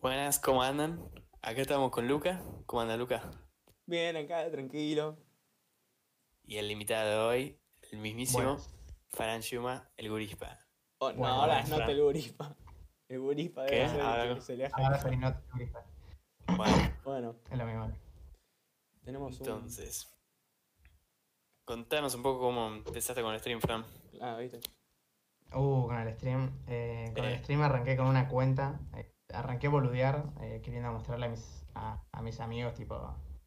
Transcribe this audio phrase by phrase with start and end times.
[0.00, 1.00] Buenas, ¿cómo andan?
[1.42, 2.42] Acá estamos con Luca.
[2.66, 3.30] ¿Cómo anda Luca?
[3.86, 5.16] Bien, acá, tranquilo.
[6.44, 7.60] Y el invitado de hoy,
[7.92, 8.58] el mismísimo.
[9.10, 10.58] Faran Shuma, el gurispa.
[10.98, 12.56] Oh, no, Bueno, ahora buenas, no el gurispa.
[13.08, 13.88] El gurispa debe ¿Qué?
[13.88, 14.34] ser Ahora el no.
[14.36, 14.82] que se le hace.
[14.82, 15.86] Ahora soy not turista.
[16.56, 17.92] Bueno, Bueno, Es lo mismo.
[19.04, 19.46] tenemos un.
[19.46, 20.15] entonces.
[21.66, 23.84] Contanos un poco cómo empezaste con el stream, Fran.
[24.20, 24.60] Ah, ¿viste?
[25.52, 26.50] Uh, con el stream.
[26.68, 27.34] eh, con Eh.
[27.34, 28.78] el stream arranqué con una cuenta.
[28.96, 32.96] eh, arranqué a boludear, eh, queriendo mostrarle a mis, a, a mis amigos, tipo,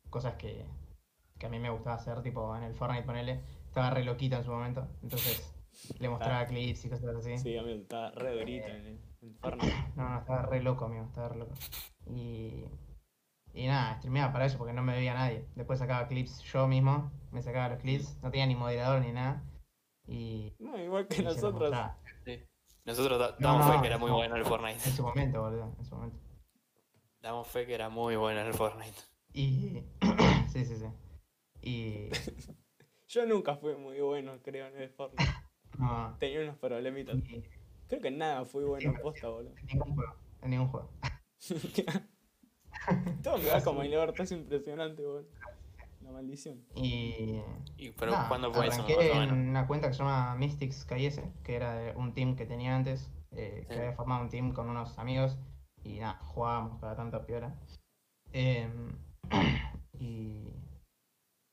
[0.09, 0.65] cosas que,
[1.37, 3.39] que a mí me gustaba hacer, tipo, en el Fortnite, ponele.
[3.67, 4.85] Estaba re loquito en su momento.
[5.01, 5.53] Entonces,
[5.99, 7.37] le mostraba clips y cosas así.
[7.37, 8.85] Sí, amigo, está re durito en el,
[9.21, 9.73] en el Fortnite.
[9.95, 11.53] No, no, estaba re loco, amigo, estaba re loco.
[12.07, 12.65] Y,
[13.53, 15.45] y nada, streameaba para eso porque no me veía nadie.
[15.55, 19.43] Después sacaba clips yo mismo, me sacaba los clips, no tenía ni moderador ni nada.
[20.07, 21.53] Y, No, igual que nosotros.
[21.53, 21.97] mostraba.
[22.85, 24.15] Nosotros da- No, damos no, fe que era muy no.
[24.17, 24.79] bueno el Fortnite.
[24.89, 26.17] En su momento, boludo, en su momento.
[27.21, 28.97] Damos fe que era muy bueno el Fortnite.
[29.33, 29.83] Y.
[30.51, 30.85] sí, sí, sí.
[31.61, 32.09] Y.
[33.07, 35.31] Yo nunca fui muy bueno, creo, en el Fortnite.
[35.77, 36.15] No.
[36.19, 37.15] Tenía unos problemitas.
[37.15, 37.43] y-
[37.87, 39.55] Creo que en nada fui bueno en posta, boludo.
[39.57, 40.15] en ningún juego.
[40.41, 40.89] En ningún juego.
[43.23, 45.27] Todo va como el orto, es impresionante, boludo.
[46.01, 46.63] La maldición.
[46.75, 47.41] Y.
[47.77, 48.85] ¿Y pero nada, cuándo fue eso?
[48.87, 52.75] en una cuenta que se llama Mystics KS, que era de un team que tenía
[52.75, 55.37] antes, eh, que había formado un team con unos amigos
[55.83, 57.55] y nada, jugábamos cada tanto piola.
[58.31, 58.97] Em,
[59.99, 60.53] y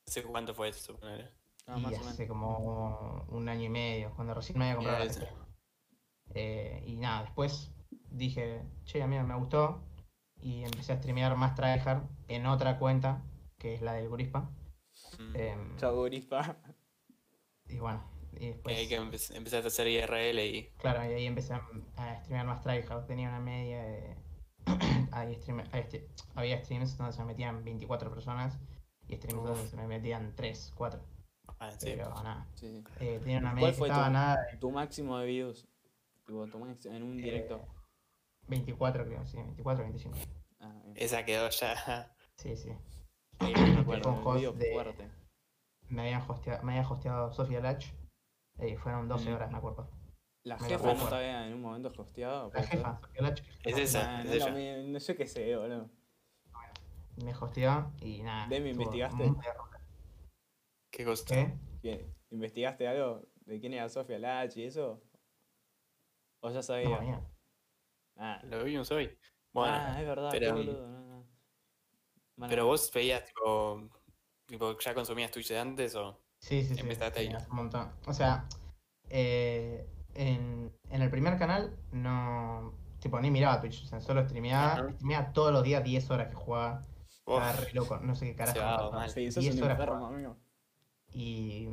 [0.07, 0.93] ¿Hace cuánto fue eso?
[0.95, 1.31] suponele?
[1.67, 2.13] Ah, y más o menos.
[2.13, 5.29] hace como un año y medio, cuando recién me había comprado la Eh, PC.
[6.35, 7.73] Eh, y nada, después
[8.11, 9.83] dije, che, a mí me gustó
[10.47, 13.21] y empecé a streamear más tryhard en otra cuenta,
[13.59, 14.49] que es la del Gurispa.
[15.19, 15.35] mm.
[15.37, 16.57] Em, Chao, gurispa.
[17.69, 18.05] y bueno,
[18.39, 18.79] y Y después...
[18.79, 20.71] ahí que empe- empezaste a hacer IRL y.
[20.79, 21.63] Claro, y ahí empecé a,
[22.21, 23.07] streamear más tryhard.
[23.07, 24.17] Tenía una media de.
[25.13, 25.69] hay stream-
[26.37, 28.57] había streams donde se me metían 24 personas
[29.09, 29.49] y streams Uf.
[29.49, 31.01] donde se me metían 3, 4.
[31.59, 31.87] Ah, sí.
[31.91, 32.47] Pero nada.
[32.55, 32.85] Sí, sí.
[33.01, 35.67] Eh, tenía una ¿Cuál media que fue estaba tu- nada de Tu máximo de views.
[36.25, 37.67] Tipo, tu máximo en un directo.
[38.49, 40.17] 24, creo, sí, 24, 25.
[40.67, 40.93] Ah.
[40.95, 42.15] Esa quedó ya.
[42.37, 42.71] Sí, sí.
[43.39, 45.11] Ahí me acuerdo, un el host video de- fuerte.
[45.89, 47.87] Me habían hosteado, me había hosteado Sofía Lach.
[48.59, 49.35] eh, fueron 12 Mm.
[49.35, 49.91] horas, me acuerdo.
[50.45, 52.51] La Me jefa no había en un momento hosteado.
[52.55, 53.43] La jefa, Sofía Lach.
[53.65, 54.19] Es esa.
[54.19, 54.83] Ah, es no, ella.
[54.89, 55.91] no sé qué sé, boludo.
[57.23, 58.47] Me hosteó y nada.
[58.49, 59.33] Demi, ¿investigaste?
[60.91, 61.25] ¿Qué cosa?
[61.83, 62.07] ¿Qué?
[62.31, 65.03] ¿Investigaste algo de quién era Sofía Lach y eso?
[66.41, 66.99] ¿O ya No, sabía?
[67.01, 67.21] mira.
[68.17, 69.17] ah, Lo vimos hoy.
[69.61, 70.87] Bueno, ah, es verdad, pero- boludo.
[70.89, 71.25] No,
[72.37, 72.49] no.
[72.49, 73.89] Pero vos veías, tipo,
[74.47, 76.21] tipo, ¿ya consumías Twitch de antes o...?
[76.39, 76.81] Sí, sí, sí.
[76.81, 77.43] Empezaste sí, ahí.
[77.51, 77.91] un montón.
[78.07, 78.47] O sea,
[79.09, 82.75] eh, en, en el primer canal no.
[83.01, 83.85] Tipo, ni miraba Twitch.
[83.85, 84.73] O sea, solo streameaba.
[84.75, 84.93] Ajá.
[84.93, 86.85] Streameaba todos los días 10 horas que jugaba.
[87.09, 87.97] Estaba Uf, re loco.
[87.99, 88.59] No sé qué carajo.
[88.61, 89.11] Va mal.
[89.11, 90.37] Sí, sos 10 un horas enfermo, amigo.
[91.13, 91.71] Y.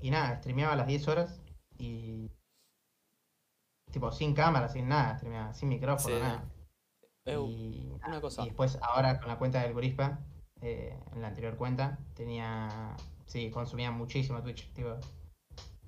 [0.00, 1.42] Y nada, streameaba las 10 horas.
[1.76, 2.30] Y.
[3.90, 5.16] Tipo, sin cámara, sin nada.
[5.16, 6.22] Streameaba, sin micrófono, Sí.
[6.22, 6.44] nada.
[7.28, 8.42] Eu, Y, una cosa.
[8.42, 10.20] y después, ahora con la cuenta del Gurispa,
[10.60, 12.96] eh, en la anterior cuenta, tenía.
[13.26, 14.72] Sí, consumía muchísimo Twitch.
[14.72, 14.96] Tipo,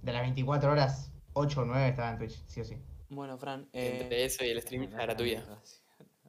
[0.02, 2.76] de las 24 horas, 8 o 9 estaba en Twitch, sí o sí.
[3.08, 3.68] Bueno, Fran.
[3.72, 4.00] Eh...
[4.02, 5.42] Entre eso y el stream bueno, era tuya.
[5.46, 5.82] gracias.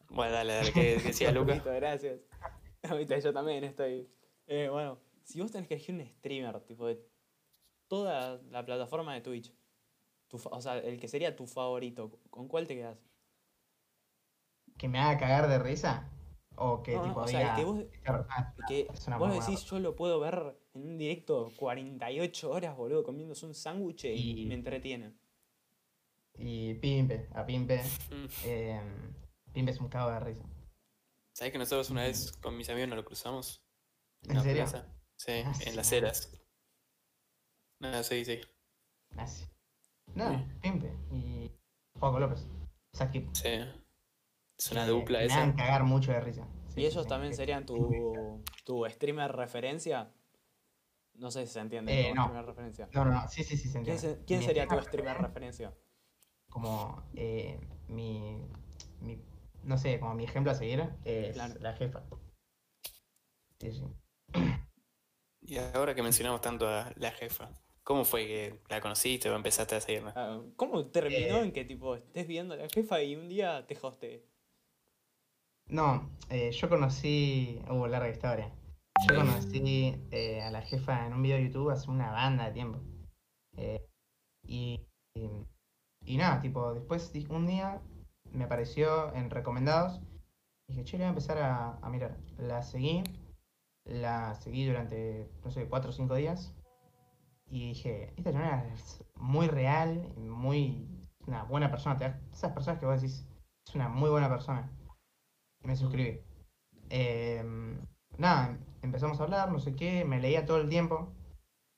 [0.10, 1.54] Bueno, dale, dale, ¿qué decía Luca?
[1.54, 2.20] Listo, gracias.
[2.90, 4.10] Ahorita yo también estoy.
[4.48, 7.00] Eh, bueno, si vos tenés que elegir un streamer, tipo de
[7.88, 9.54] toda la plataforma de Twitch,
[10.28, 12.98] tu fa- o sea, el que sería tu favorito, ¿con cuál te quedas?
[14.78, 16.08] ¿Que me haga cagar de risa?
[16.56, 19.08] ¿O que No, no, tipo o sea, diga, que vos, "Esta persona el que es
[19.08, 23.04] una vos muy buena decís, yo lo puedo ver en un directo 48 horas, boludo,
[23.04, 25.14] comiéndose un sándwich y Y- me entretiene.
[26.36, 27.82] Y Pimpe, a Pimpe.
[28.10, 28.26] Mm.
[28.46, 28.82] eh,
[29.54, 30.44] Pimpe es un cago de risa.
[31.34, 33.64] ¿Sabés que nosotros una vez con mis amigos nos lo cruzamos?
[34.24, 34.64] ¿En una serio?
[34.64, 34.88] plaza.
[35.16, 35.98] Sí, Ah, en sí, las no.
[35.98, 36.34] eras.
[37.80, 38.42] No, sí, sí.
[40.16, 40.46] No, Sí.
[40.62, 40.94] Pimpe.
[41.12, 41.52] Y
[42.00, 42.46] Juaco López.
[42.94, 43.28] Saki.
[43.34, 43.50] Sí.
[44.62, 45.38] Es una Eh, dupla Me esa.
[45.38, 46.48] hagan cagar mucho de risa.
[46.70, 50.12] Sí, ¿Y ellos también serían tu, tu streamer referencia?
[51.16, 52.22] No sé si se entiende Eh, como no.
[52.26, 52.90] streamer referencia.
[52.94, 54.02] No, no, sí, sí, sí, se ¿Quién, entiende.
[54.20, 55.74] se- quién sería tu streamer referencia?
[56.48, 58.38] Como eh, mi,
[59.00, 59.20] mi.
[59.64, 61.56] No sé, como mi ejemplo a seguir es Claro.
[61.60, 62.04] la jefa.
[63.60, 63.84] Sí, sí.
[65.42, 67.50] Y ahora que mencionamos tanto a la jefa,
[67.84, 70.14] ¿cómo fue que la conociste o empezaste a seguirla?
[70.16, 71.46] Ah, ¿Cómo terminó Eh.
[71.46, 74.24] en que tipo estés viendo a la jefa y un día te hoste?
[75.68, 77.62] No, eh, yo conocí.
[77.70, 78.52] Hubo larga historia.
[79.08, 82.52] Yo conocí eh, a la jefa en un video de YouTube hace una banda de
[82.52, 82.80] tiempo.
[83.58, 83.88] Eh,
[84.44, 84.82] y,
[86.06, 87.82] y, nada, tipo, después un día
[88.32, 90.02] me apareció en recomendados.
[90.68, 92.18] Y dije, che, le voy a empezar a, a mirar.
[92.38, 93.04] La seguí,
[93.86, 96.54] la seguí durante, no sé, cuatro o cinco días.
[97.48, 100.88] Y dije, esta chabona es muy real, muy
[101.28, 101.98] una buena persona.
[101.98, 103.28] Te das- esas personas que vos decís,
[103.68, 104.72] es una muy buena persona.
[105.64, 106.22] Y me suscribí.
[106.90, 107.80] Em,
[108.18, 111.14] nada, empezamos a hablar, no sé qué, me leía todo el tiempo.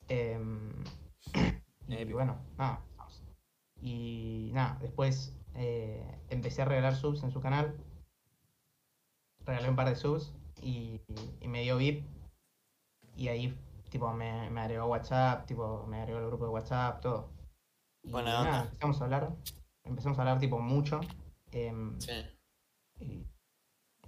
[0.08, 0.84] Em,
[1.88, 2.84] y bueno, nada.
[3.82, 7.78] Y nada, después eh, empecé a regalar subs en su canal.
[9.46, 11.02] Regalé un par de subs y,
[11.42, 12.06] y me dio VIP.
[13.16, 13.56] Y ahí,
[13.90, 17.30] tipo, me, me agregó WhatsApp, tipo, me agregó el grupo de WhatsApp, todo.
[18.04, 19.36] Y Buena nada, empezamos a hablar.
[19.84, 21.02] Empezamos a hablar, tipo, mucho.
[21.52, 22.12] em, Sí.
[23.00, 23.26] y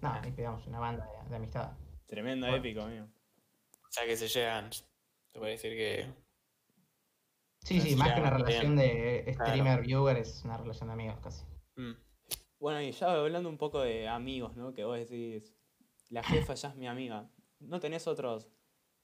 [0.09, 1.71] nada, ahí pegamos una banda de, de amistad.
[2.07, 2.57] Tremendo Bueno.
[2.57, 3.05] épico, amigo.
[3.05, 4.69] O sea que se llegan.
[5.31, 6.13] Te puede decir que.
[7.59, 8.45] Sí, sí, más que una bien.
[8.45, 9.51] relación de Claro.
[9.51, 11.43] streamer-viewer, es una relación de amigos casi.
[11.75, 11.93] mm,
[12.59, 14.73] Bueno, y ya hablando un poco de amigos, ¿no?
[14.73, 15.53] Que vos decís,
[16.09, 17.29] la jefa ya es mi amiga.
[17.59, 18.47] ¿No tenés otros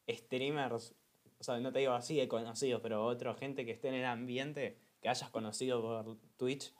[0.09, 0.95] streamers?
[1.39, 4.05] O sea, no te digo así de conocidos, pero otra gente que esté en el
[4.05, 6.73] ambiente que hayas conocido por Twitch.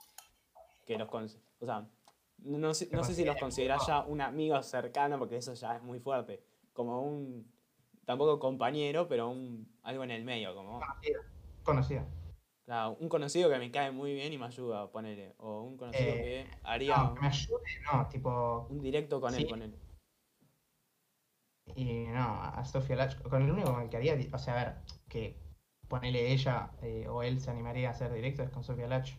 [0.86, 1.24] Que los con-
[1.60, 1.88] O sea,
[2.44, 5.82] no, sé- no sé si los considerás ya un amigo cercano, porque eso ya es
[5.82, 6.42] muy fuerte.
[6.72, 7.50] Como un.
[8.04, 10.80] Tampoco compañero, pero un algo en el medio, como.
[11.62, 12.04] Conocido.
[12.64, 15.34] Claro, un conocido que me cae muy bien y me ayuda, ponele.
[15.38, 17.62] O un conocido Eh, que haría No, que me ayude,
[17.92, 18.66] no, tipo.
[18.70, 19.76] un directo con él, ponele.
[21.76, 24.64] Y no, a Sofía Lach, con el único con el que haría, o sea, a
[24.64, 24.74] ver,
[25.08, 25.36] que
[25.88, 29.12] ponele ella eh, o él se animaría a hacer directo es con Sofía Lach.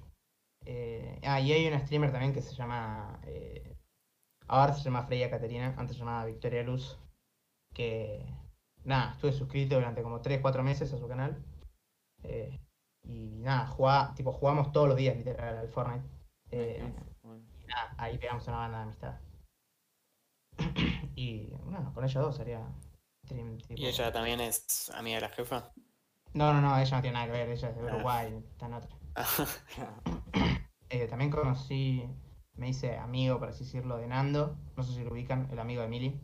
[0.65, 3.19] Eh, ah, y hay una streamer también que se llama.
[3.25, 3.75] eh,
[4.47, 6.97] ahora se llama Freya Caterina, antes se llamaba Victoria Luz.
[7.73, 8.25] Que.
[8.85, 11.41] Nada, estuve suscrito durante como 3-4 meses a su canal.
[12.23, 12.59] eh,
[13.05, 16.05] y nada, jugá- tipo, jugamos todos los días literal al Fortnite.
[16.51, 16.93] Eh,
[17.61, 19.19] y nada, ahí pegamos una banda de amistad.
[21.15, 22.61] y bueno, con ellos dos sería
[23.25, 23.81] stream tipo.
[23.81, 25.71] Y ella también es amiga de la jefa.
[26.33, 28.73] No, no, no, ella no tiene nada que ver, ella es de Uruguay, está en
[28.73, 28.89] otra.
[30.89, 32.07] Eh, también conocí,
[32.53, 34.55] me hice amigo, por así decirlo, de Nando.
[34.77, 36.21] No sé si lo ubican, el amigo de Mili.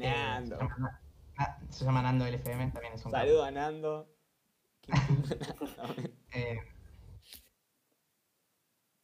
[0.00, 0.56] Eh, Nando.
[0.56, 1.00] se, llama,
[1.38, 3.10] Na- se llama Nando LFM, también es un.
[3.10, 4.08] Saludo a Nando.
[6.32, 6.60] Eh,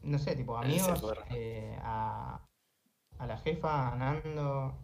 [0.04, 2.40] no sé, tipo amigos, eh, a,
[3.18, 4.74] a la jefa, a Nando,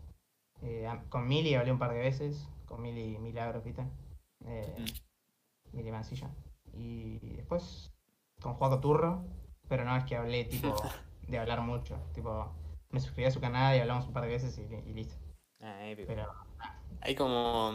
[0.61, 3.87] eh, a- con Mili hablé un par de veces, con Mili Milagros, ¿viste?
[4.45, 4.85] Eh,
[5.73, 6.29] Mili Mancilla.
[6.75, 7.93] Y después
[8.41, 9.25] con Juaco Turro,
[9.69, 10.75] pero no es que hablé tipo
[11.29, 12.53] de hablar mucho, tipo
[12.91, 15.15] me suscribí a su canal y hablamos un par de veces y, y listo.
[15.61, 16.09] Ah, épico.
[16.09, 16.27] Pero
[17.01, 17.73] Hay como,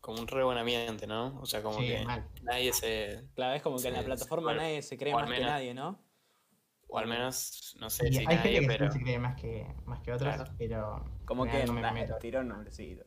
[0.00, 1.38] como un re buen ambiente, ¿no?
[1.40, 2.28] O sea, como sí, que mal.
[2.42, 3.28] nadie se.
[3.34, 5.98] Claro, es como que en la plataforma nadie se cree más que nadie, ¿no?
[6.88, 8.90] O al menos, no sé Y si hay nadie, gente que pero.
[8.90, 10.52] se cree más que, más que otras, Claro.
[10.58, 12.16] pero Como que no me meto.
[12.18, 13.04] tiró un nombrecito.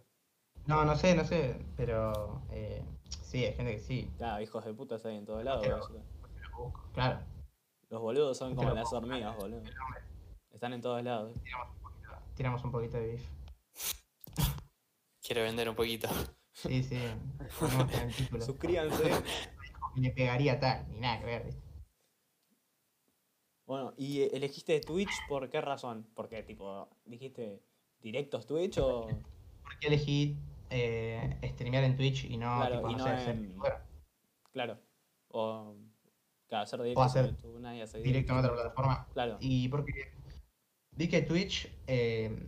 [0.65, 2.83] No, no sé, no sé, pero eh,
[3.21, 4.12] sí, hay gente que sí.
[4.18, 5.65] Claro, hijos de putas hay en todos lados.
[5.65, 7.19] Pero- lo Claro,
[7.89, 9.63] Los boludos son como lo las hormigas, boludo.
[10.51, 11.33] Están en todos lados.
[11.44, 13.24] Tiramos un poquito, tiramos un poquito de beef.
[15.21, 16.10] Quiero vender un poquito.
[16.51, 17.00] Sí, sí.
[18.46, 19.12] Suscríbanse.
[19.96, 21.62] Le pegaría tal, ni nada que ver, ¿viste?
[23.65, 26.08] bueno, ¿y elegiste Twitch por qué razón?
[26.15, 27.62] Porque, tipo, dijiste
[28.01, 29.08] directos Twitch o.
[29.63, 30.38] ¿Por qué elegí
[30.74, 33.74] eh, streamear en Twitch y no, Claro, tipo, y no no sé, ser en- youtuber?
[34.51, 34.80] Claro.
[35.30, 35.75] O.
[36.48, 39.08] Claro, hacer directos hacer en YouTube, nadie hace directo en otra plataforma?
[39.13, 39.38] Claro.
[39.39, 40.12] Y porque
[40.92, 42.48] vi que Twitch eh,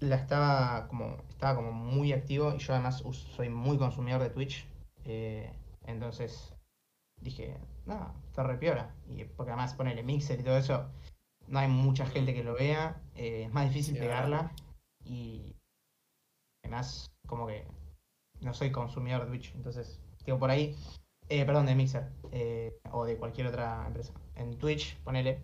[0.00, 3.02] la estaba como estaba como muy activo y yo además
[3.34, 4.66] soy muy consumidor de Twitch.
[5.04, 5.50] eh,
[5.86, 6.54] entonces
[7.20, 8.94] dije, no, está re piola.
[9.08, 10.86] Y porque además ponerle mixer y todo eso,
[11.48, 14.52] no hay mucha gente que lo vea, eh, es más difícil Sí, pegarla.
[15.04, 15.56] Y
[16.62, 17.64] además, como que
[18.40, 20.76] no soy consumidor de Twitch, entonces, digo, por ahí,
[21.28, 24.12] eh, perdón, de Mixer eh, o de cualquier otra empresa.
[24.34, 25.42] En Twitch, ponele,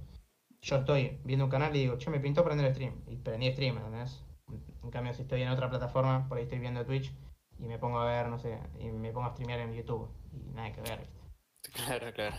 [0.63, 3.03] yo estoy viendo un canal y digo, che, me pintó prender stream.
[3.07, 4.25] Y prendí stream, ¿entendés?
[4.83, 7.13] En cambio, si estoy en otra plataforma, por ahí estoy viendo Twitch
[7.59, 10.09] y me pongo a ver, no sé, y me pongo a streamear en YouTube.
[10.33, 11.21] Y nada que ver, ¿viste?
[11.73, 12.37] Claro, claro.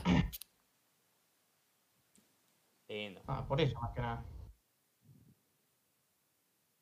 [2.88, 3.22] Lindo.
[3.28, 4.24] Ah, por eso, más que nada.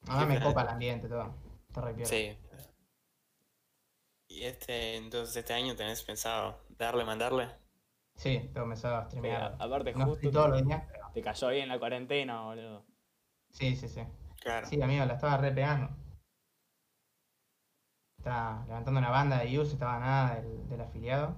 [0.07, 1.33] Ahora me copa el ambiente, todo.
[1.81, 2.05] Piola.
[2.05, 2.37] Sí.
[4.29, 7.49] Y este, entonces este año tenés pensado darle, mandarle.
[8.15, 9.41] Sí, tengo pensado a streamear.
[9.59, 12.85] a- aparte, No justo todos los días, pero te cayó bien la cuarentena, boludo.
[13.51, 14.01] sí, sí, sí.
[14.39, 14.67] Claro.
[14.67, 15.89] Sí, amigo, la estaba re pegando.
[18.17, 21.35] está levantando una banda de views, estaba nada del, del afiliado.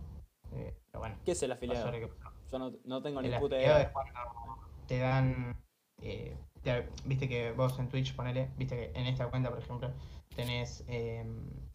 [0.53, 1.91] Eh, pero bueno, ¿Qué es el afiliado?
[2.51, 3.87] Yo no, no tengo ni El puta afiliado idea.
[3.87, 4.13] es cuando
[4.87, 5.63] te dan.
[6.01, 9.91] eh, te- viste que vos en Twitch, ponele, viste que en esta cuenta, por ejemplo,
[10.35, 10.83] tenés.
[10.87, 11.25] eh,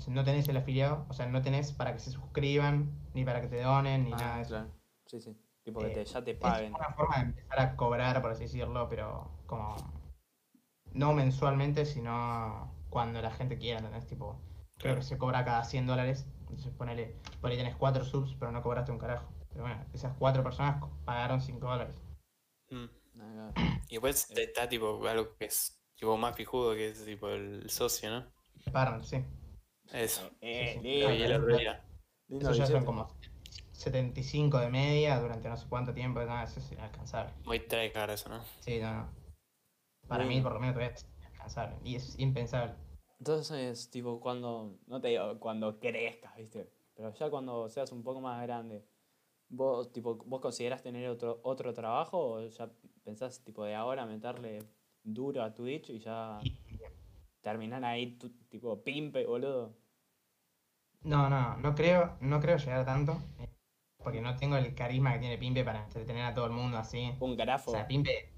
[0.09, 3.49] no tenés el afiliado, o sea, no tenés para que se suscriban, ni para que
[3.49, 4.51] te donen, ni nada Ah, de eso.
[4.51, 4.71] claro.
[5.07, 5.37] Sí, sí.
[5.65, 6.75] Tipo que Eh, te, ya te Es paguen.
[6.75, 9.77] una forma de empezar a cobrar, por así decirlo, pero como.
[10.93, 14.07] No mensualmente, sino cuando la gente quiera, ¿entendés?
[14.07, 14.41] Tipo,
[14.79, 16.27] creo que se cobra cada 100 dólares.
[16.41, 19.29] Entonces ponele, por ahí tenés 4 subs, pero no cobraste un carajo.
[19.51, 21.95] Pero bueno, esas 4 personas pagaron 5 dólares.
[22.71, 22.87] Mm.
[23.21, 23.53] Ah.
[23.89, 27.69] Y después te- está tipo algo que es tipo más fijudo que es tipo el
[27.71, 28.27] socio, ¿no?
[28.73, 29.25] Pagan, sí.
[29.93, 30.31] Eso.
[30.41, 31.01] Eh, sí.
[31.01, 33.09] Lo lindo Eso ya son como
[33.73, 36.21] 75 de media durante no sé cuánto tiempo.
[36.21, 37.33] No, eso es inalcanzable.
[37.45, 38.43] Muy tryhard eso, ¿no?
[38.61, 39.09] Sí, no, no.
[40.07, 41.77] Para mí, por lo menos, todavía es inalcanzable.
[41.85, 42.75] Y es impensable.
[43.19, 46.71] Entonces, tipo, cuando, no te digo cuando crezcas, ¿viste?
[46.95, 48.87] Pero ya cuando seas un poco más grande,
[49.49, 52.71] ¿vos, tipo, ¿vos considerás tener otro, otro trabajo o ya
[53.05, 54.61] pensás, tipo, de ahora meterle
[55.03, 56.60] duro a Twitch y ya Y-
[57.41, 59.77] terminar ahí, tu- tipo, pimpe, boludo?
[61.03, 63.13] No, no, no creo, no creo llegar a tanto.
[63.39, 63.49] eh,
[63.99, 67.11] Porque no tengo el carisma que tiene Pimpe para entretener a todo el mundo así.
[67.27, 67.73] Un O grafo.
[67.73, 68.31] sea, Pimpe.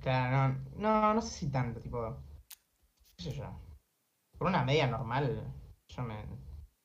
[0.00, 2.16] Claro, no, no, no sé si tanto, tipo.
[3.16, 3.46] ¿Qué sé yo?
[4.38, 5.44] Por una media normal,
[5.88, 6.16] yo me.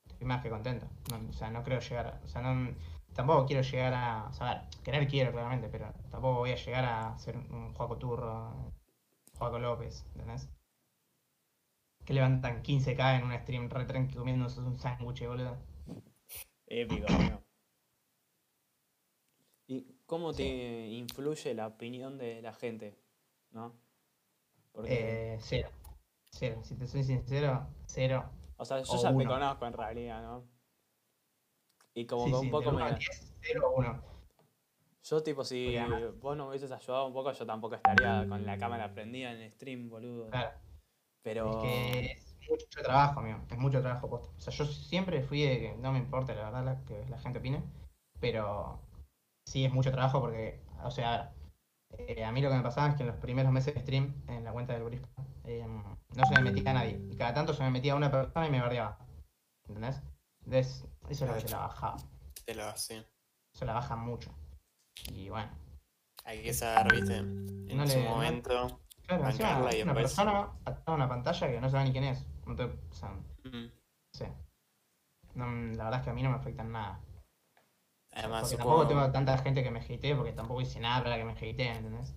[0.07, 0.87] Estoy más que contento.
[1.11, 2.21] No, o sea, no creo llegar.
[2.25, 2.73] O sea, no.
[3.15, 4.27] Tampoco quiero llegar a.
[4.29, 7.73] O sea, a ver, querer quiero, claramente, pero tampoco voy a llegar a ser un
[7.75, 8.53] Juaco Turro,
[9.39, 10.49] Juaco López, ¿entendés?
[12.07, 15.57] Que levantan 15k en un stream re tranqui comiéndose un sándwich, boludo.
[16.65, 17.43] Épico, amigo.
[19.67, 22.97] ¿Y cómo te influye la opinión de la gente?
[23.51, 23.75] ¿No?
[24.71, 25.69] Porque, Eh, cero.
[26.31, 26.61] Cero.
[26.63, 28.29] Si te soy sincero, cero.
[28.55, 29.29] o sea, yo o ya te uno.
[29.29, 30.47] conozco en realidad, ¿no?
[31.93, 32.83] Y como Sí, que sí, un poco me...
[32.83, 34.01] a 10, cero o uno.
[35.03, 35.75] Yo, tipo, si
[36.21, 39.51] vos no me hubieses ayudado un poco, yo tampoco estaría con la cámara prendida en
[39.51, 40.29] stream, boludo.
[40.29, 40.57] Claro.
[41.27, 41.61] Pero.
[41.61, 43.39] Es que es mucho trabajo, amigo.
[43.51, 44.29] Es mucho trabajo posta.
[44.37, 47.19] O sea, yo siempre fui de que no me importa, la verdad, la, que la
[47.19, 47.61] gente opine.
[48.21, 48.79] Pero
[49.45, 51.33] sí es mucho trabajo porque, o sea,
[51.97, 54.23] eh, a mí lo que me pasaba es que en los primeros meses de stream,
[54.29, 55.09] en la cuenta del Burispa,
[55.43, 56.97] eh, no se me metía a nadie.
[57.11, 58.97] Y cada tanto se me metía una persona y me bardeaba.
[59.67, 60.01] ¿Entendés?
[60.45, 61.97] Entonces, eso es lo que te la bajaba.
[62.45, 63.03] Te lo sí.
[63.53, 64.33] Eso la baja mucho.
[65.11, 65.51] Y bueno.
[66.23, 68.79] Hay que saber, viste, en No su le- no- momento.
[69.07, 72.27] Claro, Bancarla y una persona atada a una pantalla que no sabe ni quién es.
[72.45, 73.71] No te- o sea, no Mm.
[75.35, 75.45] No,
[75.75, 76.99] la verdad es que a mí no me afecta en nada.
[78.11, 78.77] Además, porque supongo.
[78.81, 81.69] tampoco tengo tanta gente que me hatee, porque tampoco hice nada para que me hatee,
[81.69, 82.15] ¿entendés?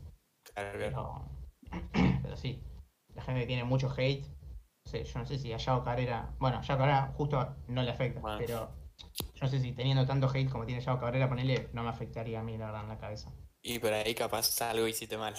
[0.54, 1.28] Claro, claro.
[1.70, 1.80] Pero,
[2.22, 2.62] pero sí,
[3.14, 6.34] la gente que tiene mucho hate, no sé, yo no sé si a Yao Cabrera,
[6.38, 8.38] bueno, a Yao Cabrera justo no le afecta, Bueno.
[8.38, 8.70] pero
[9.34, 12.40] yo no sé si teniendo tanto hate como tiene Yao Cabrera, ponele, no me afectaría
[12.40, 13.30] a mí, la verdad, en la cabeza.
[13.62, 15.34] Y por ahí capaz algo hiciste mal.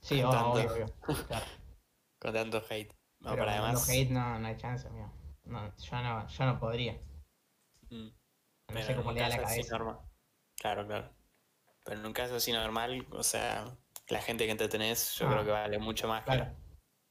[0.00, 0.50] Sí, Con obvio, tanto.
[0.74, 1.46] obvio, obvio, claro.
[2.20, 2.94] Con tanto hate.
[3.20, 3.74] No, pero además.
[3.86, 5.10] tanto hate no, no hay chance, amigo.
[5.44, 6.94] No, yo no, yo no podría.
[7.90, 8.12] mm, No
[8.68, 9.76] pero sé cómo le da la cabeza.
[9.78, 9.98] normal.
[10.56, 11.10] Claro, claro.
[11.84, 13.76] Pero en un caso así normal, o sea,
[14.08, 16.54] la gente que entretenés, yo Ah, creo que vale mucho más que- Claro.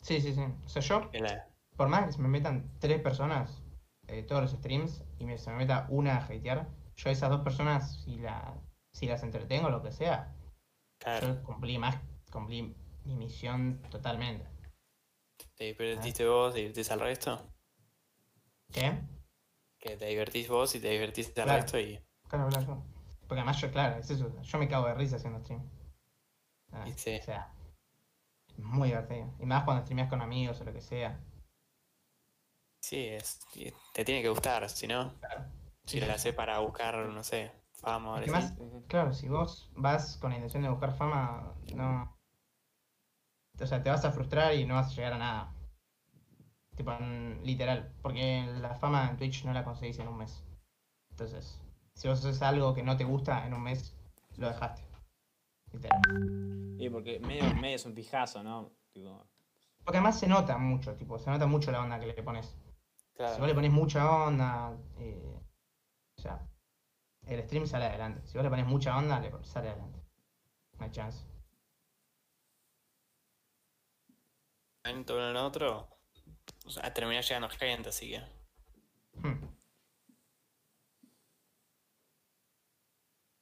[0.01, 0.41] Sí, sí, sí.
[0.65, 1.48] O sea, yo, que la.
[1.75, 3.62] por más que se me metan tres personas
[4.08, 7.41] eh, todos los streams y me, se me meta una a hatear, yo esas dos
[7.41, 8.55] personas, si, la,
[8.93, 10.34] si las entretengo, lo que sea,
[11.00, 11.98] Claro, yo cumplí más,
[12.31, 12.75] cumplí
[13.09, 14.47] mi misión totalmente.
[15.55, 17.51] te divertiste vos, te divertís al resto.
[18.71, 19.01] ¿Qué?
[19.79, 21.61] Que te divertís vos y te divertís al Claro.
[21.61, 21.99] resto y.
[22.27, 22.83] Claro, claro, claro.
[23.21, 25.67] Porque además yo, claro, es eso, yo me cago de risa haciendo stream.
[26.71, 27.17] Ah, sí.
[27.17, 27.53] O sea,
[28.47, 29.33] es muy divertido.
[29.39, 31.19] Y más cuando streameas con amigos o lo que sea.
[32.81, 33.39] Sí, es,
[33.93, 35.13] te tiene que gustar, si no,
[35.85, 38.47] si Sí, lo haces para buscar, no sé, fama o Es que algo así.
[38.47, 38.85] más- Sí, sí.
[38.87, 42.18] Claro, si vos vas con la intención de buscar fama, no.
[43.61, 45.53] O sea, te vas a frustrar y no vas a llegar a nada.
[46.75, 46.91] Tipo,
[47.43, 47.91] literal.
[48.01, 50.43] Porque la fama en Twitch no la conseguís en un mes.
[51.11, 51.59] Entonces,
[51.93, 53.95] si vos haces algo que no te gusta en un mes,
[54.37, 54.83] lo dejaste.
[55.73, 56.01] Literal.
[56.79, 58.71] Y porque medio, medio es un pijazo, ¿no?
[58.93, 59.27] Tipo,
[59.83, 62.55] Porque además se nota mucho, tipo, se nota mucho la onda que le pones.
[63.17, 65.37] Si vos le pones mucha onda, eh,
[66.17, 66.39] o sea,
[67.27, 68.25] el stream sale adelante.
[68.25, 69.99] Si vos le pones mucha onda, le sale adelante.
[70.77, 71.28] No hay chance.
[74.89, 75.88] En todo en otro,
[76.65, 78.22] o sea, termina llegando gente, así que.
[79.19, 79.46] Hmm.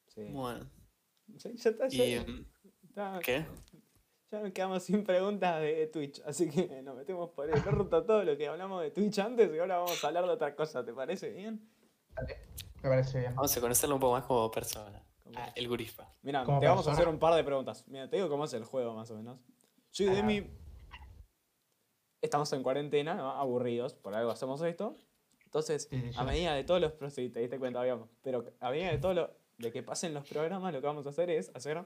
[0.08, 0.24] sí.
[0.32, 0.70] Bueno.
[1.38, 1.98] Sí, ya está, Y.
[2.16, 2.46] ya- mm,
[2.88, 3.46] está- ¿Qué?
[4.32, 8.24] ya nos quedamos sin preguntas de Twitch, así que nos metemos por el orto todo
[8.24, 10.94] lo que hablamos de Twitch antes y ahora vamos a hablar de otra cosa, ¿te
[10.94, 11.70] parece bien?
[12.82, 13.36] Me parece bien.
[13.36, 15.04] Vamos a conocerlo un poco más como persona.
[15.24, 16.16] Como- Ah, el gurispa.
[16.22, 17.86] Mira, te vamos a hacer un par de preguntas.
[17.88, 19.40] Mira, te digo cómo es el juego más o menos.
[19.92, 20.14] Yo y Ah.
[20.16, 20.50] Demi
[22.22, 23.32] estamos en cuarentena, ¿no?
[23.32, 24.98] aburridos, por algo hacemos esto.
[25.46, 28.98] Entonces, a medida de todos los sí, te diste cuenta, habíamos, pero a medida de
[28.98, 31.84] todo lo de que pasen los programas, lo que vamos a hacer es hacer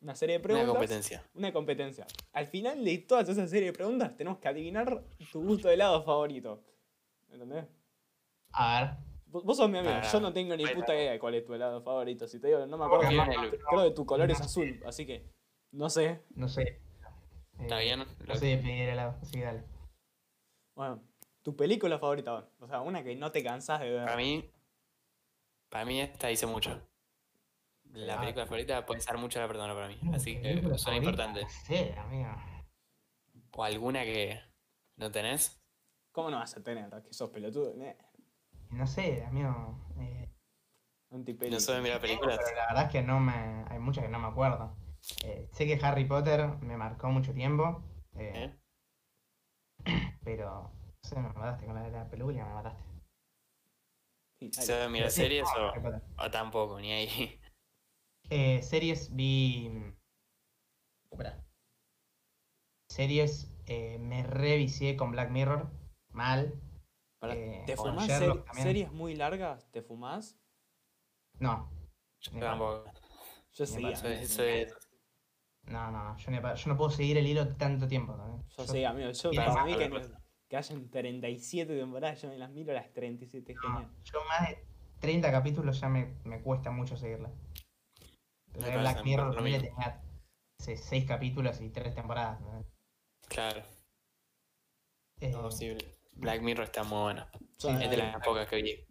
[0.00, 0.72] una serie de Una preguntas.
[0.72, 1.24] competencia.
[1.34, 2.06] Una competencia.
[2.32, 6.02] Al final de todas esas series de preguntas, tenemos que adivinar tu gusto de helado
[6.04, 6.62] favorito.
[7.30, 7.66] ¿Entendés?
[8.52, 9.10] A ver.
[9.26, 11.54] Vos sos mi amigo, Ah, yo no tengo ni puta idea de cuál es tu
[11.54, 12.26] helado favorito.
[12.26, 13.08] Si te digo, no me acuerdo,
[13.68, 15.24] creo que tu color es azul, así que
[15.72, 16.22] no sé.
[16.34, 16.80] No sé.
[17.60, 18.04] ¿Está Eh, bien?
[18.26, 19.64] No sé pedir helado, así que dale.
[20.74, 21.02] Bueno,
[21.42, 24.04] tu película favorita, o sea, una que no te cansás de ver.
[24.04, 24.50] Para mí,
[25.68, 26.80] para mí esta dice mucho.
[27.92, 28.20] La Ah.
[28.20, 29.98] película favorita puede ser mucho la persona para mí.
[30.14, 31.42] Así que son importantes.
[31.44, 32.30] No sé, amigo.
[33.52, 34.40] O alguna que
[34.96, 35.60] no tenés.
[36.12, 36.88] ¿Cómo no vas a tener?
[37.02, 37.74] Que sos pelotudo.
[37.82, 37.96] Eh,
[38.70, 39.76] No sé, amigo.
[39.98, 40.28] Eh.
[41.50, 42.38] No sabe mirar películas.
[42.42, 43.64] pero la verdad es que no me.
[43.68, 44.76] Hay muchas que no me acuerdo.
[45.24, 47.82] Eh, sé que Harry Potter me marcó mucho tiempo.
[48.16, 48.60] eh, ¿eh?
[50.24, 50.72] Pero.
[51.02, 52.84] No sé, me mataste con la de la película, me mataste.
[54.50, 56.80] ¿Se sí, series no, o, o tampoco?
[56.80, 57.38] Ni ahí.
[58.30, 59.70] Eh, series vi.
[61.10, 61.44] Espera.
[62.88, 65.70] Series eh, me revicié con Black Mirror.
[66.12, 66.54] Mal.
[67.22, 68.66] Eh, ¿Te fumás seri- también.
[68.66, 69.70] series muy largas?
[69.70, 70.38] ¿Te fumás?
[71.38, 71.70] No.
[72.20, 72.84] Yo tampoco.
[73.52, 73.82] Yo sí.
[75.64, 78.16] No, no, yo, ni pa- yo no puedo seguir el hilo tanto tiempo.
[78.16, 78.44] ¿no?
[78.56, 79.10] Yo sí, amigo.
[79.12, 80.00] Yo, para mí que, no-
[80.48, 83.90] que hayan 37 temporadas, yo me las miro a las 37, no, genial.
[84.04, 84.64] yo más de
[84.98, 87.30] 30 capítulos ya me, me cuesta mucho seguirla.
[88.52, 89.60] Pero Me de Black Mirror mismo.
[89.60, 90.02] tenía
[90.58, 92.40] 6 capítulos y 3 temporadas.
[92.40, 92.64] ¿no?
[93.28, 93.62] Claro.
[95.20, 95.76] Eh, No, sí,
[96.12, 97.14] Black Mirror está muy.
[97.14, 97.24] Yo,
[97.58, 98.86] Sí, Es de las pocas que vi.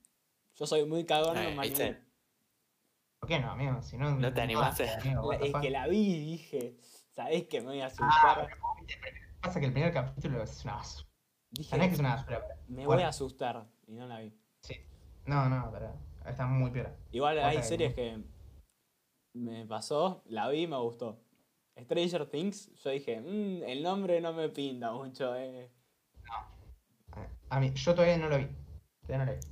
[0.56, 1.62] yo soy muy cagón, no.
[3.20, 3.82] ¿Por qué no, amigo?
[3.82, 4.86] Si no, ¿No te animaste?
[4.86, 6.78] Es que la vi y dije,
[7.12, 8.50] ¿sabés que me voy a Ah, asustar?
[9.42, 11.08] pasa que el primer capítulo es una basura.
[11.52, 12.42] Dije, Sabés que es una basura.
[12.48, 12.92] pero- me bueno.
[12.94, 14.34] voy a asustar y no la vi.
[14.64, 14.76] Sí.
[15.26, 15.94] No, no, pero
[16.26, 16.96] está muy peor.
[17.12, 17.96] Igual Pasa hay que series no.
[17.96, 18.24] que
[19.34, 21.20] me pasó, la vi y me gustó.
[21.78, 25.72] Stranger Things, yo dije, "Mm, el nombre no me pinta mucho, eh.
[27.50, 28.48] A mí, yo todavía no lo vi.
[29.06, 29.48] Todavía no lo vi.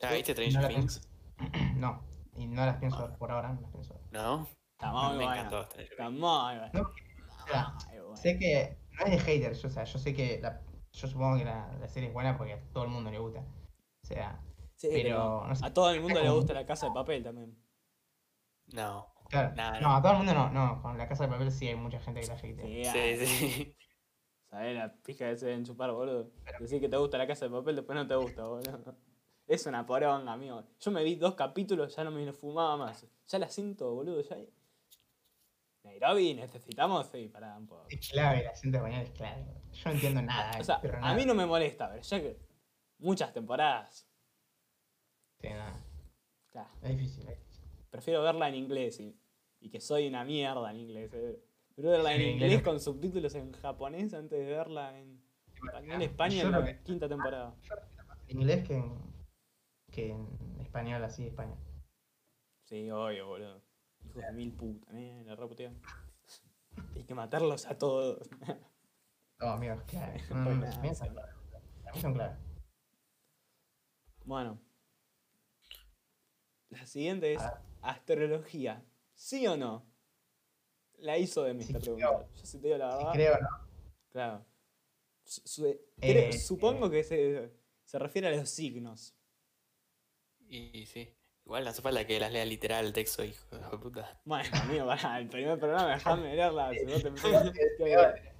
[0.00, 1.08] ¿La viste No Stranger Things?
[1.76, 2.02] No,
[2.36, 4.00] y no las pienso por ahora, no las pienso.
[4.10, 4.46] ¿No?
[4.72, 5.36] Está muy Me buena.
[5.40, 6.70] encantó Stranger Está muy buena.
[6.74, 8.16] No, o sea, Muy buena.
[8.16, 10.60] Sé que no es de haters, o sea, yo sé que la,
[10.92, 13.40] yo supongo que la, la serie es buena porque a todo el mundo le gusta.
[13.40, 14.40] O sea,
[14.76, 17.22] Sí, pero, no sé, a todo el mundo le como- gusta la casa de papel
[17.22, 17.56] también.
[18.72, 19.06] No.
[19.30, 21.68] claro, Nada, no, a todo el mundo no, no, con la casa de papel sí
[21.68, 22.92] hay mucha gente que la hatea.
[22.92, 23.76] Sí, Sí, sí.
[24.50, 26.30] ¿Sabés la pija que se deben chupar, boludo?
[26.60, 28.96] Decir que te gusta la casa de papel, después no te gusta, boludo.
[29.46, 30.64] Es una poronga, amigo.
[30.80, 33.06] Yo me vi dos capítulos, ya no me lo fumaba más.
[33.28, 34.20] Ya la siento, boludo.
[34.22, 34.36] Ya...
[35.84, 37.86] Nairobi, necesitamos, sí, para un poco.
[37.88, 39.46] Es clave, la cinta de bañar es clave.
[39.72, 42.40] Yo no entiendo nada, O sea, pero a mí no me molesta, pero ya que
[42.98, 44.08] muchas temporadas,
[45.40, 45.78] Sí, nada,
[46.50, 47.28] claro, es difícil.
[47.28, 47.68] es difícil.
[47.90, 49.14] prefiero verla en inglés y,
[49.60, 51.10] y que soy una mierda en inglés.
[51.12, 51.38] eh.
[51.68, 52.64] Prefiero verla en Sí, en inglés inglés.
[52.64, 55.22] con subtítulos en japonés antes de verla en
[55.54, 57.54] español Yo España en la que- quinta temporada.
[58.28, 58.98] En inglés que en,
[59.96, 61.56] que en español, así, España.
[62.64, 63.62] Sí, obvio, boludo.
[64.04, 65.80] Hijos de mil putas, eh, la reputean.
[66.94, 68.28] Hay que matarlos a todos.
[69.40, 69.82] No, amigos.
[70.30, 71.06] No, no, no, Buenazo.
[71.14, 72.20] para mí son mí.
[74.24, 74.60] Bueno.
[76.68, 77.42] La siguiente es
[77.80, 78.84] astrología.
[79.14, 79.86] ¿Sí o no?
[80.98, 82.28] La hizo de mí Sí, esta pregunta.
[82.34, 83.12] Yo sí te digo la Si verdad.
[83.12, 83.48] creo, ¿no?
[84.10, 84.44] Claro.
[85.24, 85.62] Su- su-
[86.00, 87.50] creo- Eh, supongo que se,
[87.84, 89.15] se refiere a los signos.
[90.48, 91.12] Y sí.
[91.44, 94.20] Igual no hace falta que las lea literal el texto, hijo de puta.
[94.24, 96.72] Bueno, amigo, para el primer programa dejame leerla.
[96.74, 98.32] Si no te que,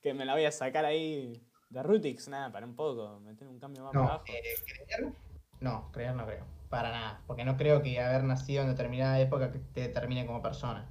[0.00, 3.20] que me la voy a sacar ahí de Rutix, nada, para un poco.
[3.20, 4.24] Meter un cambio más para No, abajo.
[4.26, 5.12] eh, creer,
[5.60, 6.44] no, creer no creo.
[6.68, 7.22] Para nada.
[7.26, 10.90] Porque no creo que haber nacido en determinada época que te determine como persona.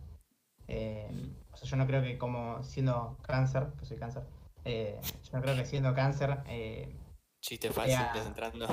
[0.68, 1.10] Eh,
[1.52, 4.24] o sea, yo no creo que como siendo cáncer, que soy cáncer,
[4.64, 6.96] eh, yo no creo que siendo cáncer, eh,
[7.42, 8.68] Chiste fácil, entrando.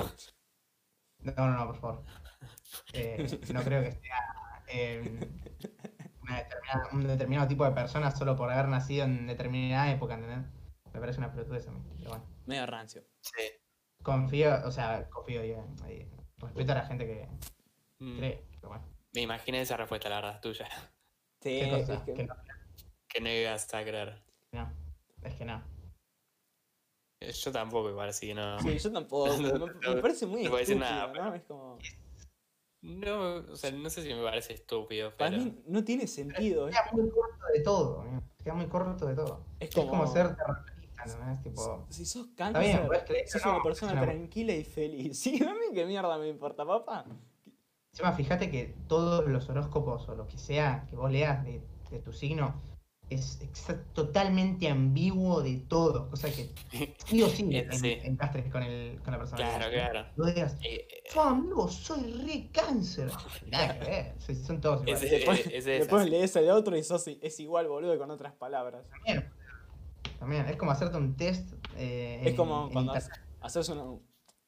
[1.21, 2.03] No, no, no, por favor.
[2.93, 5.19] Eh, no creo que sea eh,
[6.21, 10.45] una determinada- un determinado tipo de persona solo por haber nacido en determinada época, ¿entendés?
[10.93, 12.25] Me parece una pelotudez a mí, pero bueno.
[12.45, 13.03] Medio rancio.
[13.21, 13.43] Sí.
[14.03, 17.27] Confío, o sea, confío, eh, respeto a la gente que
[17.99, 18.85] Mm, cree, pero bueno.
[19.13, 20.67] Me imaginé esa respuesta, la verdad, tuya.
[21.41, 21.93] Sí, ¿Qué cosa?
[21.95, 22.35] es que Que no-
[23.07, 24.23] que no ibas a creer.
[24.51, 24.71] No,
[25.23, 25.61] es que no.
[27.21, 28.59] Yo tampoco, igual, así que no.
[28.59, 29.27] Sí, yo tampoco.
[29.27, 31.33] No, me, no, me no parece muy decir estúpido, nada, ¿no?
[31.35, 31.77] Es como.
[32.81, 35.43] No, o sea, no sé si me parece estúpido, Para pero.
[35.43, 36.69] mí no tiene sentido.
[36.69, 38.23] Es, Queda muy corto de todo, amigo.
[38.41, 39.45] Queda muy corto de todo.
[39.59, 41.31] es Es como, ser terraplanista, ¿no?
[41.33, 41.85] Es tipo.
[41.89, 45.19] Si sos bien, cáncer, creer sos no, una persona tranquila y feliz.
[45.21, 47.05] Sí, a mí qué mierda me importa, papá.
[47.91, 51.99] Encima, fíjate que todos los horóscopos o lo que sea que vos leas de, de
[51.99, 52.68] tu signo
[53.09, 53.39] es
[53.93, 56.09] totalmente ambiguo de todo.
[56.09, 56.49] Cosa que
[57.05, 57.97] sí o sí en- así.
[58.03, 59.37] encastres con, el, con la persona.
[59.43, 60.05] Claro, claro.
[60.15, 63.09] No digas, Eh, eh, "Yo, amigo, soy re cáncer.
[63.51, 65.03] Nada que ver, son- todos iguales.
[65.03, 68.85] Ese- Después, ese después lees el otro y sos, es igual, boludo, con otras palabras.
[68.89, 69.29] También,
[70.19, 71.53] también, es como hacerte un test.
[71.77, 72.93] eh, Es en- como en cuando
[73.41, 74.01] haces uno.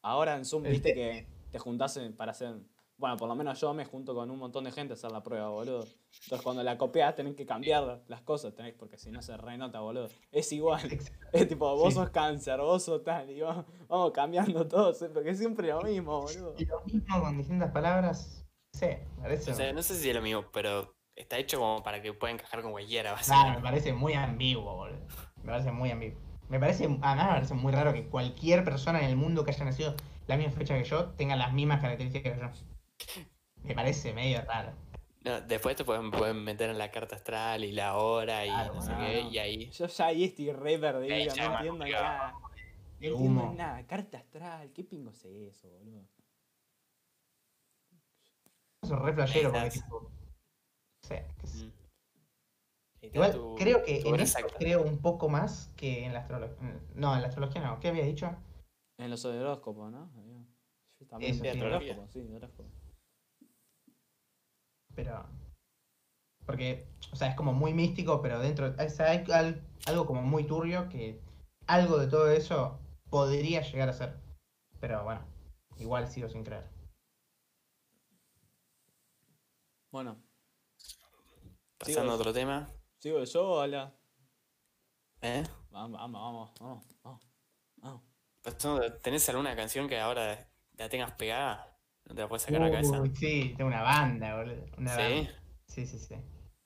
[0.04, 2.56] Ahora en Zoom, viste te- que te juntás para hacer.
[3.02, 5.24] Bueno, por lo menos yo me junto con un montón de gente a hacer la
[5.24, 5.84] prueba, boludo.
[6.24, 9.80] Entonces cuando la copias tenés que cambiar las cosas, tenés, porque si no se renota,
[9.80, 10.08] boludo.
[10.32, 10.82] Es igual.
[11.34, 12.00] Es tipo, vos Sí.
[12.00, 15.82] sos cáncer, vos sos tal, y vamos, vamos cambiando todo, sí, porque es siempre lo
[15.82, 16.54] mismo, boludo.
[16.60, 18.46] Y lo mismo con distintas palabras.
[18.74, 18.86] Sí,
[19.20, 19.52] parece.
[19.52, 22.32] o sea, no sé si es lo mismo, pero está hecho como para que pueda
[22.34, 25.00] encajar con cualquiera, Claro, me parece muy ambiguo, boludo.
[25.38, 26.20] Me parece muy ambiguo.
[26.50, 29.66] Me parece, además me parece muy raro que cualquier persona en el mundo que haya
[29.66, 29.96] nacido
[30.28, 32.71] la misma fecha que yo tenga las mismas características que yo.
[33.64, 34.74] Me parece medio raro.
[35.24, 38.74] No, después te pueden, pueden meter en la carta astral y la hora y Claro,
[38.74, 39.30] no sé no, qué, no.
[39.32, 39.70] y ahí.
[39.70, 42.32] Yo ya ahí estoy re perdido, Ahí no entiendo nada.
[42.32, 42.50] No
[43.00, 43.86] De entiendo nada.
[43.86, 46.08] Carta astral, ¿qué pingo es eso, boludo?
[48.84, 50.00] Eso es re flashero porque tipo.
[50.02, 51.66] No sé, qué sé.
[51.66, 51.72] Mm.
[53.04, 54.56] Igual tu- creo que en exacta.
[54.58, 56.80] creo un poco más que en la astrología.
[56.96, 57.80] No, en la astrología no.
[57.80, 58.36] ¿Qué había dicho?
[58.98, 60.10] En los horóscopos, ¿no?
[61.00, 61.62] Yo también Eso, sí.
[61.62, 62.70] horóscopo, sí, horóscopo.
[64.96, 65.26] Pero.
[66.46, 68.74] Porque, o sea, es como muy místico, pero dentro.
[68.78, 71.22] o sea, hay al- algo como muy turbio que
[71.68, 74.20] algo de todo eso podría llegar a ser.
[74.80, 75.26] Pero bueno,
[75.78, 76.70] igual sigo sin creer.
[79.92, 80.18] Bueno,
[81.78, 82.70] Pasando a otro tema.
[83.00, 83.94] sigo yo, hola.
[85.22, 85.44] ¿Eh?
[85.70, 86.86] Vamos, vamos, vamos, vamos,
[87.78, 88.04] vamos.
[88.44, 89.02] vamos.
[89.02, 91.71] ¿Tenés alguna canción que ahora la tengas pegada?
[92.12, 93.00] ¿No te la puedes sacar a la cabeza?
[93.02, 94.66] Uy, sí, tengo una banda, boludo.
[94.78, 95.02] Una ¿Sí?
[95.02, 95.32] banda.
[95.66, 96.16] Sí, sí, sí.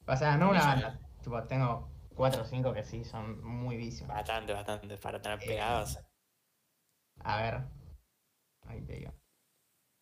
[0.07, 0.99] O sea, no una banda.
[1.21, 4.07] Tipo, tengo cuatro o cinco que sí son muy vicios.
[4.09, 4.97] Bastante, bastante.
[4.97, 5.99] Para tener Eh, pegados.
[7.19, 7.61] A ver.
[8.65, 9.13] Ahí te digo.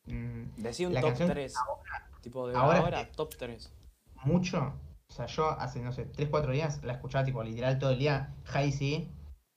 [0.06, 1.54] Mm, Decí un La top canción 3.
[2.22, 3.74] tipo de ahora ahora, top 3.
[4.24, 4.74] mucho.
[5.10, 8.00] O sea, yo hace, no sé, 3, 4 días la escuchaba tipo literal todo el
[8.00, 8.34] día.
[8.46, 9.12] High C,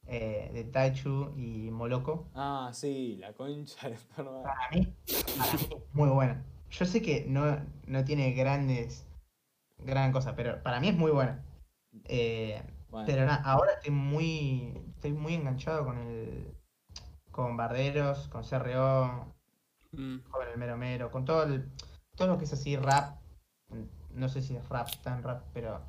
[0.06, 2.28] eh, de Taichu y Moloko.
[2.34, 3.96] Ah, sí, la concha de.
[4.16, 4.94] Para mí,
[5.38, 6.44] para mí, muy buena.
[6.70, 9.06] Yo sé que no, no tiene grandes,
[9.78, 11.44] gran cosa, pero para mí es muy buena.
[12.04, 16.54] Eh, Bueno, pero nada, ahora estoy muy, estoy muy enganchado con el,
[17.30, 19.34] con Barderos, con CRO,
[19.92, 21.70] Mm, con el Mero Mero, con todo el,
[22.16, 23.18] todo lo que es así rap.
[24.10, 25.80] No sé si es rap, tan rap, pero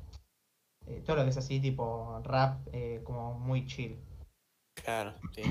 [0.86, 3.98] eh, todo lo que es así tipo rap, eh, como muy chill.
[4.84, 5.42] Claro, sí.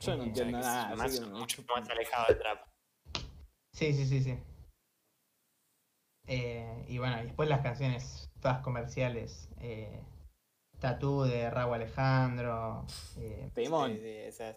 [0.00, 0.96] yo no entiendo O sea, nada.
[0.96, 2.66] más- que mucho más alejado del trap.
[3.72, 4.38] Sí, sí, sí, sí.
[6.26, 9.48] Eh, y bueno, y después las canciones todas comerciales.
[9.58, 10.02] Eh,
[10.78, 12.86] Tatú de Raúl Alejandro.
[13.18, 14.56] eh, sí, esa-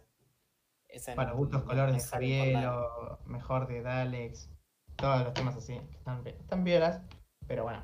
[0.87, 2.07] esa para gustos no- colores no de.
[2.09, 3.19] Javielo.
[3.25, 4.49] Mejor de Dalex.
[4.95, 5.73] Todos los temas así.
[5.79, 7.01] que Están, están violas.
[7.47, 7.83] Pero bueno.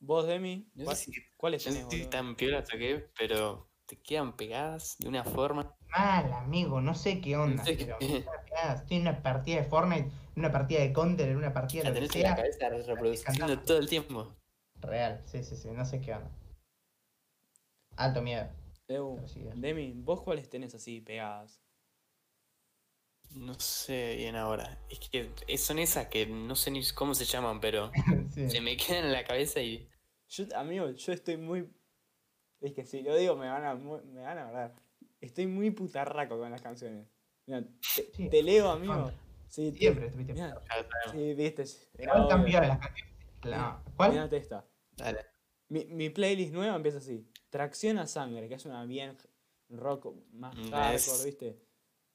[0.00, 0.96] Vos, Demi, No ¿cuál-
[1.36, 2.04] ¿cuáles no sé tenés, si boludo?
[2.04, 5.74] están piolas o qué, pero te quedan pegadas de una forma.
[5.90, 7.56] Mal, amigo, no sé qué onda.
[7.56, 8.24] No sé pero qué-.
[8.74, 11.90] Estoy en una partida de Fortnite, en una partida de Counter, en una partida La
[11.90, 14.34] de que tenés en la cabeza reproduciendo todo el tiempo.
[14.80, 16.30] Real, sí, sí, sí, no sé qué onda.
[17.96, 18.48] Alto miedo.
[19.54, 21.60] Demi, ¿vos cuáles tenés así pegadas?
[23.34, 24.78] No sé bien ahora.
[24.90, 27.90] Es que es- son esas que no sé ni cómo se llaman, pero
[28.34, 28.50] Sí.
[28.50, 29.88] se me quedan en la cabeza y.
[30.28, 31.68] Yo, amigo, yo estoy muy.
[32.62, 34.74] Es que si lo digo me van a, me van a hablar.
[35.20, 37.06] Estoy muy putarraco con las canciones.
[37.46, 39.10] Mira, te, Sí, te leo, amigo.
[39.48, 40.34] Sí, Siempre estuviste.
[41.12, 41.64] sí, viste.
[42.08, 42.44] obvio.
[42.44, 43.14] piolas las canciones.
[43.42, 44.12] La- ¿Cuál?
[44.12, 44.64] Mirate esta.
[44.96, 45.26] Dale.
[45.68, 47.28] Mi, mi playlist nueva empieza así.
[47.50, 49.16] Tracción a sangre, que es una bien
[49.68, 51.62] rock más Mm, hardcore, es- ¿viste?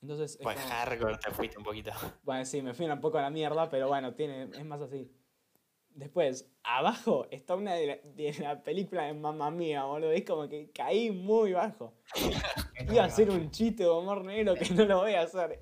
[0.01, 1.91] Entonces, es Pues como- hardcore te fuiste un poquito.
[2.23, 5.11] Bueno, sí, me fui un poco a la mierda, pero bueno, tiene, es más así.
[5.97, 10.11] Después, abajo está una de la, de la película de Mamma Mía, boludo.
[10.11, 11.93] Es como que caí muy bajo.
[12.91, 15.59] Iba a hacer un chiste de humor negro que no lo voy a hacer.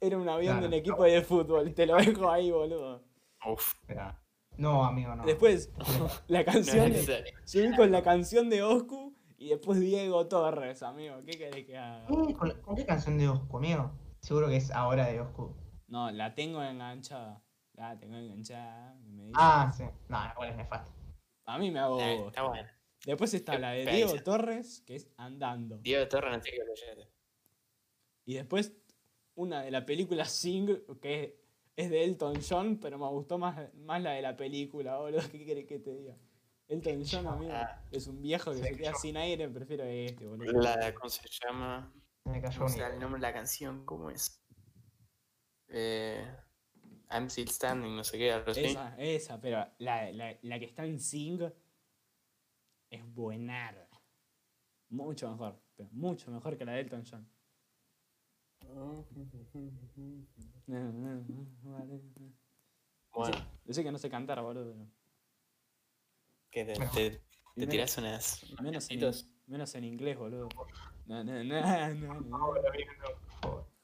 [0.00, 3.04] Era un avión de un equipo de fútbol, te lo dejo ahí, boludo.
[3.46, 3.74] Uf.
[3.86, 4.12] Pero,
[4.56, 5.24] No, amigo, no.
[5.24, 5.72] Después,
[6.26, 6.92] la No canción.
[6.92, 11.14] de- subí con la canción de Oscu y después Diego Torres, amigo.
[11.24, 12.06] ¿Qué querés que haga?
[12.06, 13.92] ¿Con, con qué canción de Oscu, amigo?
[14.20, 15.54] Seguro que es ahora de Oscu.
[15.86, 17.40] No, la tengo enganchada.
[17.78, 18.94] La tengo enganchada.
[19.06, 19.84] me dice- Ah, sí.
[20.08, 20.92] No, igual es nefasto.
[21.46, 22.00] A mí me hago.
[22.00, 22.68] Eh, Está bueno.
[23.06, 23.96] Después está Qué la de pesa.
[23.96, 25.78] Diego Torres, que es Andando.
[25.78, 27.04] Diego Torres no sé qué lo.
[28.26, 28.76] Y después
[29.36, 30.68] una de la película Sing,
[31.00, 31.40] que
[31.76, 35.20] es de Elton John, pero me gustó más, más la de la película, boludo.
[35.32, 36.16] ¿Qué querés que te diga?
[36.66, 37.82] Elton John, amigo, Ah.
[37.92, 40.60] es un viejo que se queda sin aire, prefiero este, boludo.
[40.60, 41.90] La, ¿Cómo se llama?
[42.24, 44.44] Me cayó No un sé el nombre de la canción, ¿cómo es?
[45.68, 46.26] Eh,
[47.10, 48.64] I'm Still Standing, no sé qué, algo así.
[48.64, 51.40] Esa, esa, pero la, la, la que está en Sing
[52.90, 53.88] es buenarda.
[54.90, 57.28] Mucho mejor, pero mucho mejor que la de Elton John.
[63.14, 64.86] Bueno, Yo sé que no sé cantar, boludo, pero
[66.50, 67.20] que te, te, te
[67.56, 68.44] menos- tirás unas.
[68.62, 69.00] menos en,
[69.46, 70.48] menos en inglés, boludo.
[71.06, 72.20] Na, na, na, na, na.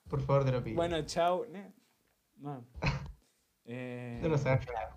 [0.08, 0.76] Por favor, te lo pido.
[0.76, 0.96] Bueno,
[2.36, 2.64] Bueno.
[3.64, 4.96] Eh, Yo no sé llorar.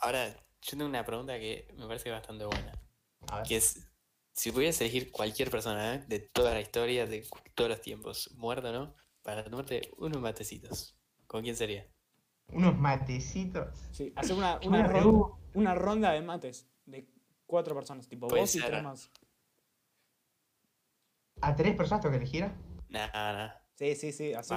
[0.00, 0.28] Ahora,
[0.62, 2.72] yo tengo una pregunta que me parece bastante buena.
[3.28, 3.46] A ver.
[3.46, 3.86] Que es,
[4.32, 6.04] si pudieras elegir cualquier persona ¿eh?
[6.06, 10.96] de toda la historia, de todos los tiempos, muerto o no, para tomarte unos matecitos,
[11.26, 11.86] ¿con quién sería?
[12.48, 13.68] Unos matecitos.
[13.90, 17.08] sí, hacer una, una, ronda, una ronda de mates de
[17.46, 19.10] cuatro personas, tipo Puede vos y tres más.
[21.40, 22.50] ¿A tres personas tengo que elegir?
[22.88, 23.66] Nada, nada.
[23.74, 24.32] Sí, sí, sí.
[24.34, 24.54] Así.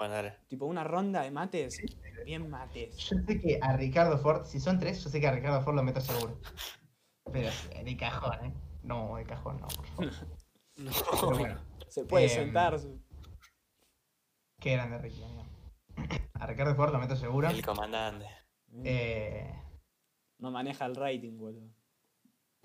[0.00, 0.34] Bueno, dale.
[0.48, 1.78] tipo una ronda de mates.
[2.24, 2.96] Bien mates.
[2.96, 5.74] Yo sé que a Ricardo Ford, si son tres, yo sé que a Ricardo Ford
[5.76, 6.40] lo meto seguro.
[7.30, 8.54] Pero eh, de cajón, ¿eh?
[8.82, 10.10] No, de cajón no, por favor.
[10.78, 12.80] No, Pero bueno, Se puede Em, sentar.
[14.58, 15.44] qué grande Ricky, amigo.
[16.40, 17.50] A Ricardo Ford lo meto seguro.
[17.50, 18.26] el comandante.
[18.84, 19.52] Eh,
[20.38, 21.68] No maneja el rating, boludo.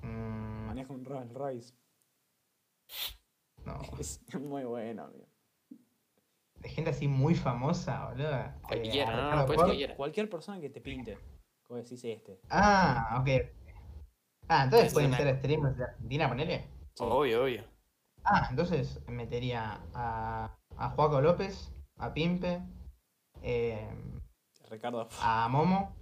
[0.03, 1.73] mm, Maneja un Rolls Royce.
[3.65, 5.27] no, Es muy bueno, amigo.
[6.55, 8.35] De gente así muy famosa, boludo.
[8.37, 9.95] Eh, Cualquiera, a no, no, Ricardo puede cualquiera.
[9.95, 11.17] Cualquier persona que te pinte.
[11.67, 12.39] Como decís este.
[12.49, 13.27] Ah, ok.
[14.47, 16.59] Ah, entonces Es pueden una- meter streamers de Argentina, ponele.
[16.93, 17.03] Sí.
[17.03, 17.63] Obvio, obvio.
[18.23, 22.61] Ah, entonces metería a, a Juaco López, a Pimpe,
[23.41, 23.87] eh,
[24.69, 25.07] Ricardo.
[25.21, 25.95] a Momo.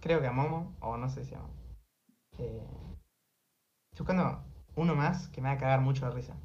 [0.00, 1.54] Creo que a Momo, o no sé si a Momo.
[2.38, 2.66] Eh,
[3.92, 6.36] estoy buscando uno más que me va a cagar mucho de risa.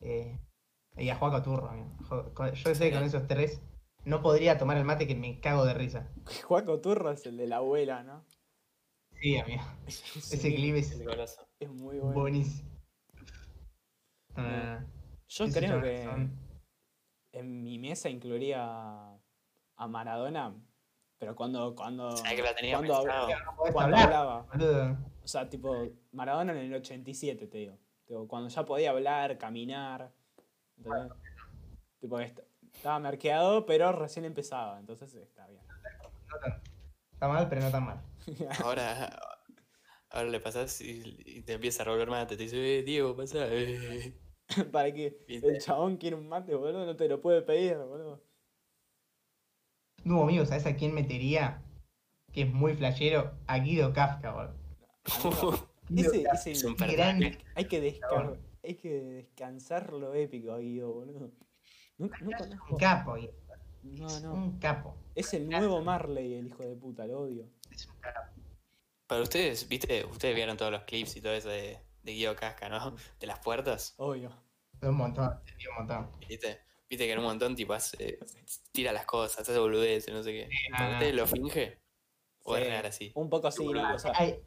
[0.00, 0.38] Eh,
[0.96, 1.90] y a Juaco Turro, amigo.
[2.54, 3.60] Yo sé que con esos tres
[4.04, 6.08] no podría tomar el mate que me cago de risa.
[6.46, 8.24] Juaco Turro es el de la abuela, ¿no?
[9.20, 9.62] Sí, amigo.
[9.86, 11.46] Ese clip es El golazo.
[11.58, 12.20] Es muy bueno.
[12.20, 12.70] buenísimo.
[14.36, 14.84] Ah,
[15.28, 16.38] Yo creo que son-
[17.32, 18.62] en mi mesa incluiría
[19.76, 20.54] a Maradona,
[21.18, 23.00] pero cuando cuando Sabés que la tenía cuando,
[23.72, 27.78] cuando hablar, hablaba, o sea, tipo Maradona en el 87, te digo.
[28.28, 30.12] Cuando ya podía hablar, caminar,
[30.76, 31.12] ¿entendés?
[32.00, 32.40] Tipo, est-
[32.72, 35.62] estaba merqueado, pero recién empezaba, entonces está bien.
[35.66, 36.54] No.
[37.12, 38.02] Está mal, pero no tan mal.
[38.64, 39.18] Ahora,
[40.10, 42.36] ahora le pasas y, y te empieza a robar mate.
[42.36, 43.46] Te dice, eh, Diego, pasa.
[43.48, 44.12] eh".
[44.72, 45.48] Para que ¿Viste?
[45.48, 48.22] el chabón quiere un mate, boludo, no te lo puede pedir, boludo.
[50.04, 51.62] No, amigo, ¿sabes a quién metería?
[52.32, 53.32] Que es muy flashero.
[53.46, 54.54] A Guido Kafka, boludo.
[55.24, 57.38] Amigo, Guido ese, Kafka, ese Es un grande.
[57.54, 61.30] hay que descar hay que descansar lo épico Guido, boludo.
[61.98, 62.66] No conozco.
[62.74, 63.32] Un capo, Guido.
[63.82, 64.32] No, Es no.
[64.34, 64.96] Un capo.
[65.14, 67.46] Es el nuevo Marley, el hijo de puta, lo odio.
[67.70, 68.20] Es un capo.
[69.06, 72.68] Para ustedes, viste, ustedes vieron todos los clips y todo eso de, de Guido Casca,
[72.68, 72.96] ¿no?
[73.20, 74.30] De las puertas, Obvio.
[74.82, 75.28] Un montón,
[75.68, 76.10] un montón.
[76.28, 76.58] ¿viste?
[76.90, 78.18] Viste que en un montón tipo hace,
[78.72, 80.48] tira las cosas, hace boludeces, no sé qué.
[80.70, 80.92] no, ¿Para no.
[80.94, 81.78] ustedes lo finge?
[82.42, 83.12] ¿O es Sí, real así?
[83.14, 83.94] Un poco así, ¿no?
[83.94, 84.38] O sea, Hay,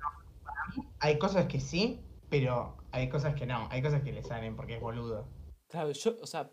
[0.44, 2.00] para mí hay cosas que sí,
[2.30, 3.68] pero hay cosas que no.
[3.72, 5.28] Hay cosas que le salen porque es boludo.
[5.68, 6.50] claro, yo, o sea,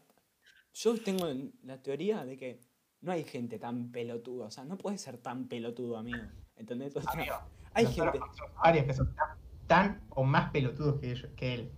[0.75, 1.27] yo tengo
[1.63, 2.61] la teoría de que
[3.01, 4.47] no hay gente tan pelotuda.
[4.47, 6.23] O sea, no puede ser tan pelotudo, amigo.
[6.57, 6.95] ¿Entendés?
[6.97, 7.35] O sea, Amigo,
[7.73, 8.21] hay gente.
[8.63, 11.73] varios que son tan, tan o más pelotudos que, ellos- que él.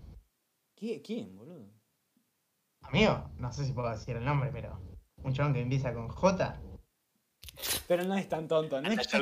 [0.76, 1.66] ¿Qui- ¿Quién, boludo?
[2.82, 4.78] Amigo, no sé si puedo decir el nombre, pero
[5.22, 6.60] un chabón que empieza con J.
[7.88, 9.18] Pero no es tan tonto, no Hasta es, yo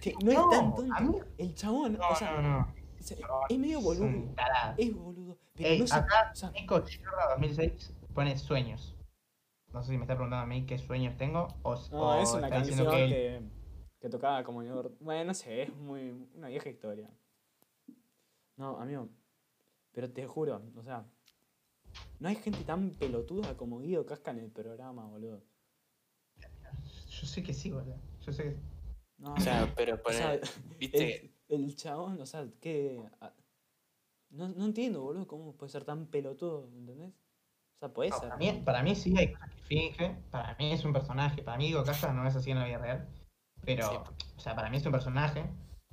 [0.00, 0.94] que no es tan tonto.
[0.94, 2.74] amigo, El chabón, no, o sea, no, no.
[3.02, 4.34] Se- es medio boludo.
[4.76, 5.38] Es boludo.
[5.54, 5.94] Pero Ey, no se.
[5.94, 8.94] acá O sea, Nico Chirra 2006 pone sueños.
[9.72, 12.32] No sé si me está preguntando a mí qué sueños tengo o, no, o es
[12.32, 13.42] una canción que él- que,
[14.00, 14.92] que tocaba como yo.
[15.00, 16.10] Bueno, no sé, es muy.
[16.34, 17.10] una vieja historia.
[18.56, 19.08] No, amigo.
[19.92, 21.04] Pero te juro, o sea.
[22.20, 25.42] No hay gente tan pelotuda como Guido Casca en el programa, boludo.
[27.10, 27.96] Yo sé que sí, boludo.
[28.24, 28.60] Yo sé que sí.
[29.18, 30.40] No, O sea, pero o sea, poner,
[30.78, 33.02] viste, el, chabón, o sea, que.
[33.20, 33.32] ah,
[34.30, 37.12] No, no entiendo, boludo, cómo puede ser tan pelotudo, ¿entendés?
[37.12, 38.28] O sea, puede No, ser.
[38.28, 41.56] para, mí, para mí sí hay cosas que finge, para mí es un personaje, para
[41.58, 43.08] mí Diego Casas no es así en la vida real,
[43.64, 43.96] pero, Sí.
[44.36, 45.44] o sea, para mí es un personaje,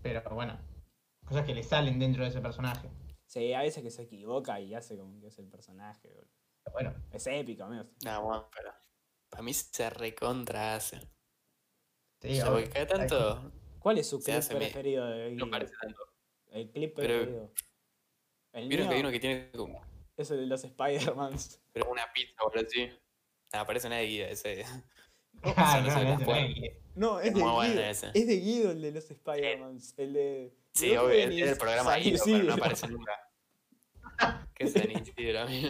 [0.02, 0.58] pero bueno,
[1.26, 2.90] cosas que le salen dentro de ese personaje.
[3.28, 6.32] Sí, a veces que se equivoca y hace como que es el personaje, boludo.
[6.64, 7.88] Pero bueno, Es épico, amigos.
[8.04, 8.72] no, bueno, pero
[9.30, 11.00] para mí se recontra hace.
[12.22, 13.52] sí, o sea, porque cada tanto
[13.86, 15.52] ¿Cuál es su clip preferido de no Guido?
[15.52, 16.02] parece tanto.
[16.50, 17.52] El clip Pero- preferido.
[18.54, 19.86] El Vieron que hay mío uno que tiene como
[20.18, 21.62] es el de los Spider-Mans.
[21.72, 22.90] pero una pizza o algo así.
[23.54, 24.66] Nada, parece una de guía ese.
[25.44, 27.82] Ah, no no, no, no, no, No, es de bueno Guido.
[27.84, 28.08] ese.
[28.16, 29.94] Es de Guido el de los Spider-Mans.
[29.98, 30.54] El de.
[30.74, 33.12] Sí, no obvio, es ir el programa San ahí, pero no aparece nunca.
[34.56, 35.70] ¿Qué se Isidro, amigo?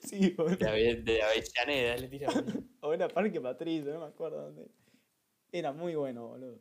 [0.00, 0.56] Sí, boludo.
[0.56, 2.28] De, Ave- de Avellaneda, le tira.
[2.80, 4.66] O era Parque Patricio, no me acuerdo dónde.
[5.52, 6.58] Era muy bueno, boludo.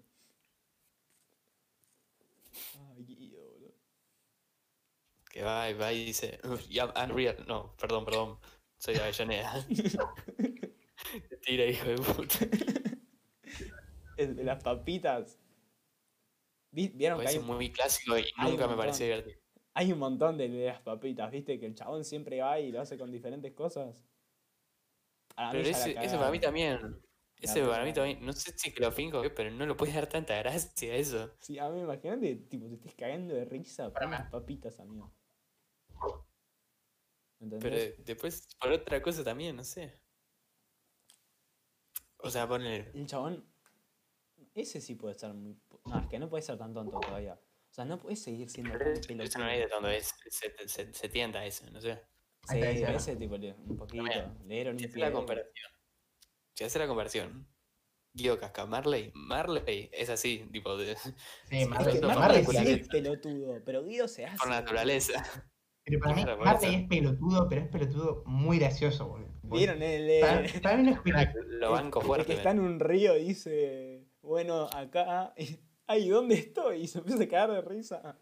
[2.77, 3.73] Ay, Guido, boludo.
[5.32, 7.45] Que va y va y dice, "Uf, ya, Unreal.
[7.47, 8.39] No, perdón, perdón.
[8.77, 9.65] Soy de Avellaneda.
[11.29, 12.38] Te tira, hijo de puta.
[14.17, 15.38] El de las papitas.
[16.71, 19.39] Vi- ¿Vieron que Parece hay, muy clásico y nunca un me pareció divertido.
[19.73, 21.32] hay un montón de, de las papitas?
[21.32, 21.60] ¿Viste?
[21.60, 24.03] Que el chabón siempre va y lo hace con diferentes cosas.
[25.51, 27.01] Pero ese, para mí también.
[27.39, 28.25] Ese La para mí también.
[28.25, 30.95] No sé si que lo finjo qué, pero no lo puedes dar tanta gracia a
[30.95, 31.32] eso.
[31.39, 35.13] Sí, a mí imagínate, tipo, te estés cagando de risa por Para unas papitas, amigo.
[37.39, 37.93] ¿Entendés?
[37.93, 40.02] Pero después, por otra cosa también, no sé.
[42.17, 42.91] O sea, ponele.
[42.93, 43.45] El chabón.
[44.54, 45.58] Ese sí puede ser muy.
[45.86, 47.36] No, es que no puede ser tan tonto todavía.
[47.36, 49.39] O sea, no puede seguir siendo tan pelotudo.
[49.39, 50.13] no es de donde es.
[50.30, 52.02] Se, se, se tienta ese, no sé.
[52.49, 54.04] Sí, ese tipo un poquito.
[54.04, 54.38] También.
[54.47, 55.78] Le dieron Si un hace la comparación.
[56.60, 57.48] Si hace la comparación.
[58.13, 59.13] Guido Casca, Marley.
[59.15, 60.98] Marley es así, tipo de.
[60.98, 64.38] Sí, Marley, Es Marley pelotudo, pero Guido se hace.
[64.39, 65.24] por naturaleza.
[65.86, 69.32] Pero para mí, Marley es pelotudo, pero es pelotudo muy gracioso, boludo.
[69.43, 71.43] ¿Vieron el, eh, para mí no es pelotudo.
[71.43, 72.26] Lo banco el fuerte.
[72.26, 75.34] que está en un río y dice, bueno, acá,
[75.88, 76.82] ay, ¿dónde estoy?
[76.82, 78.19] Y se empieza a cagar de risa.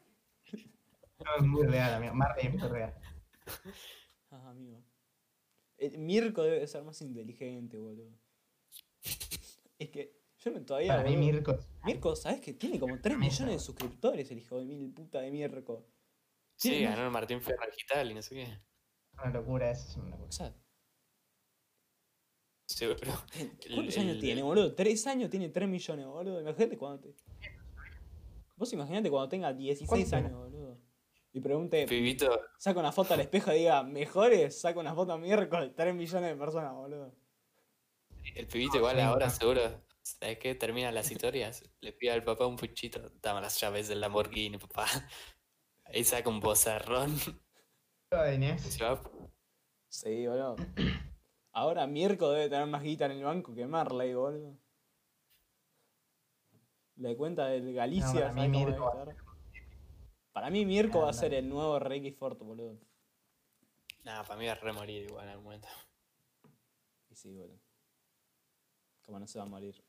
[1.17, 2.13] No, es muy real, amigo.
[2.13, 2.93] Marley es muy real.
[4.29, 4.83] Ah, amigo.
[5.77, 8.26] El Mirko debe de ser más inteligente, boludo.
[9.79, 10.95] Es que yo no todavía.
[10.97, 13.43] Para mí, Mirko Mirko, ¿sabes que tiene como 3 Mesa.
[13.43, 15.85] millones de suscriptores el hijo de mil puta de Mirko?
[16.55, 18.59] Sí, tiene- ganó el Martín digital y no sé qué.
[19.13, 20.27] una locura, eso es una locura.
[20.29, 20.53] O sea,
[22.65, 22.97] Seguro.
[23.73, 24.75] ¿cuántos El- años el- tiene, boludo?
[24.75, 26.41] 3 años tiene 3 millones, boludo.
[26.41, 27.15] Imagínate cuando te.
[28.55, 30.77] Vos imaginate cuando tenga 16 ¿Cuánto años, boludo.
[31.33, 35.17] Y pregunte, Pibito, saca una foto al espejo y diga, mejores, saca una foto a
[35.17, 37.13] miércoles, 3 millones de personas, boludo.
[38.35, 39.61] El pibito igual sí, ahora seguro.
[40.01, 40.55] ¿Sabes qué?
[40.55, 41.63] Termina las historias.
[41.81, 43.09] Le pide al papá un puchito.
[43.21, 44.85] Dame las llaves del Lamborghini, papá.
[45.85, 47.15] Ahí saca un bozarrón.
[49.89, 50.55] Sí, boludo.
[51.51, 54.57] Ahora Mirko debe tener más guita en el banco que Marley, boludo.
[56.95, 59.13] La cuenta del Galicia, No, para mí ¿sabes cómo Mirko?
[60.31, 61.19] Para mí Mirko va a Anda.
[61.19, 62.79] ser el nuevo Ricky Ford, boludo.
[64.03, 65.67] Nada, para mí va a remorir igual en algún momento.
[67.09, 67.59] Y sí, boludo.
[69.07, 69.81] Como no se va a morir.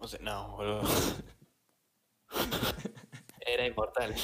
[0.00, 0.82] O sea, no, boludo.
[3.46, 4.14] Era inmortal.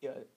[0.00, 0.28] Igual,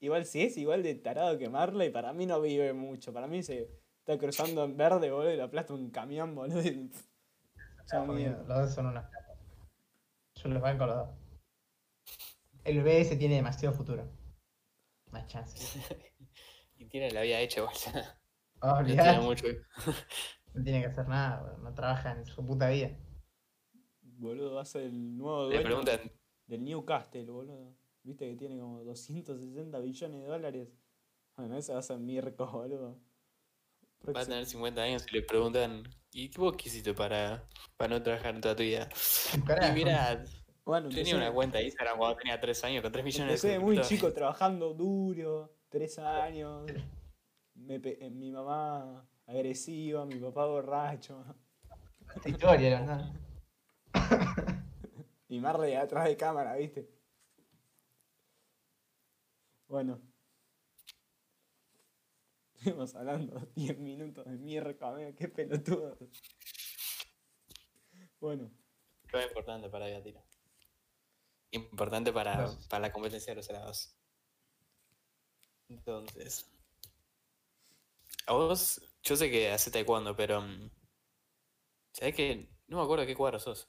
[0.00, 3.12] igual si es igual de tarado que Marley, para mí no vive mucho.
[3.12, 6.60] Para mí se está cruzando en verde, boludo, y le aplasta un camión, boludo.
[6.60, 6.90] y-
[7.92, 9.36] Los dos son unas capas.
[10.34, 11.08] Yo los banco los dos.
[12.64, 14.06] El BS tiene demasiado futuro.
[15.10, 15.74] Más chances.
[16.78, 17.74] Y tiene la vida hecha igual.
[18.60, 19.46] Oh, No olvidate, tiene mucho.
[20.54, 22.90] No tiene que hacer nada, boludo, no trabaja en su puta vida.
[24.02, 26.00] Boludo, va a ser el nuevo Le dueño preguntan,
[26.46, 27.74] del Newcastle, boludo.
[28.02, 30.68] Viste que tiene como 260 billones de dólares.
[31.36, 32.92] Bueno, ese va a ser Mirko, boludo.
[32.94, 34.26] va a Próximo.
[34.26, 38.34] tener 50 años y le preguntan, ¿y qué vos qué hiciste para, para no trabajar
[38.34, 38.88] en toda tu vida?
[39.46, 39.72] Carajo.
[39.72, 40.24] Y mira,
[40.64, 43.48] Bueno, tenía empecé, una cuenta de Instagram cuando tenía 3 años con 3 millones empecé
[43.48, 46.70] de de muy chico trabajando duro, 3 años.
[47.54, 51.24] Me pe- mi mamá agresiva, mi papá borracho.
[52.14, 53.22] Esta historia, ¿no?
[55.28, 56.88] Y Marley atrás de cámara, ¿viste?
[59.66, 60.00] Bueno.
[62.54, 65.98] Estuvimos hablando 10 minutos de mierda, amigo, qué pelotudo.
[68.20, 68.52] Bueno,
[69.10, 70.22] Lo importante para Gatira.
[71.50, 73.96] Importante para, para la competencia de los helados.
[75.68, 76.48] Entonces.
[78.26, 80.40] A vos, yo sé que hace taekwondo, pero.
[80.42, 80.70] mm,
[81.92, 83.68] ¿Sabés que No me acuerdo qué cuadro sos.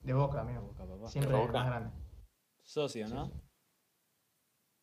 [0.00, 0.62] De boca, amigo.
[0.62, 1.08] Boca, papá.
[1.08, 1.52] Siempre ¿De Boca?
[1.52, 1.90] más grande.
[2.62, 3.30] Socio, ¿no?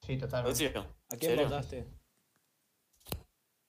[0.02, 0.56] Sí, totalmente.
[0.66, 0.82] ¿Socio?
[0.82, 1.46] ¿A quién ¿Serio?
[1.46, 1.88] votaste?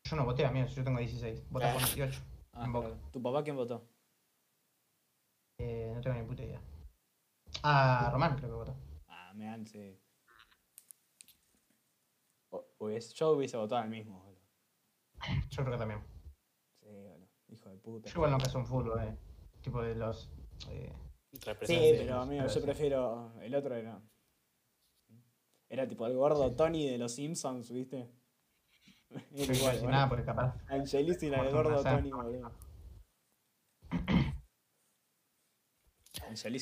[0.04, 1.48] Yo no voté, amigo, yo tengo 16.
[1.50, 1.74] Vota Ah.
[1.74, 2.20] con 18.
[2.52, 2.88] Ah, En Boca.
[2.88, 3.10] claro.
[3.10, 3.88] ¿Tu papá quién votó?
[5.58, 6.60] Eh, no tengo ni puta idea.
[7.62, 8.76] Ah, Román creo que votó.
[9.08, 9.98] Ah, me han, sí.
[12.50, 14.31] O- hubiese- yo hubiese votado al mismo.
[15.50, 16.00] Yo creo que también.
[16.80, 17.28] Sí, boludo.
[17.48, 18.08] Hijo de puta.
[18.08, 19.16] Yo igual no caso un fútbol, eh.
[19.60, 20.30] Tipo de los.
[20.68, 20.92] Eh,
[21.62, 23.32] Sí, pero amigo, yo prefiero.
[23.40, 23.98] El otro era.
[25.68, 28.06] Era tipo el gordo Tony de los Simpsons, ¿viste?
[29.08, 29.90] Era no igual, decir boludo.
[29.90, 30.54] nada porque capaz.
[31.52, 32.52] Cortó gordo Tony, boludo.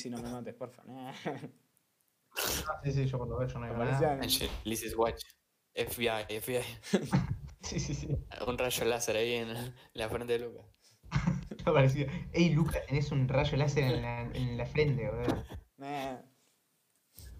[0.09, 0.83] No me mates, porfa.
[0.85, 1.13] Nah.
[1.25, 3.77] Ah, sí, sí, yo por lo veo, yo no nada.
[3.99, 5.23] Parecían- Angelicis Watch.
[5.75, 6.63] FBI, FBI.
[7.63, 8.07] Sí, sí, sí.
[8.47, 9.53] Un rayo láser ahí en
[9.93, 10.65] la frente de Lucas.
[11.65, 12.07] Me parecía.
[12.33, 15.43] Ey, Lucas, tenés un rayo láser en la, en la frente, boludo.
[15.77, 16.17] Nah.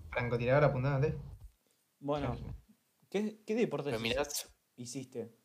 [0.10, 1.16] Francotirador apuntándote.
[2.00, 2.36] Bueno,
[3.10, 3.94] ¿qué, qué deportes
[4.76, 5.38] hiciste?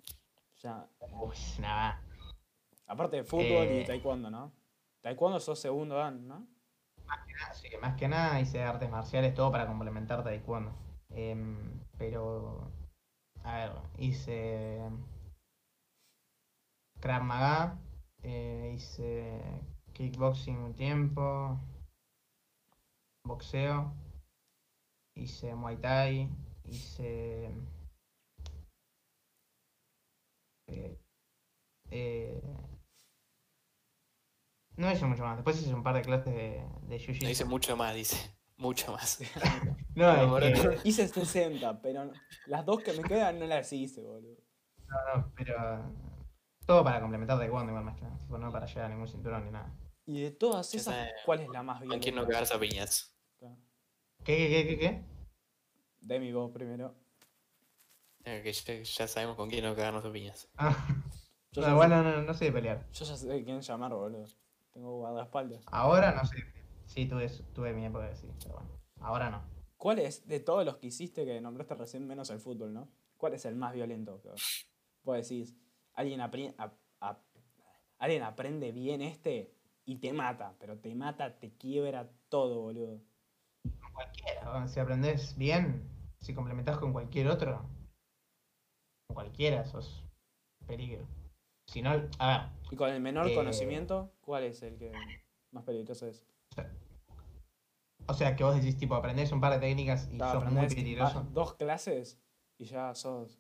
[0.55, 2.03] O sea, Uy, nada.
[2.87, 3.83] aparte de fútbol Eh.
[3.83, 4.55] y taekwondo, ¿no?
[5.03, 6.49] Taekwondo sos segundo dan, ¿no?
[7.51, 10.75] Así que más que nada hice artes marciales, todo para complementar taekwondo.
[11.11, 12.73] Em, pero.
[13.47, 14.91] A ver, hice.
[17.01, 17.79] Krav
[18.23, 19.41] eh, hice
[19.93, 21.57] kickboxing un tiempo,
[23.25, 23.93] boxeo,
[25.15, 26.29] hice muay thai,
[26.65, 27.51] hice.
[30.67, 30.99] eh,
[31.91, 32.43] eh,
[34.77, 35.37] no hice mucho más.
[35.37, 38.36] Después hice un par de clases de, de jiu no dice mucho más, dice.
[38.57, 39.19] Mucho más.
[39.97, 40.79] No, es que-.
[40.89, 42.13] Hice 60, pero
[42.47, 44.37] las dos que me quedan no las hice, boludo.
[44.89, 45.57] No, no, pero
[46.67, 49.53] todo para complementar taekwondo igual más que nada, no para llegar a ningún cinturón ni
[49.53, 49.75] nada.
[50.05, 51.11] Y de todas esas, sé.
[51.25, 53.17] ¿cuál es la más ¿Con quién no cagarse a piñas?
[53.41, 55.05] ¿Qué, qué, qué, qué, qué?
[56.03, 56.95] Demi, vos primero.
[58.25, 60.49] Eh, Que ya, ya sabemos con quién no cagarnos a piñas.
[60.59, 60.77] Ah,
[61.53, 62.87] Yo, no, ya, bueno, no, no sé de pelear.
[62.93, 64.27] yo ya sé quién llamar, boludo.
[64.73, 65.63] Tengo guardaespaldas.
[65.69, 66.37] Ahora no sé.
[66.87, 68.71] Sí, tuve, tuve mi época de sí, pero bueno.
[69.01, 69.43] Ahora no.
[69.77, 72.89] ¿Cuál es, de todos los que hiciste que nombraste recién, menos el fútbol, ¿no?
[73.17, 74.21] ¿Cuál es el más violento?
[74.23, 74.31] Que
[75.03, 75.55] vos decís,
[75.93, 77.23] alguien, apri- a- a-
[77.99, 83.03] alguien aprende bien este y te mata, pero te mata, te quiebra todo, boludo.
[83.93, 85.89] Cualquiera, o si aprendes bien,
[86.21, 87.69] si complementás con cualquier otro,
[89.07, 90.05] con cualquiera sos
[90.67, 91.07] peligro.
[91.67, 93.35] Si no, a ver, Y con el menor Eh.
[93.35, 94.93] conocimiento, ¿cuál es el que
[95.51, 96.27] más peligroso es?
[98.09, 100.67] O sea que vos decís tipo aprendés un par de técnicas y Ta, sos muy
[100.69, 101.21] peligroso.
[101.21, 102.19] va- dos clases
[102.59, 103.39] y ya sos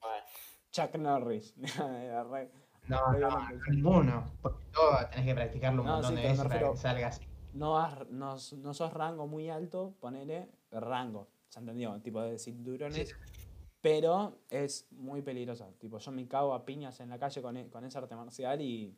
[0.00, 0.24] Bueno,
[0.72, 1.54] Chuck Norris.
[2.88, 4.32] No, no, no, ninguno.
[4.42, 7.24] Porque todo tenés que practicarlo un No, montón sí, de veces para que salga así.
[7.52, 11.28] no, has- no, no sos rango muy alto, ponele rango.
[11.48, 12.00] ¿Se entendió?
[12.00, 13.14] Tipo de cinturones.
[13.80, 15.72] Pero es muy peligroso.
[15.78, 18.60] Tipo, yo me cago a piñas en la calle con, e- con esa arte marcial
[18.60, 18.96] y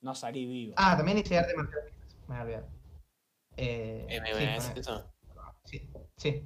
[0.00, 0.74] no salí vivo.
[0.76, 1.82] Ah, también hice arte marcial.
[2.26, 2.77] Me había olvidado.
[3.58, 5.12] Eh, MMA es sí, eso.
[5.64, 6.44] sí, sí.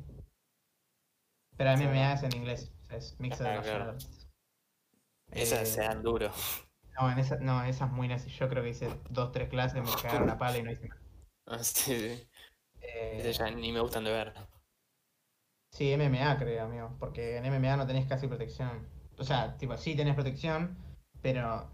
[1.57, 2.13] Pero Sí, MMA ¿verdad?
[2.15, 2.73] es en inglés.
[2.83, 3.97] o sea, Es Mixed Ah, claro.
[5.31, 6.31] Esas Eh, se dan duro.
[6.99, 8.31] No, en esa, no, esa es muy nazi.
[8.31, 10.99] Yo creo que hice dos, tres clases, me cagaron la pala y no hice más.
[11.47, 12.29] Ah, Sí, sí.
[12.81, 14.33] Eh, Esas ya ni me gustan de ver.
[15.73, 18.87] Sí, MMA creo, amigo, porque en MMA no tenés casi protección.
[19.19, 20.77] O sea, tipo, sí tenés protección,
[21.23, 21.69] pero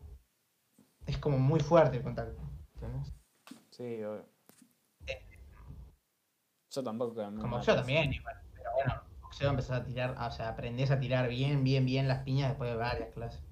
[1.07, 2.41] es como muy fuerte el contacto.
[2.75, 3.13] ¿entendés?
[3.71, 4.27] Sí, obvio.
[6.71, 7.15] Yo tampoco.
[7.15, 8.37] Como yo también, igual.
[8.55, 12.23] Pero bueno, boxeo empezás a tirar, o sea, aprendés a tirar bien, bien, bien las
[12.25, 13.43] piñas después de varias clases.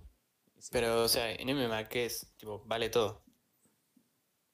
[0.70, 2.34] Pero, o sea, en MMA, ¿qué es?
[2.36, 3.22] Tipo, vale todo.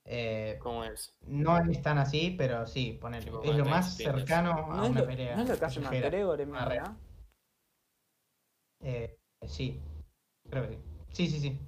[0.04, 1.16] Eh, ¿Cómo es?
[1.22, 3.24] no es tan así, pero sí, ponele.
[3.24, 5.36] Tipo, Es lo más cercano a ¿No es, una lo, pelea.
[5.36, 5.80] ¿No es lo que hace.
[5.80, 6.48] McGregor en.
[6.50, 6.98] MMA?
[8.80, 9.80] Eh, sí,
[10.50, 10.82] creo que sí.
[11.12, 11.60] Sí, sí, sí.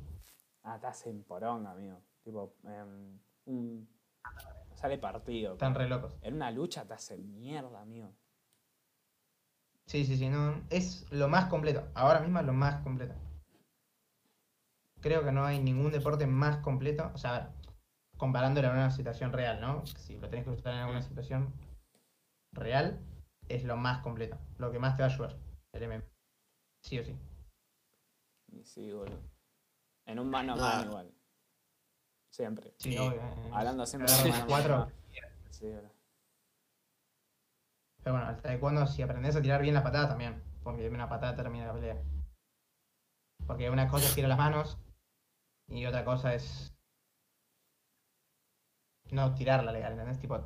[0.64, 2.02] Ah, estás en poronga, amigo.
[2.24, 2.56] Tipo,
[3.46, 3.88] un-
[4.74, 5.54] sale partido.
[5.54, 6.16] Están re locos.
[6.22, 8.14] En una lucha te hace mierda, amigo.
[9.86, 10.62] Sí, sí, sí, no.
[10.70, 11.88] Es lo más completo.
[11.94, 13.14] Ahora mismo es lo más completo.
[15.00, 17.10] Creo que no hay ningún deporte más completo.
[17.14, 17.48] O sea, a ver,
[18.16, 19.84] comparándolo a una situación real, ¿no?
[19.86, 21.52] Si lo tenés que usar en alguna situación
[22.52, 22.98] real,
[23.48, 24.38] es lo más completo.
[24.56, 25.36] Lo que más te va a ayudar.
[25.72, 26.04] El MMA.
[26.82, 27.14] Sí o sí.
[28.62, 29.20] Sí, boludo.
[30.06, 30.76] En un mano a Ah.
[30.78, 31.13] mano igual.
[32.34, 32.74] Siempre.
[32.78, 32.98] Sí, Sí.
[32.98, 34.90] obvio, eh, Hablando siempre de cuatro.
[35.50, 35.94] Sí, boludo.
[38.02, 40.42] Pero bueno, al taekwondo, si aprendes a tirar bien las patadas también.
[40.64, 42.02] Porque una patada termina la pelea.
[43.46, 44.78] Porque una cosa es tirar las manos
[45.68, 46.74] y otra cosa es
[49.12, 50.18] no tirarla legal, ¿entendés?
[50.18, 50.44] Tipo,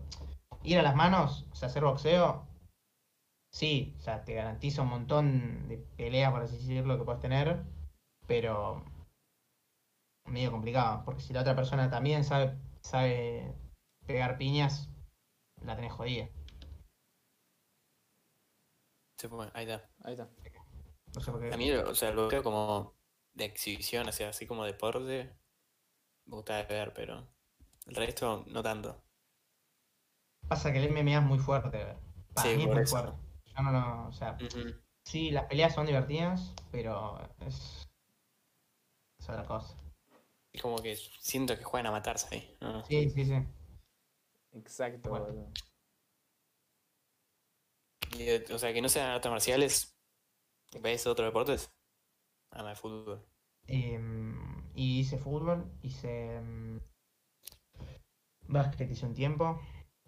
[0.65, 2.47] ir a las manos, o sea, hacer boxeo,
[3.51, 7.65] sí, o sea, te garantiza un montón de peleas, por así decirlo, que puedes tener,
[8.27, 8.85] pero
[10.29, 13.55] medio complicado, porque si la otra persona también sabe, sabe
[14.07, 14.91] pegar piñas,
[15.63, 16.29] la tenés jodida.
[19.19, 19.91] Se fue, ahí está.
[20.05, 20.29] Ahí está.
[21.15, 21.53] No sé por qué.
[21.53, 22.95] A mí, o sea, lo veo como
[23.35, 25.35] de exhibición, o sea, así como deporte.
[26.27, 27.27] Me gusta ver, pero
[27.87, 29.03] el resto no tanto.
[30.49, 31.97] Pasa que el MMA es muy fuerte, ver.
[32.35, 32.91] Para Sí, mí es muy eso.
[32.91, 33.13] fuerte.
[33.57, 34.75] Yo no lo, o sea, Ujú.
[35.05, 37.89] sí, las peleas son divertidas, pero es,
[39.19, 39.77] es otra cosa.
[40.59, 42.57] Es como que siento que juegan a matarse ahí.
[42.61, 42.85] ¿no?
[42.85, 43.35] Sí, sí, sí.
[44.53, 45.27] Exacto, Bueno.
[45.27, 45.47] boludo.
[48.19, 49.95] Y, eh, o sea, que no sean artes marciales.
[50.83, 51.71] ¿Ves otros deportes?
[52.51, 53.25] Ah, no, el fútbol.
[53.69, 56.81] Em, y hice fútbol, hice em,
[58.49, 59.61] básquet, hice un tiempo.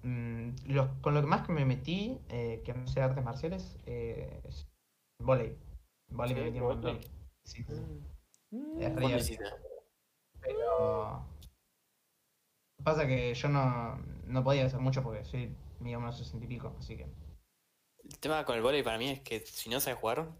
[0.02, 3.76] Mm, lo- con lo que más que me metí, eh, que no sé artes marciales,
[3.86, 4.66] eh, es
[5.18, 5.56] volei.
[6.08, 6.94] Volei me metí un vóley.
[6.94, 7.00] montón.
[7.44, 7.74] Sí, sí.
[8.50, 8.80] Mm.
[8.82, 9.30] Es
[10.42, 11.24] Pero
[12.82, 16.74] pasa que yo no, no podía hacer mucho porque soy medio unos sesenta y pico,
[16.78, 17.06] así que
[18.04, 20.32] El tema con el vóley para mí es que si no sabes jugar,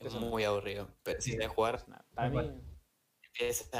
[0.00, 0.88] es muy aburrido.
[1.02, 1.36] Pero si Sí.
[1.36, 1.84] sabes jugar,
[2.14, 2.38] Para mí,
[3.38, 3.70] es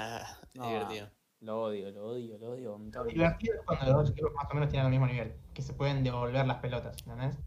[0.55, 0.67] No.
[0.69, 1.11] divertido.
[1.41, 4.55] lo odio, lo odio, lo odio lo divertido es cuando los dos equipos más o
[4.55, 7.39] menos tienen el mismo nivel, que se pueden devolver las pelotas, ¿entendés?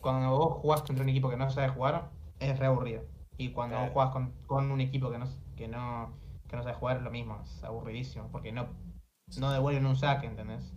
[0.00, 3.04] Cuando vos jugás contra un equipo que no sabe jugar, es re aburrido.
[3.36, 3.86] Y cuando Claro.
[3.86, 5.26] vos jugás con, con un equipo que no,
[5.56, 6.16] que no
[6.52, 8.68] que no sabe jugar, es lo mismo, es aburridísimo, porque no,
[9.38, 10.72] no devuelven un saque, ¿entendés?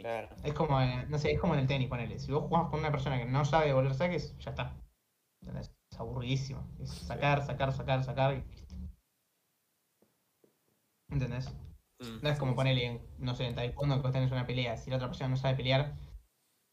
[0.00, 0.28] Claro.
[0.44, 2.18] Es como, en- no sé, es como en el tenis, ponele.
[2.20, 4.76] Si vos jugás con una persona que no sabe devolver saques, ya está.
[5.42, 5.72] ¿Entendés?
[5.92, 6.68] Es aburridísimo.
[6.80, 8.44] Es sacar, sacar, sacar, sacar y.
[11.08, 11.50] ¿Entendés?
[12.00, 12.20] Mm.
[12.22, 14.76] No es como ponerle, en, no sé, en taekwondo que vos tenés una pelea.
[14.76, 15.94] Si la otra persona no sabe pelear,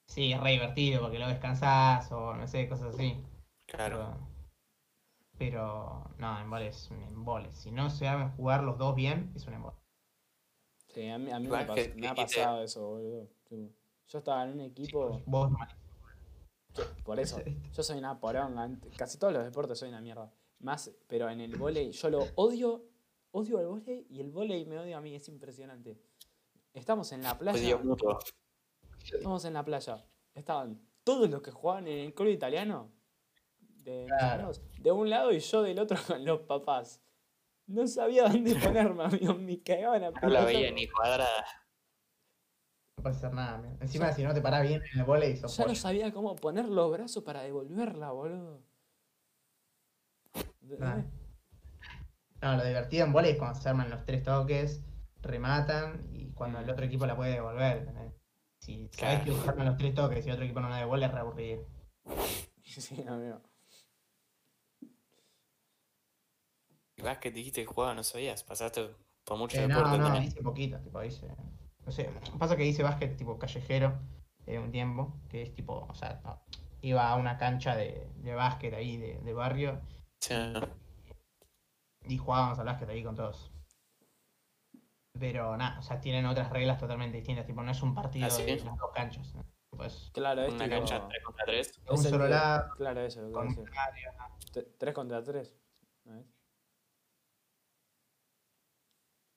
[0.07, 3.23] sí, es re divertido porque lo descansás o no sé, cosas así.
[3.67, 3.97] Claro.
[3.97, 4.30] Pero,
[5.49, 7.51] pero no, en vole es un embole.
[7.51, 9.75] Si no se saben jugar los dos bien, es un embole.
[10.93, 13.27] Sí, a mí, a mí me, pas- ha pasado eso, boludo.
[14.07, 15.67] Yo estaba en un equipo, Vos, mal.
[17.03, 17.39] por eso,
[17.73, 18.69] yo soy una poronga.
[18.95, 20.31] Casi todos los deportes soy una mierda.
[20.59, 22.83] Más, pero en el vóley, yo lo odio,
[23.31, 25.97] odio al vóley y el vóley me odia a mí, es impresionante.
[26.71, 27.77] Estamos en la playa.
[27.77, 28.19] Odio.
[29.11, 30.05] Estamos en la playa.
[30.35, 32.91] Estaban todos los que jugaban en el club italiano.
[33.83, 34.51] De, Claro.
[34.95, 37.01] un lado y yo del otro con los papás.
[37.67, 39.33] No sabía dónde ponerme, amigo.
[39.35, 41.45] Me cagaban a No la veía ni cuadrada.
[42.97, 43.57] No puede hacer nada.
[43.59, 43.77] mira.
[43.81, 45.79] Encima, si no te parás bien en el volei, sos Ya no pollo.
[45.79, 48.61] sabía cómo poner los brazos para devolverla, boludo.
[50.79, 51.01] Nah.
[52.41, 54.81] No, lo divertido en volei es cuando se arman los tres toques,
[55.21, 57.87] rematan y cuando el otro equipo la puede devolver.
[58.59, 59.23] Si sabes Claro.
[59.25, 61.65] que usaron los tres toques y otro equipo no la devuelve, es re aburrido.
[62.63, 63.41] Sí, amigo.
[67.01, 68.43] Y vas que dijiste que jugaba, no sabías.
[68.43, 68.89] Pasaste
[69.23, 70.23] por mucho Eh, no, deporte no, también.
[70.25, 71.27] hice poquito, tipo, hice.
[71.85, 73.99] No sé, pasa que hice básquet tipo callejero
[74.45, 76.41] eh, un tiempo, que es tipo, o sea, no,
[76.81, 79.81] iba a una cancha de, de básquet ahí de, de barrio
[80.19, 80.35] Sí.
[82.05, 83.51] y jugábamos al básquet ahí con todos.
[85.19, 88.29] Pero nada, o sea, tienen otras reglas totalmente distintas, tipo, no es un partido ¿Ah,
[88.29, 88.43] sí?
[88.43, 89.43] de las dos canchas, ¿no?
[89.71, 91.81] Tipo, es Claro, es Una tipo- cancha 3 contra 3.
[91.89, 93.63] un solo lado, Claro, eso, lo que con decía.
[93.63, 94.13] un área.
[94.53, 95.55] T- Tres contra tres.
[96.05, 96.25] ¿no es?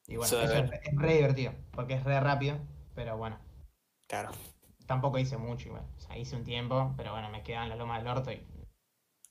[0.06, 2.58] Y bueno, Eso es, re divertido, porque es re rápido,
[2.94, 3.38] pero bueno,
[4.06, 4.30] Claro.
[4.86, 5.84] tampoco hice mucho igual.
[5.96, 8.46] O sea, hice un tiempo, pero bueno, me quedaba en la loma del orto y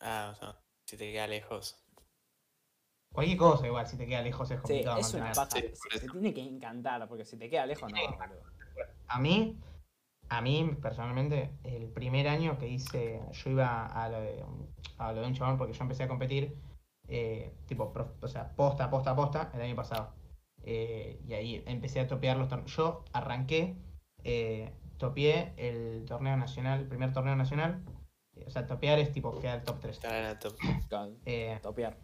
[0.02, 0.56] Ah, o sea,
[0.86, 1.78] si te queda lejos.
[3.14, 5.50] cualquier cosa igual, si te queda lejos es Sí, complicado es una paja.
[5.52, 8.44] Sí, se, tiene que encantar, porque si te queda lejos, no, boludo.
[9.08, 9.60] A mí,
[10.30, 14.68] a mí personalmente, el primer año que hice, yo iba a lo de un,
[14.98, 16.58] a lo de un chabón porque yo empecé a competir,
[17.08, 20.16] eh, tipo, prof- o sea, posta, posta, posta, el año pasado.
[20.64, 22.76] Eh, y ahí empecé a topear los torneos.
[22.76, 23.76] Yo arranqué,
[24.24, 27.84] eh, topeé el torneo nacional, el primer torneo nacional.
[28.48, 29.96] O sea, topear es tipo quedar top 3.
[29.98, 30.56] Estar en el top.
[30.90, 31.98] Claro, Eh, Topear.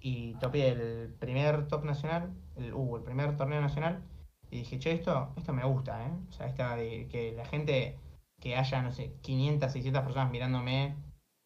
[0.00, 4.02] y topé el primer top nacional, el, uh, el primer torneo nacional,
[4.50, 6.12] y dije, che, esto, esto me gusta, ¿eh?
[6.28, 7.98] O sea, esta de que la gente,
[8.40, 10.94] que haya, no sé, 500, 600 personas mirándome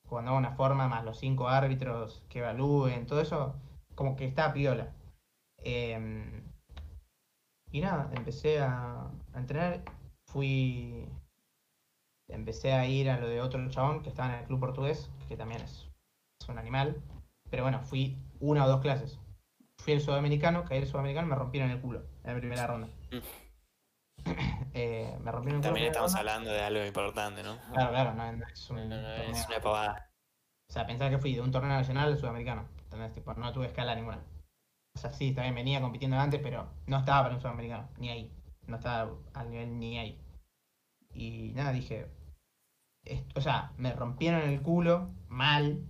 [0.07, 3.55] cuando hago una forma, más los cinco árbitros que evalúen, todo eso,
[3.95, 4.93] como que está piola.
[5.65, 6.43] Em,
[7.71, 9.83] y nada, empecé a, a entrenar,
[10.27, 11.09] fui,
[12.29, 15.37] empecé a ir a lo de otro chabón que estaba en el club portugués, que
[15.37, 15.89] también es,
[16.41, 17.03] es un animal.
[17.51, 19.19] Pero bueno, fui una o dos clases.
[19.79, 22.89] Fui el sudamericano, caí el sudamericano, me rompieron el culo en la primera ronda.
[24.75, 25.63] eh, me rompieron el culo.
[25.63, 27.59] También estamos hablando de algo importante, ¿no?
[27.73, 29.33] Claro, claro, no, no es un No, no, no, torneo.
[29.33, 30.11] es una pavada.
[30.69, 32.69] O sea, pensaba que fui de un torneo nacional al sudamericano.
[32.85, 33.13] ¿Entendés?
[33.13, 34.23] Tipo, no tuve escala ninguna.
[34.95, 38.32] O sea, sí, también venía compitiendo antes, pero no estaba para un sudamericano, ni ahí.
[38.66, 40.20] No estaba al nivel ni ahí.
[41.14, 42.07] Y nada, dije.
[43.34, 45.84] o sea, me rompieron el culo, mal,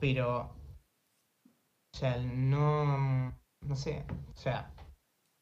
[0.00, 0.54] pero.
[1.94, 3.36] O sea, no.
[3.60, 4.04] No sé.
[4.32, 4.72] O sea,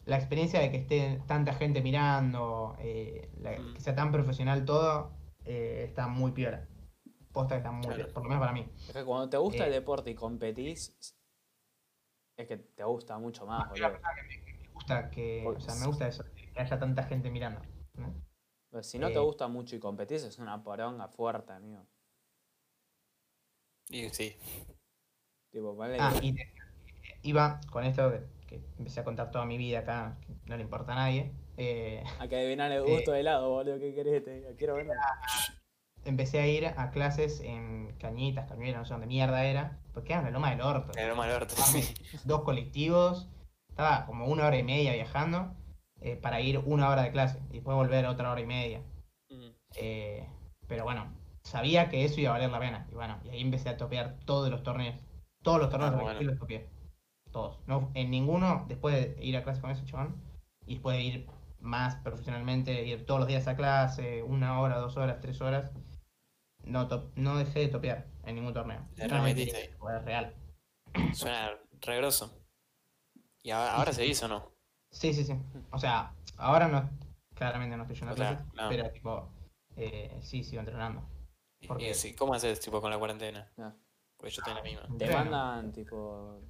[0.07, 3.75] la experiencia de que esté tanta gente mirando, eh, la- Mm.
[3.75, 5.13] que sea tan profesional todo,
[5.45, 6.67] eh, está muy piola.
[7.33, 7.97] Posta que está muy Claro.
[7.97, 8.67] piola, por lo menos para mí.
[8.89, 9.67] Es que cuando te gusta Eh.
[9.67, 10.97] el deporte y competís,
[12.37, 14.01] es que te gusta mucho más, Pero boludo.
[14.03, 17.61] me gusta que, o sea, me gusta eso, que haya tanta gente mirando.
[17.95, 18.13] ¿no?
[18.71, 19.23] Pues si no te Eh.
[19.23, 21.87] gusta mucho y competís, es una poronga fuerte, amigo.
[23.89, 24.37] Y sí.
[25.51, 26.53] Tipo, Ah, que- y te-
[27.23, 30.63] iba con esto que, que empecé a contar toda mi vida acá, que no le
[30.63, 31.33] importa a nadie.
[31.57, 33.79] eh, Hay que adivinar el gusto de helado, boludo.
[33.79, 34.23] ¿Qué querés?
[34.23, 34.51] Te diga?
[34.57, 34.89] quiero ver.
[36.07, 40.23] Empecé a ir a clases en Cañitas, Cañuelas, no sé dónde mierda era, porque era
[40.23, 40.99] la loma del orto.
[40.99, 41.95] Era mal orto, Tomarme sí.
[42.25, 43.29] Dos colectivos,
[43.69, 45.55] estaba como una hora y media viajando
[46.01, 48.83] eh, para ir una hora de clase y después volver otra hora y media.
[49.31, 49.49] Mm.
[49.77, 50.29] Eh,
[50.67, 52.87] pero bueno, sabía que eso iba a valer la pena.
[52.91, 54.97] Y bueno, y ahí empecé a topear todos los torneos.
[55.43, 56.21] Todos los torneos Ah, bueno.
[56.21, 56.69] los topeé.
[57.31, 57.61] Todos.
[57.67, 60.17] No, en ninguno, después de ir a clase con ese chabón,
[60.65, 61.27] y después de ir
[61.61, 65.71] más profesionalmente, ir todos los días a clase, una hora, dos horas, tres horas,
[66.67, 68.87] no, to- no dejé de topear en ningún torneo.
[68.97, 70.35] Le No, remetiste es- es real.
[71.15, 71.51] Suena
[71.81, 72.31] re grosso.
[73.43, 74.53] ¿Y ahora, ahora se hizo o no?
[74.91, 75.35] Sí, sí, sí.
[75.71, 76.89] O sea, ahora no,
[77.35, 78.69] claramente no estoy yendo a O sea, clases, no.
[78.69, 79.31] pero tipo,
[79.77, 81.03] eh, sí, sigo entrenando.
[81.61, 83.51] Y- ¿Por y sí, ¿Cómo haces tipo con la cuarentena?
[83.59, 83.73] Ah.
[84.17, 84.99] Porque yo estoy en la misma.
[84.99, 86.41] Te mandan, tipo.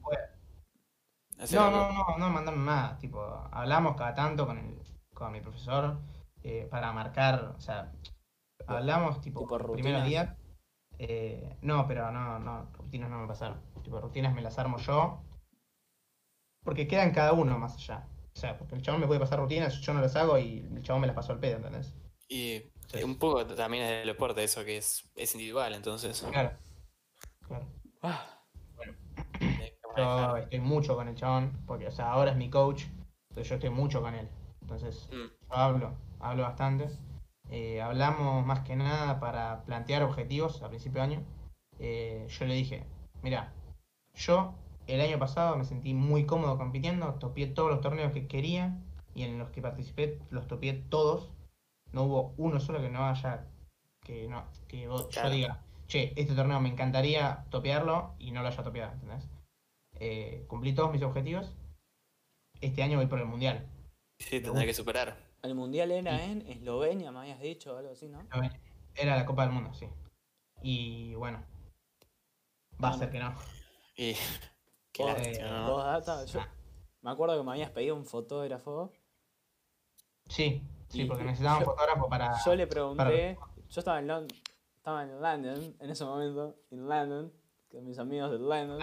[1.52, 2.96] No, no, no, no mandaron nada.
[2.98, 3.20] Tipo,
[3.52, 4.80] hablamos cada tanto con, el,
[5.12, 5.98] con mi profesor
[6.42, 7.92] eh, para marcar, o sea,
[8.66, 10.36] hablamos tipo, Tipo primeros días.
[10.98, 13.60] eh, no, pero no, no, rutinas no me pasaron.
[13.82, 15.22] Tipo, rutinas me las armo yo.
[16.64, 18.08] Porque quedan cada uno más allá.
[18.34, 20.82] O sea, porque el chabón me puede pasar rutinas, yo no las hago y el
[20.82, 21.94] chabón me las pasó al pedo, ¿entendés?
[22.28, 23.02] Y Sí.
[23.02, 26.24] un poco también es del deporte eso que es, es individual, entonces.
[26.30, 26.52] Claro.
[27.46, 27.66] Claro.
[28.02, 28.26] Ah,
[29.38, 32.84] que Yo estoy mucho con el chabón, porque, o sea, ahora es mi coach,
[33.30, 34.28] entonces yo estoy mucho con él.
[34.60, 36.90] Entonces, Mm, Yo hablo, hablo bastante.
[37.50, 41.24] Eh, hablamos más que nada para plantear objetivos a principio de año.
[41.78, 42.84] Eh, yo le dije,
[43.22, 43.52] mira,
[44.14, 44.54] yo
[44.86, 48.76] el año pasado me sentí muy cómodo compitiendo, topié todos los torneos que quería
[49.14, 51.30] y en los que participé los topié todos.
[51.92, 53.46] No hubo uno solo que no haya,
[54.00, 55.28] que no, que vos- Claro.
[55.28, 59.28] yo diga, che, este torneo me encantaría topearlo y no lo haya topeado, ¿entendés?
[59.98, 61.56] Eh, cumplí todos mis objetivos.
[62.60, 63.66] Este año voy por el mundial.
[64.18, 65.16] Sí, tendré que superar.
[65.46, 68.26] El mundial era en Eslovenia, me habías dicho, o algo así, ¿no?
[68.94, 69.86] Era la Copa del Mundo, sí.
[70.62, 71.44] Y bueno,
[72.82, 73.34] va a ser que no.
[73.96, 74.14] Y
[74.92, 75.78] qué Vos- lástima, eh, ¿no?
[75.78, 76.40] Data, yo
[77.02, 78.92] me acuerdo que me habías pedido un fotógrafo.
[80.28, 82.34] Sí, sí, porque necesitaba un fotógrafo para.
[82.44, 83.38] Yo le pregunté,
[83.70, 84.38] yo estaba en London,
[84.76, 87.32] estaba en London en ese momento, en London,
[87.68, 88.80] con mis amigos de London,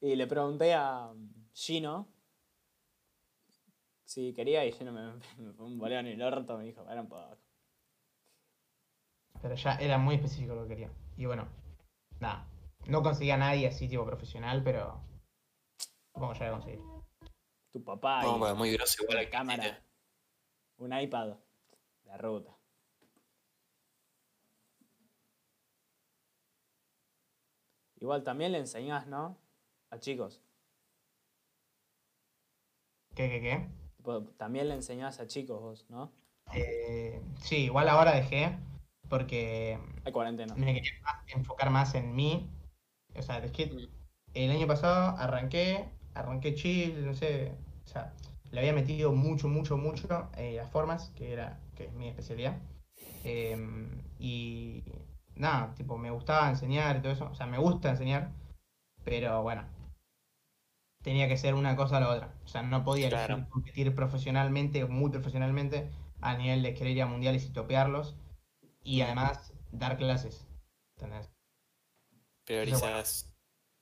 [0.00, 1.12] y le pregunté a
[1.52, 2.08] Gino
[4.06, 7.02] si quería y Gino me, me fue un boleo en el orto, me dijo, para
[7.02, 7.36] un poco.
[9.42, 10.90] Pero ya era muy específico lo que quería.
[11.16, 11.46] Y bueno,
[12.20, 12.48] nada.
[12.86, 15.02] No conseguía a nadie así tipo profesional, pero.
[16.12, 16.80] Supongo que ya voy a conseguir.
[17.72, 19.84] Tu papá No, y muy grosso igual la cámara,
[20.78, 21.36] un iPad,
[22.04, 22.56] la ruta.
[27.96, 29.36] Igual también le enseñás, ¿no?
[29.90, 30.40] A chicos.
[33.14, 33.75] ¿Qué, qué, qué?
[34.36, 36.10] También le enseñás a chicos vos, ¿no?
[36.54, 38.56] Eh, sí, igual ahora dejé
[39.08, 40.54] porque Hay cuarentena.
[40.54, 42.48] me quería más- enfocar más en mí.
[43.16, 43.88] O sea, es que Mm.
[44.34, 47.52] el año pasado arranqué, arranqué chill, no sé.
[47.84, 48.12] O sea,
[48.50, 52.56] le había metido mucho, mucho, mucho eh, a formas, que era que es mi especialidad.
[53.24, 54.82] Em, y
[55.34, 57.28] nada, tipo, me gustaba enseñar y todo eso.
[57.30, 58.30] O sea, me gusta enseñar,
[59.04, 59.64] pero bueno,
[61.06, 62.34] tenía que ser una cosa o la otra.
[62.44, 63.46] O sea, no podía Claro.
[63.50, 65.90] competir profesionalmente, muy profesionalmente,
[66.20, 68.16] a nivel de querer ir a mundiales y topearlos.
[68.84, 70.46] Y además dar clases.
[70.96, 71.30] ¿Entendés?
[72.44, 73.32] Priorizas.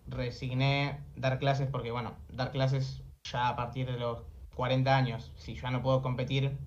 [0.07, 5.55] resigné dar clases porque, bueno, dar clases ya a partir de los 40 años, si
[5.57, 6.59] ya no puedo competir,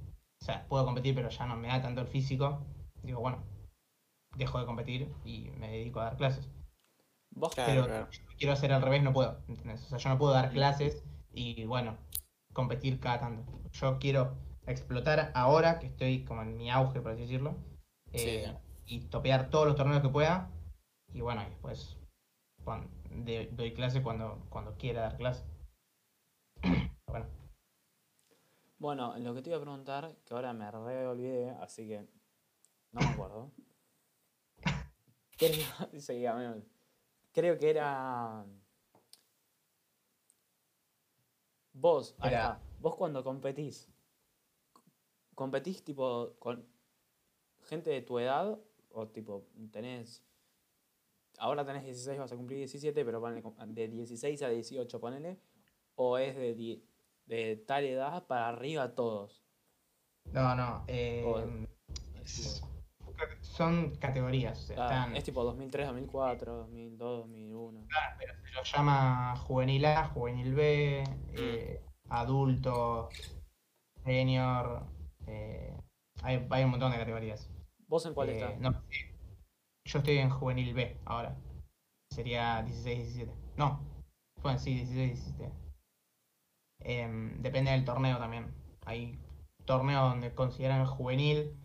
[0.41, 2.65] o sea, puedo competir, pero ya no me da tanto el físico,
[3.03, 3.43] digo, bueno,
[4.35, 6.49] dejo de competir y me dedico a dar clases.
[7.39, 8.07] Vos Claro, pero claro.
[8.11, 9.83] si quiero hacer al revés, no puedo, ¿entendés?
[9.85, 11.97] O sea, yo no puedo dar clases y, bueno,
[12.53, 13.61] competir cada tanto.
[13.71, 14.35] Yo quiero
[14.65, 17.55] explotar ahora, que estoy como en mi auge, por así decirlo.
[18.13, 18.95] eh, Sí.
[18.95, 20.49] Y topear todos los torneos que pueda.
[21.13, 21.97] Y bueno, y después
[23.11, 25.43] de- doy clase cuando, cuando quiera dar clase.
[27.07, 27.25] bueno,
[28.79, 32.07] Bueno, lo que te iba a preguntar, que ahora me re olvidé, así que
[32.91, 33.51] no me acuerdo.
[35.37, 35.65] Creo,
[35.99, 36.63] sí, amigo.
[37.37, 38.43] Creo que era.
[41.71, 42.61] Vos, ahí Era- está.
[42.79, 43.87] Vos cuando competís,
[45.35, 46.67] ¿competís tipo con
[47.65, 48.57] gente de tu edad?
[48.89, 50.23] O tipo, tenés.
[51.37, 55.39] Ahora tenés 16, vas a cumplir 17, pero ponele com- de 16 a 18, ponele.
[55.93, 56.81] O es de,
[57.27, 59.43] de tal edad para arriba todos.
[60.31, 60.83] no, no.
[60.87, 61.67] eh,
[62.23, 62.63] es-
[63.41, 64.57] son categorías.
[64.59, 67.87] o sea, están- es tipo 2003, 2004, 2002, 2001.
[68.17, 71.03] pero se lo llama juvenil A, juvenil B,
[71.33, 73.09] eh, adulto,
[74.03, 74.85] senior.
[75.27, 75.75] eh,
[76.23, 77.49] hay, hay un montón de categorías.
[77.87, 78.59] ¿Vos en cuál Eh, estás?
[78.59, 78.81] no,
[79.85, 81.35] yo estoy en juvenil B ahora.
[82.09, 83.33] Sería 16, 17.
[83.57, 83.81] No,
[84.41, 85.51] bueno, sí, 16, 17.
[86.79, 88.53] Em, depende del torneo también.
[88.85, 89.19] Hay
[89.65, 91.57] torneos donde consideran juvenil,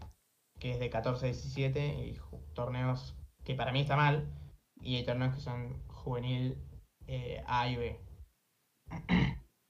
[0.62, 2.20] que es de 14 a 17, y
[2.54, 4.32] torneos que para mí está mal,
[4.80, 6.56] y hay torneos que son juvenil
[7.08, 8.00] eh, A y B.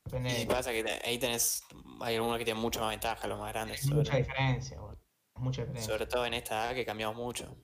[0.04, 1.62] Depende Y de pasa que ahí tenés,
[2.02, 5.00] hay algunos que tienen mucha más ventaja, los más grandes, hay mucha sobre, diferencia, boludo,
[5.36, 5.90] mucha diferencia.
[5.90, 7.56] sobre todo en esta edad que cambiamos mucho.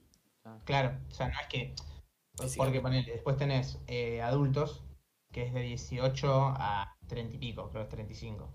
[0.64, 1.74] Claro, o sea, no es que.
[2.56, 4.86] Porque ponele, después tenés eh, adultos,
[5.30, 8.54] que es de 18 a 30 y pico, creo que es 35.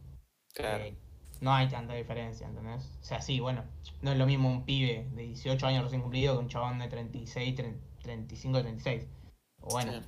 [0.56, 0.84] Claro.
[0.84, 0.98] Eh,
[1.44, 2.90] no hay tanta diferencia, ¿entendés?
[3.02, 3.64] O sea, sí, bueno,
[4.02, 6.88] no es lo mismo un pibe de 18 años recién cumplido que un chabón de
[6.88, 9.08] 36, 30, 35, 36.
[9.62, 10.00] O bueno, Sí.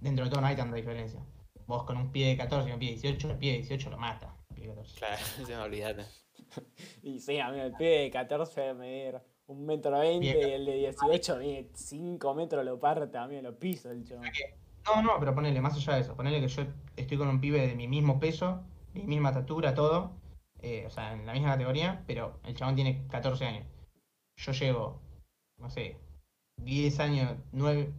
[0.00, 1.20] dentro de todo no hay tanta diferencia.
[1.66, 3.90] Vos con un pibe de 14 y un pibe de 18, el pibe de 18
[3.90, 4.34] lo mata.
[4.48, 4.96] el pibe de 14.
[4.98, 5.16] Claro,
[5.46, 6.04] se me olvidate.
[7.02, 10.74] Y sí, amigo, el pibe de 14 debe medir un metro veinte y el de
[10.76, 14.24] 18 mide 5 metros, lo parte, amigo, lo piso el chabón.
[14.86, 16.62] No, no, pero ponele, más allá de eso, ponele que yo
[16.96, 18.62] estoy con un pibe de mi mismo peso,
[18.94, 20.12] mi misma estatura, todo,
[20.62, 23.66] eh, o sea, en la misma categoría, pero el chabón tiene 14 años.
[24.36, 25.00] Yo llevo,
[25.58, 25.96] no sé,
[26.56, 27.92] 10 años, 9,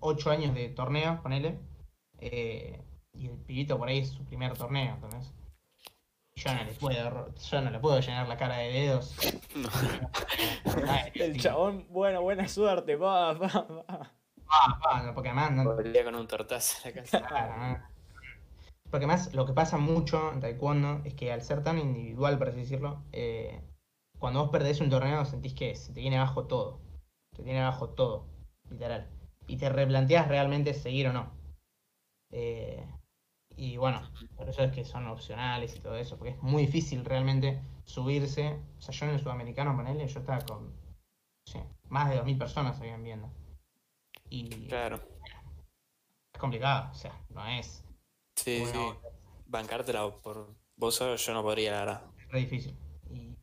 [0.00, 1.58] 8 años de torneo, ponele,
[2.18, 2.82] eh,
[3.12, 5.34] y el pibito por ahí es su primer torneo, entonces.
[6.36, 9.16] Yo no le puedo, yo no le puedo llenar la cara de dedos.
[9.54, 9.68] No.
[10.88, 14.14] Ay, El chabón, bueno, buena suerte, pa, pa, pa.
[14.48, 17.20] Ah, ah, no, porque además no, Volvía con un tortazo a la casa.
[17.20, 17.82] Claro, ¿no?
[18.90, 22.48] Porque más lo que pasa mucho en taekwondo es que al ser tan individual, por
[22.48, 23.60] así decirlo, eh,
[24.18, 26.80] cuando vos perdés un torneo sentís que se te viene abajo todo.
[27.34, 28.26] Te viene abajo todo,
[28.68, 29.08] literal.
[29.46, 31.32] Y te replanteas realmente seguir o no.
[32.32, 32.84] Eh,
[33.56, 34.00] y bueno,
[34.36, 38.60] por eso es que son opcionales y todo eso, porque es muy difícil realmente subirse.
[38.78, 42.38] O sea, yo en el sudamericano, ponele, yo estaba con no sé, más de 2.000
[42.38, 43.30] personas habían viendo.
[44.28, 45.00] Y Claro.
[46.32, 47.84] es complicado, o sea, no es.
[48.44, 48.92] Sí, Bueno.
[49.02, 49.08] sí.
[49.46, 52.02] Bancártela por vos solo yo no podría, la verdad.
[52.18, 52.76] Es re difícil.
[53.10, 53.36] Y...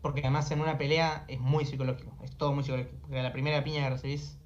[0.00, 2.96] Porque además en una pelea es muy psicológico, es todo muy psicológico.
[3.00, 4.38] Porque a la primera piña que recibís,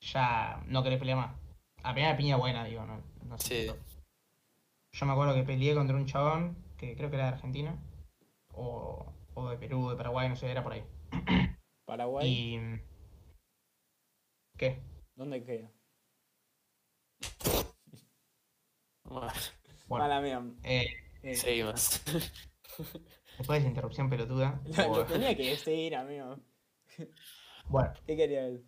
[0.00, 1.36] ya no querés pelear más.
[1.82, 3.68] A la primera piña buena, digo, no, no sé.
[3.68, 3.72] Sí.
[4.92, 7.78] Yo me acuerdo que peleé contra un chabón, que creo que era de Argentina,
[8.54, 10.84] o, o de Perú, de Paraguay, no sé, era por ahí.
[11.84, 12.80] Paraguay, Y...
[14.56, 14.80] ¿Qué?
[15.14, 15.70] ¿dónde queda?
[19.08, 19.32] Bueno,
[19.88, 20.42] Bueno, Mala mía.
[20.64, 20.86] eh,
[21.22, 22.02] eh, seguimos.
[23.38, 24.60] después de esa interrupción pelotuda.
[24.76, 26.38] Lo, lo tenía que decir, amigo.
[27.68, 28.64] Bueno, ¿Qué quería él?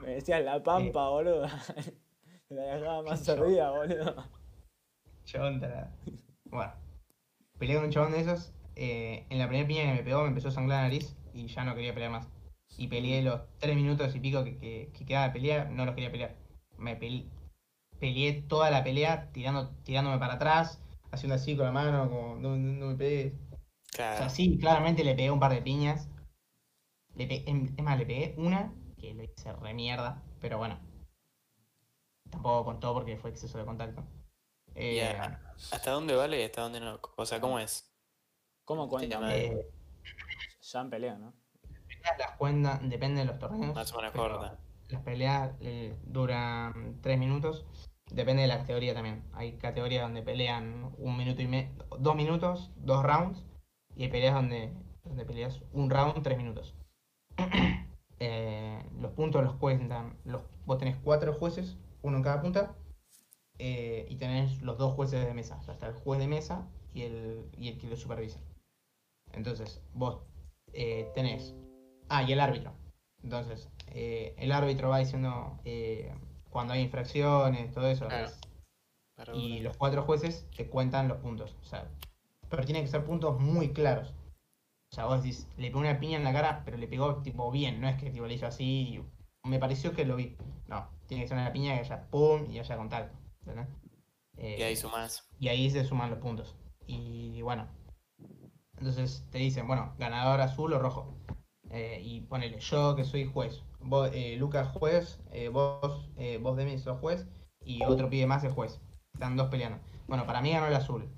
[0.00, 1.46] Me decías la pampa, boludo.
[2.50, 4.14] La dejaba más servida, boludo.
[5.24, 5.90] Chabón tarado.
[6.44, 6.72] Bueno,
[7.58, 8.52] peleé con un chabón de esos.
[8.76, 11.46] eh, en la primera piña que me pegó me empezó a sangrar la nariz y
[11.48, 12.28] ya no quería pelear más.
[12.78, 15.94] Y peleé los tres minutos y pico que, que, que quedaba de pelea, no los
[15.96, 16.36] quería pelear.
[16.78, 17.26] Me peleé,
[18.02, 20.80] peleé toda la pelea tirando, tirándome para atrás,
[21.12, 23.34] haciendo así con la mano, como no, no- no me pegues.
[23.52, 23.58] O
[23.96, 24.16] Claro.
[24.18, 26.08] sea, sí, claramente le pegué un par de piñas.
[27.14, 30.80] Le pe- em- es más, le pegué una que lo hice re mierda, pero bueno.
[32.30, 34.02] Tampoco contó porque fue exceso de contacto.
[34.74, 35.16] Eh.
[35.70, 36.98] ¿Hasta dónde vale y hasta dónde no?
[37.16, 37.88] O sea, ¿cómo es?
[38.64, 39.14] ¿Cómo cuenta?
[39.16, 39.32] llama?
[39.34, 39.68] eh,
[40.62, 41.34] Ya en pelea, ¿no?
[41.86, 43.74] peleas las cuentan, depende de los torneos.
[43.76, 44.58] Más o menos corta.
[44.88, 47.64] Las peleas eh, duran 3 minutos.
[48.14, 49.22] Depende de la categoría también.
[49.32, 53.44] Hay categorías donde pelean un minuto y medio, dos minutos, dos rounds.
[53.96, 54.72] Y hay peleas donde,
[55.04, 56.74] donde peleas un round, tres minutos.
[58.24, 60.16] Eh, los puntos los cuentan.
[60.24, 62.76] Los, vos tenés cuatro jueces, uno en cada punta.
[63.58, 65.56] eh, y tenés los dos jueces de mesa.
[65.60, 68.40] O sea, está el juez de mesa y el, y el que lo supervisa.
[69.32, 70.22] Entonces, vos
[70.72, 71.54] eh, tenés.
[72.08, 72.72] Ah, y el árbitro.
[73.24, 75.60] Entonces, el árbitro va diciendo
[76.52, 78.06] cuando hay infracciones, todo eso.
[78.08, 79.36] Claro.
[79.36, 81.56] y los cuatro jueces te cuentan los puntos.
[81.62, 81.88] O sea,
[82.48, 84.14] pero tienen que ser puntos muy claros.
[84.90, 87.50] O sea, vos decís, le pegó una piña en la cara, pero le pegó tipo
[87.50, 89.02] bien, no es que tipo, le hizo así
[89.44, 90.36] y me pareció que lo vi.
[90.68, 93.16] No, tiene que ser una piña que haya pum y haya contacto.
[93.40, 93.68] ¿entendés?
[94.36, 95.28] Eh, Y ahí sumás.
[95.38, 96.56] y ahí se suman los puntos.
[96.86, 97.68] Y bueno,
[98.78, 101.14] entonces te dicen, bueno, ganador azul o rojo.
[101.70, 106.56] Eh, y ponele, yo que soy juez, vos, eh, Lucas juez, eh, vos, eh, vos
[106.56, 107.26] Demi sos juez
[107.64, 108.80] y otro pide más es juez.
[109.14, 109.78] Están dos peleando.
[110.08, 111.08] Bueno, para mí ganó el azul.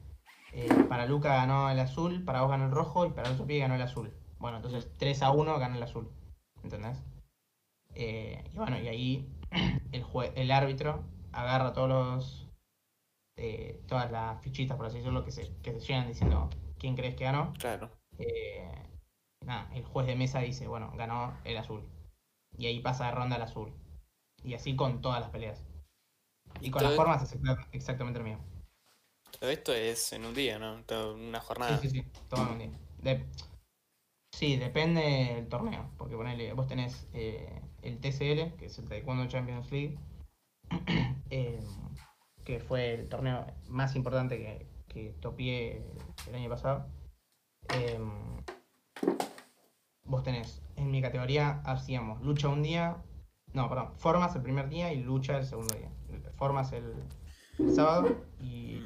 [0.53, 3.47] Eh, para Luca ganó el azul, para vos ganó el rojo y para el otro
[3.47, 4.13] pie ganó el azul.
[4.39, 6.09] Bueno, entonces 3 a 1 ganó el azul.
[6.63, 7.03] ¿Entendés?
[7.95, 9.29] Eh, y bueno, y ahí
[9.93, 12.41] el, jue- el árbitro agarra todos los
[13.89, 16.49] todas las fichitas, por así decirlo, que se, que se llenan diciendo
[16.79, 17.53] quién crees que ganó.
[17.59, 17.91] Claro.
[18.19, 18.71] Eh,
[19.45, 21.83] nada, el juez de mesa dice, bueno, ganó el azul.
[22.59, 23.73] Y ahí pasa de ronda el azul.
[24.43, 25.65] Y así con todas las peleas.
[26.61, 28.45] Y con las formas es exacta- exactamente lo mismo.
[29.41, 30.83] Todo esto es en un día, ¿no?
[30.85, 31.79] Todo- una jornada.
[31.79, 32.71] Sí, sí, sí, todo en un día.
[32.99, 33.27] De-
[34.33, 35.01] sí, depende
[35.35, 39.99] del torneo, porque ponele, vos tenés eh, el TCL, que es el Taekwondo Champions League,
[41.31, 41.61] eh,
[42.45, 45.85] que fue el torneo más importante que, que topié
[46.29, 46.87] el año pasado.
[47.75, 47.99] Eh,
[50.05, 53.03] vos tenés, en mi categoría hacíamos lucha un día,
[53.53, 55.91] no, perdón, formas el primer día y lucha el segundo día.
[56.37, 56.93] Formas el,
[57.59, 58.83] el sábado y,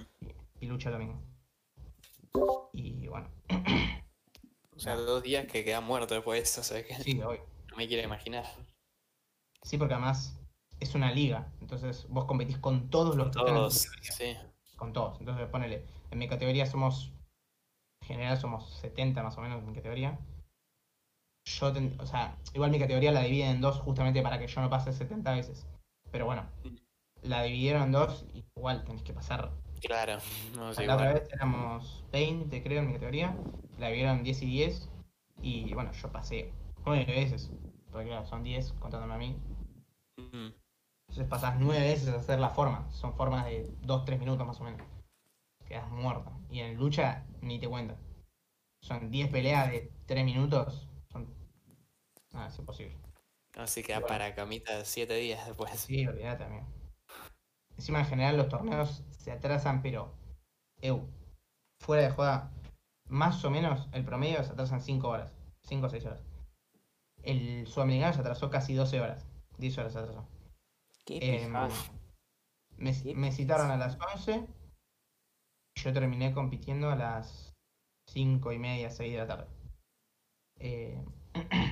[0.61, 1.23] y lucha el domingo.
[2.73, 3.29] Y bueno,
[4.79, 6.95] O sea, dos días que quedan muertos después de eso, ¿sabes qué?
[6.95, 7.41] sí, hoy.
[7.69, 8.45] No me quiero imaginar.
[9.63, 10.39] Sí, porque además
[10.79, 14.37] es una liga, entonces vos competís con todos los que están en tu Todos, sí.
[14.77, 15.19] con todos.
[15.19, 17.13] Entonces ponele, en mi categoría somos,
[18.03, 20.17] en general somos 70 más o menos en mi categoría.
[21.59, 24.61] Yo, ten- o sea, igual mi categoría la dividen en dos justamente para que yo
[24.61, 25.67] no pase 70 veces.
[26.11, 26.45] Pero bueno,
[27.23, 29.51] la dividieron en dos y igual tenés que pasar.
[29.81, 30.19] Claro.
[30.57, 33.37] No sé, la otra vez éramos 20 creo en mi categoría,
[33.79, 34.89] la dividieron en 10 y 10
[35.41, 36.53] y bueno, yo pasé
[36.85, 37.51] 9 veces.
[37.91, 39.37] Porque claro, son 10 contándome a mí,
[40.17, 40.51] Mm.
[41.11, 42.91] Entonces pasás nueve veces a hacer la forma.
[42.91, 44.83] Son formas de 2-3 minutos más o menos.
[45.65, 46.33] Quedas muerto.
[46.51, 47.95] Y en lucha ni te cuento.
[48.83, 50.88] Son 10 peleas de 3 minutos.
[52.39, 52.97] Nada, es imposible.
[53.57, 54.09] Así queda Bueno.
[54.09, 55.73] para camita siete días después.
[55.79, 56.65] Sí, olvídate también.
[57.77, 60.15] Encima en general los torneos se atrasan, pero.
[60.81, 61.09] Eu,
[61.81, 62.53] fuera de joda,
[63.09, 65.33] más o menos el promedio se atrasan 5 horas.
[65.65, 66.23] 5 o 6 horas.
[67.25, 69.27] El sudamericano se atrasó casi 12 horas.
[69.59, 70.29] 10 horas se atrasó.
[71.05, 71.69] Qué pijada.
[72.77, 74.47] me, ¿Qué me citaron a las 11.
[75.75, 77.57] y Yo terminé compitiendo a las
[78.07, 79.47] 5 y media, 6 de la tarde.
[80.61, 81.05] Eh,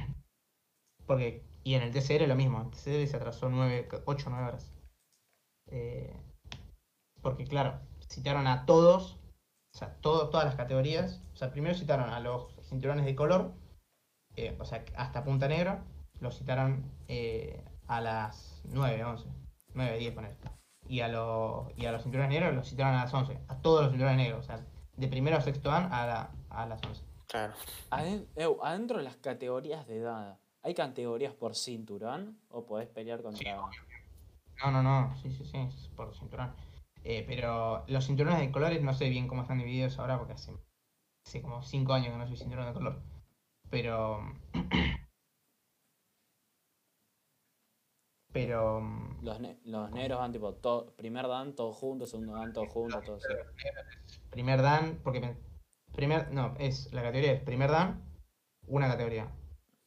[1.06, 4.46] porque, y en el TCR lo mismo, el TCR se atrasó 9, 8 o 9
[4.48, 4.72] horas.
[5.70, 6.14] Eh,
[7.22, 9.18] porque claro, citaron a todos,
[9.74, 11.22] o sea, todo- todas las categorías.
[11.34, 13.52] O sea, primero citaron a los cinturones de color,
[14.36, 15.84] eh, o sea, hasta punta negra,
[16.20, 19.26] los citaron eh, a las 9, 11,
[19.74, 20.36] 9, 10 poner.
[20.88, 23.82] Y a, los y a los cinturones negros los citaron a las 11, a todos
[23.82, 24.64] los cinturones negros, o sea,
[24.96, 27.02] de primero a sexto dan a, la- a las 11.
[27.26, 27.54] Claro.
[27.90, 33.22] Aden- eu, adentro de las categorías de edad, ¿hay categorías por cinturón o podés pelear
[33.22, 33.56] contra.?
[34.64, 36.52] No, no, no, sí, sí, sí, es por cinturón.
[37.04, 40.52] Eh, pero los cinturones de colores no sé bien cómo están divididos ahora porque hace,
[41.24, 43.00] hace como 5 años que no soy cinturón de color.
[43.70, 44.18] Pero.
[48.32, 48.80] Pero.
[49.22, 53.04] los, ne- los negros van tipo to- primer dan todos juntos, segundo dan todos juntos,
[53.04, 53.32] todo así.
[54.30, 55.36] Primer dan, porque
[55.94, 58.02] primer, no, es la categoría es primer dan,
[58.66, 59.30] una categoría.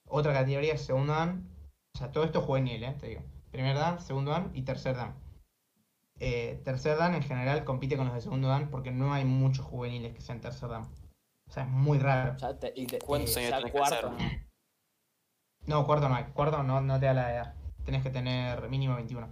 [0.09, 1.47] Otra categoría es segundo dan,
[1.95, 3.21] o sea, todo esto es juvenil, eh, te digo.
[3.51, 5.15] Primer dan, segundo dan y tercer dan.
[6.19, 9.65] Eh, tercer dan en general compite con los de segundo dan porque no hay muchos
[9.65, 10.83] juveniles que sean tercer dan.
[11.47, 12.35] O sea, es muy raro.
[12.37, 14.41] Ya te- y te- ¿Cuántos eh, años tenés que cuarto, hacer?
[15.65, 16.25] No, cuarto no hay.
[16.25, 17.55] Cuarto no, no te da la edad.
[17.85, 19.29] Tenés que tener mínimo 21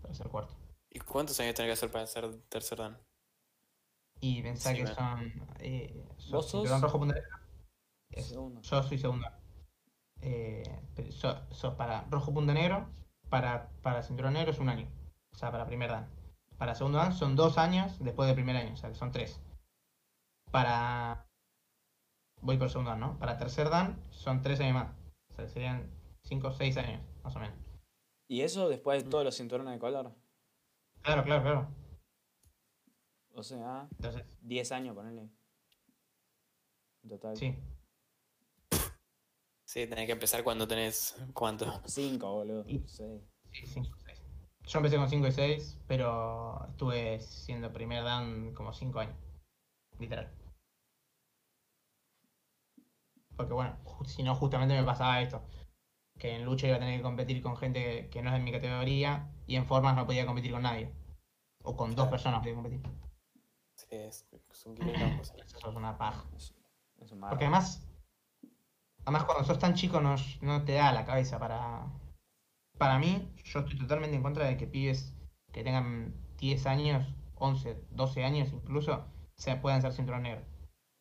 [0.00, 0.54] para ser cuarto.
[0.90, 2.98] ¿Y cuántos años tenés que hacer para ser tercer dan?
[4.20, 5.32] Y pensá Sí, que son.
[5.60, 6.80] Eh, sos ¿Vos sos?
[6.82, 7.14] rojo punta
[8.16, 8.60] Segundo.
[8.62, 9.26] Yo soy segundo.
[10.20, 10.62] Eh,
[11.10, 12.88] so- para rojo punta negro,
[13.30, 14.88] para, para cinturón negro es un año.
[15.32, 16.08] O sea, para primer dan.
[16.56, 19.40] Para segundo dan son dos años después del primer año, o sea, que son tres.
[20.50, 21.26] Para.
[22.40, 23.18] Voy por segundo dan, ¿no?
[23.18, 24.96] Para tercer dan son tres años más.
[25.30, 25.90] O sea, serían
[26.24, 27.56] cinco o seis años, más o menos.
[28.28, 30.14] ¿Y eso después de todos los cinturones de color?
[31.02, 31.68] Claro, claro, claro.
[33.34, 35.30] O sea, Entonces, 10 años, ponele.
[37.04, 37.36] En total.
[37.36, 37.56] sí.
[39.68, 41.14] Sí, tenés que empezar cuando tenés.
[41.34, 41.82] ¿Cuánto?
[41.84, 42.64] 5, boludo.
[42.66, 43.20] Y- Sí.
[43.52, 44.22] Sí, 5 y 6.
[44.66, 49.18] Yo empecé con 5 y 6, pero estuve siendo primer dan como 5 años.
[49.98, 50.32] Literal.
[53.36, 55.42] Porque bueno, si no, justamente me pasaba esto.
[56.18, 58.52] Que en lucha iba a tener que competir con gente que, no es de mi
[58.52, 60.94] categoría y en formas no podía competir con nadie.
[61.62, 62.80] O con dos personas podía competir.
[63.74, 65.20] Sí, es, es un quilombo.
[65.20, 65.36] Eso
[65.68, 66.24] es una paja.
[66.34, 66.54] Es,
[67.02, 67.86] es un Porque además,
[69.08, 71.86] además cuando sos tan chico no, no te da la cabeza para...
[72.76, 75.16] Para mí, yo estoy totalmente en contra de que pibes
[75.50, 77.06] que tengan 10 años,
[77.36, 80.42] 11, 12 años incluso, se puedan ser cinturón negro.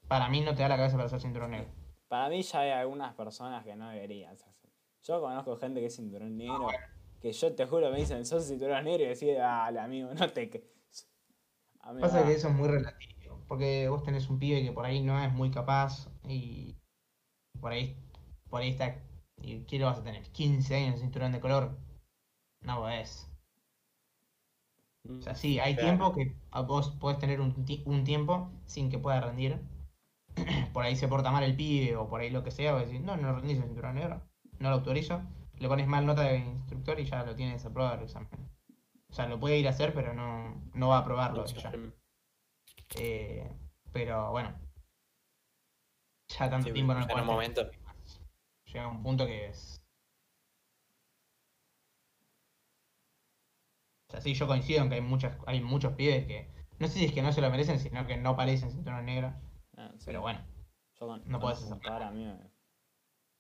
[0.08, 1.70] Para mí no te da la cabeza para ser cinturón negro.
[2.08, 4.54] Para mí ya hay algunas personas que no deberían ser.
[5.04, 6.70] Yo conozco gente que es cinturón negro,
[7.20, 10.50] que yo te juro me dicen, sos cinturón negro y decís, dale amigo, no te...
[10.50, 10.64] que-".
[11.82, 14.86] Amigo, Pasa ah, que eso es muy relativo, porque vos tenés un pibe que por
[14.86, 16.77] ahí no es muy capaz y
[17.62, 17.96] por ahí,
[18.50, 19.02] por ahí está,
[19.42, 20.24] y ¿qué lo vas a tener?
[20.32, 21.78] 15 años de cinturón de color.
[22.62, 23.28] No podés.
[25.20, 25.88] O sea, sí, hay Claro.
[25.88, 26.36] tiempo que
[26.68, 29.60] vos podés tener un, un tiempo sin que pueda rendir.
[30.74, 33.02] por ahí se porta mal el pibe o por ahí lo que sea, vos decís,
[33.02, 34.22] no, no rendís el cinturón negro,
[34.60, 35.22] no lo autorizo.
[35.60, 38.30] Le pones mal nota de instructor y ya lo tienes aprobado el examen.
[39.10, 41.72] O sea, lo puede ir a hacer, pero no, no va a aprobarlo ya.
[42.96, 43.50] Eh,
[43.92, 44.54] pero bueno,
[46.28, 47.70] ya tanto Sí, tiempo no en un puedes momento.
[48.66, 49.82] Llega un punto que es.
[54.08, 56.50] O sea, sí, yo coincido en que hay muchas, hay muchos pibes que.
[56.80, 59.34] No sé si es que no se lo merecen, sino que no parecen cinturón negro.
[59.78, 60.04] ah, sí.
[60.06, 60.40] Pero bueno,
[61.00, 61.40] Yo con, no
[61.82, 62.52] par a mí me-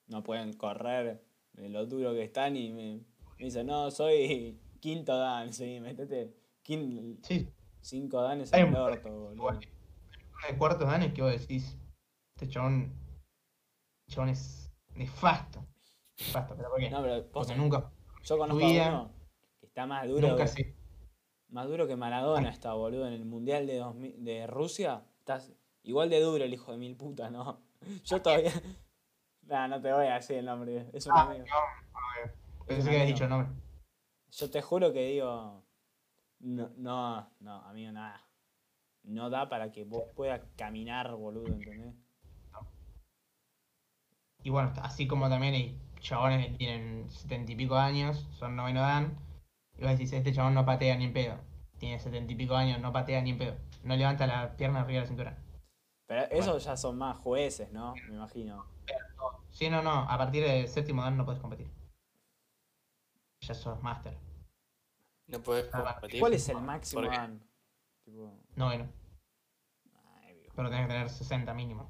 [0.07, 1.23] no pueden correr
[1.53, 2.95] de lo duro que están y me,
[3.37, 6.33] me dicen, no, soy quinto dan, sí, metete
[6.65, 7.49] quin- sí,
[7.81, 9.59] cinco danes en el orto, boludo.
[9.59, 11.77] de cuartos dan es que vos decís.
[12.37, 12.93] Este chabón.
[14.07, 15.65] Chabón es nefasto.
[16.19, 16.89] Nefasto, pero ¿por qué?
[16.91, 17.91] No, pero Porque nunca,
[18.23, 19.11] yo conozco vida- a uno
[19.59, 20.75] que está más duro, nunca que, se.
[21.49, 25.03] más duro que Maradona está, boludo, en el Mundial de, 2000 de Rusia.
[25.17, 27.59] Estás igual de duro el hijo de mil putas, ¿no?
[28.05, 28.51] Yo todavía...
[29.47, 31.45] Nah, no te voy a decir el nombre, es un Ah, amigo.
[32.67, 33.49] Pensé que habías dicho el nombre.
[34.29, 35.63] Yo te juro que digo.
[36.39, 38.21] No, no, no, amigo, nada.
[39.03, 41.95] No da para que vos puedas caminar, boludo, ¿entendés?
[44.43, 48.81] Y bueno, así como también hay chabones que tienen setenta y pico años, son noveno
[48.81, 49.17] dan,
[49.77, 51.37] y vos decís, este chabón no patea ni en pedo.
[51.79, 53.57] Tiene setenta y pico años, no patea ni en pedo.
[53.83, 55.37] No levanta la pierna arriba de la cintura.
[56.07, 57.93] Pero esos ya son más jueces, ¿no?
[58.07, 58.65] Me imagino.
[59.49, 61.69] Sí, no, no, a partir del séptimo dan no puedes competir.
[63.41, 64.17] Ya sos máster.
[65.27, 66.19] No puedes Ah, competir.
[66.21, 67.43] ¿Cuál es el máximo dan?
[68.05, 68.33] Tipo.
[68.55, 68.87] Noveno.
[70.23, 70.47] ay.
[70.55, 71.89] Pero tenés que tener 60 mínimo.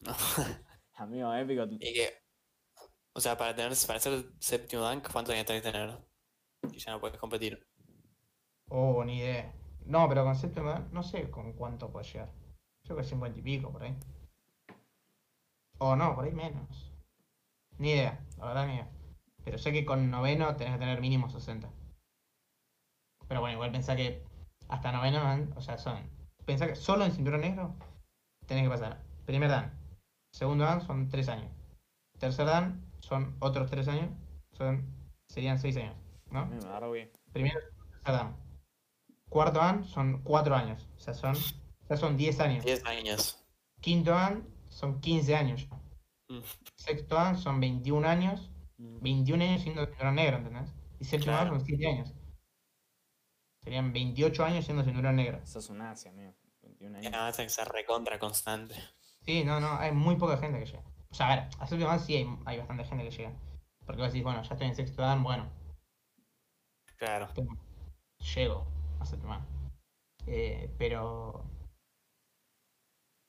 [0.98, 1.64] Amigo épico.
[1.70, 2.12] y que.
[3.12, 5.96] O sea, para tener para ser séptimo dunk, ¿cuántos años tenés que tener?
[6.72, 7.66] Y ya no puedes competir.
[8.68, 9.54] Oh, ni idea.
[9.86, 12.30] No, pero con séptimo dan, no sé con cuánto puedes llegar.
[12.82, 13.96] Yo creo que 50 y pico por ahí.
[15.78, 16.92] O no, por ahí menos.
[17.78, 18.90] Ni idea, la verdad ni idea.
[19.44, 21.70] Pero sé que con noveno tenés que tener mínimo 60.
[23.28, 24.24] Pero bueno, igual pensá que
[24.68, 26.10] hasta noveno dan, o sea, son.
[26.44, 27.76] Pensá que solo en cinturón negro
[28.46, 29.00] tenés que pasar.
[29.26, 29.77] Primer dan.
[30.32, 31.50] Segundo dan son 3 años.
[32.18, 34.10] Tercer dan son otros 3 años.
[34.52, 34.84] Son,
[35.26, 35.96] serían 6 años,
[36.30, 36.48] ¿no?
[37.32, 38.36] Primero, tercer dan.
[39.28, 40.88] Cuarto dan son 4 años.
[40.96, 41.34] O sea, son,
[41.88, 42.64] ya son 10 años.
[42.64, 43.44] 10 años.
[43.80, 45.68] Quinto dan son 15 años.
[46.28, 46.40] Mm.
[46.76, 48.50] Sexto dan son 21 años.
[48.78, 49.00] Mm.
[49.00, 50.72] 21 años siendo cinturón negro, ¿entendés?
[51.00, 51.58] Y séptimo dan Claro.
[51.58, 52.14] son 7 años.
[53.62, 55.44] Serían 28 años siendo cinturón negro.
[55.46, 56.34] Sos un asia, amigo.
[56.62, 57.12] 21 Y años.
[57.12, 58.74] nada más que ser recontra constante.
[59.28, 60.82] Sí, no, no, hay muy poca gente que llega.
[61.10, 63.32] O sea, a ver, a séptimo dan sí hay, hay bastante gente que llega.
[63.84, 65.50] Porque vos decís, bueno, ya estoy en sexto dan, bueno,
[66.96, 67.28] Claro.
[68.34, 68.66] llego
[68.98, 69.46] a séptimo dan.
[70.26, 71.44] Eh, pero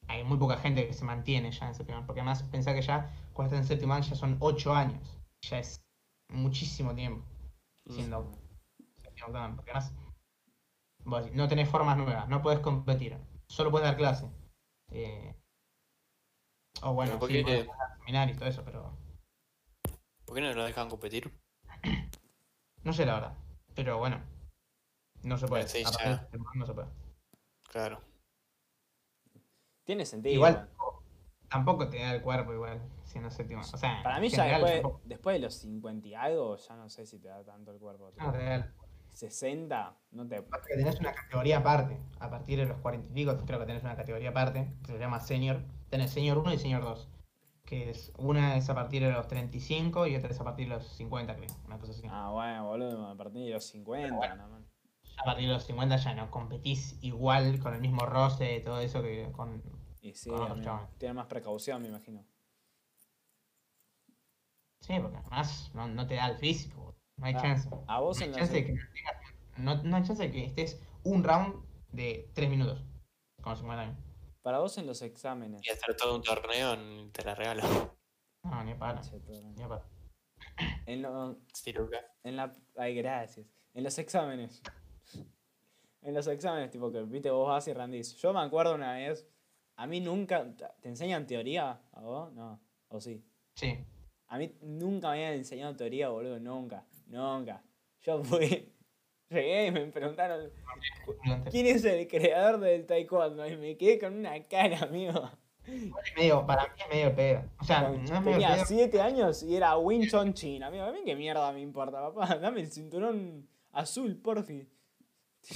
[0.07, 2.05] hay muy poca gente que se mantiene ya en séptimo.
[2.05, 5.19] Porque además pensá que ya cuando estás en séptimo ya son 8 años.
[5.41, 5.81] Ya es
[6.29, 7.25] muchísimo tiempo
[7.87, 7.91] Mm.
[7.91, 8.31] siendo
[9.03, 9.57] séptimo dan.
[9.57, 9.93] Porque además
[11.03, 13.17] vos decís, no tenés formas nuevas, no podés competir,
[13.49, 14.31] solo puedes dar clase.
[14.91, 15.35] Eh,
[16.81, 17.67] o bueno, ¿por sí, qué
[17.99, 18.93] seminarios y todo eso, pero
[20.25, 21.31] ¿Por qué no lo dejan competir?
[22.83, 23.37] no sé la verdad.
[23.75, 24.21] Pero bueno,
[25.23, 25.67] no se puede.
[25.67, 26.89] Sí, no se puede.
[27.69, 28.01] Claro.
[29.83, 30.35] Tiene sentido.
[30.35, 30.69] Igual
[31.49, 33.61] tampoco te da el cuerpo igual, siendo séptimo.
[33.61, 36.89] O sea, Para mí ya general, después, después de los 50 y algo, ya no
[36.89, 38.11] sé si te da tanto el cuerpo.
[38.15, 38.73] no te da el-
[39.19, 40.41] 60, no te...
[40.41, 41.97] Pasa que tenés una categoría aparte.
[42.19, 44.99] A partir de los 40 y pico, creo que tenés una categoría aparte, que se
[44.99, 45.61] llama Senior.
[45.89, 47.09] Tenés Senior 1 y Senior 2.
[47.65, 50.75] que es una es a partir de los 35 y otra es a partir de
[50.75, 52.03] los 50, creo, una cosa así.
[52.09, 54.35] Ah, bueno, boludo, a partir de los 50, bueno.
[54.35, 54.65] no, man.
[55.17, 59.01] A partir de los 50 ya no competís igual con el mismo roce, todo eso
[59.03, 59.61] que con...
[60.01, 60.89] Y sí, Con otros chavales.
[60.97, 62.25] tiene más precaución, me imagino.
[64.79, 66.88] Sí, porque además no, no te da el físico.
[67.19, 67.69] No hay Ah, chance.
[67.87, 70.45] A vos No en hay, chance de que tengas- no, no hay chance de que
[70.45, 71.55] estés un round
[71.91, 72.83] de 3 minutos
[73.41, 73.97] con los 50 años.
[74.41, 75.61] Para vos en los exámenes.
[75.65, 77.63] Y hacer todo un torneo en- te la regalo.
[78.43, 79.01] No, ni para.
[79.01, 79.85] Ni para.
[80.85, 81.73] En, lo- Sí,
[82.23, 82.55] en la...
[82.77, 83.45] Ay, gracias.
[83.73, 84.61] En los exámenes.
[86.01, 88.15] En los exámenes, tipo que, viste, vos vas y rendís.
[88.17, 89.27] Yo me acuerdo una vez,
[89.75, 90.45] a mí nunca...
[90.81, 92.31] ¿Te enseñan teoría a vos?
[92.33, 93.23] No, o sí.
[93.55, 93.85] Sí.
[94.27, 97.61] A mí nunca me habían enseñado teoría, boludo, nunca, nunca.
[98.01, 98.71] Yo fui,
[99.29, 100.49] llegué y me preguntaron,
[101.51, 103.45] ¿quién es el creador del taekwondo?
[103.47, 105.29] Y me quedé con una cara, amigo.
[106.15, 107.43] Medio, para mí es medio pedo.
[107.59, 108.65] O sea, no es medio Tenía pedo.
[108.65, 110.85] 7 años y era Wing Chun Chin, amigo.
[110.85, 112.35] A mí qué mierda me importa, papá.
[112.41, 114.67] Dame el cinturón azul, porfi.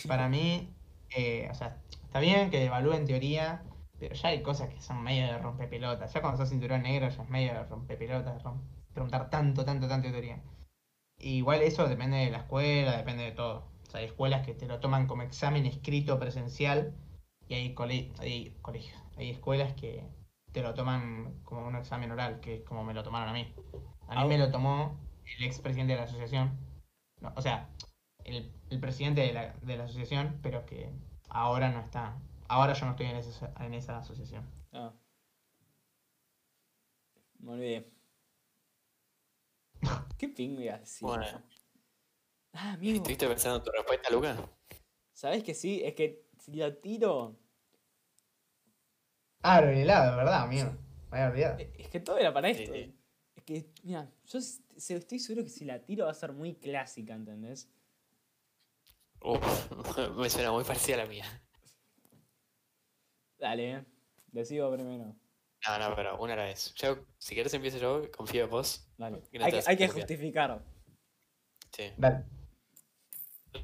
[0.08, 0.70] Para mí,
[1.16, 3.64] eh, o sea, está bien que evalúen teoría,
[4.00, 6.14] pero ya hay cosas que son medio de rompepelotas.
[6.14, 8.62] Ya cuando sos cinturón negro ya es medio de rompepelotas, rom-
[8.94, 10.42] preguntar tanto, tanto, tanto de teoría.
[11.24, 13.64] Igual eso depende de la escuela, depende de todo.
[13.88, 16.94] O sea, hay escuelas que te lo toman como examen escrito presencial
[17.48, 20.04] y hay, cole- hay colegios, hay escuelas que
[20.52, 23.54] te lo toman como un examen oral, que es como me lo tomaron a mí.
[24.08, 24.26] A mí Ah.
[24.26, 25.00] me lo tomó
[25.38, 26.58] el expresidente de la asociación.
[27.22, 27.70] No, o sea,
[28.26, 30.90] el, el presidente de la, de la asociación, pero que
[31.30, 32.18] ahora no está.
[32.50, 34.44] Ahora yo no estoy en esa, en esa asociación.
[34.74, 34.92] Ah.
[37.40, 37.93] Me olvidé.
[40.18, 41.08] ¿Qué ping voy a decir?
[41.08, 41.26] Bueno,
[42.54, 42.98] Ah, amigo.
[42.98, 44.38] ¿estuviste pensando en tu respuesta, Luca?
[45.14, 45.82] ¿Sabes que sí?
[45.84, 47.36] Es que si lo tiro.
[49.42, 50.72] Ah, el helado, ¿verdad, amigo?
[51.12, 51.58] Me había olvidado.
[51.78, 52.74] Es que todo era para esto.
[52.74, 52.96] sí.
[53.36, 57.14] Es que, mira, yo estoy seguro que si la tiro va a ser muy clásica,
[57.14, 57.68] ¿entendés?
[59.22, 59.72] Uf,
[60.18, 61.26] me suena muy parecida a la mía.
[63.40, 63.86] Dale, eh.
[64.32, 65.16] Decido primero.
[65.68, 66.74] No, no, pero una a la vez.
[66.76, 68.86] Yo, si quieres empiezo yo, confío en vos.
[68.98, 69.22] Dale.
[69.32, 70.62] Y no hay, que, hay que justificar.
[71.72, 71.92] Sí.
[71.98, 72.26] Dale.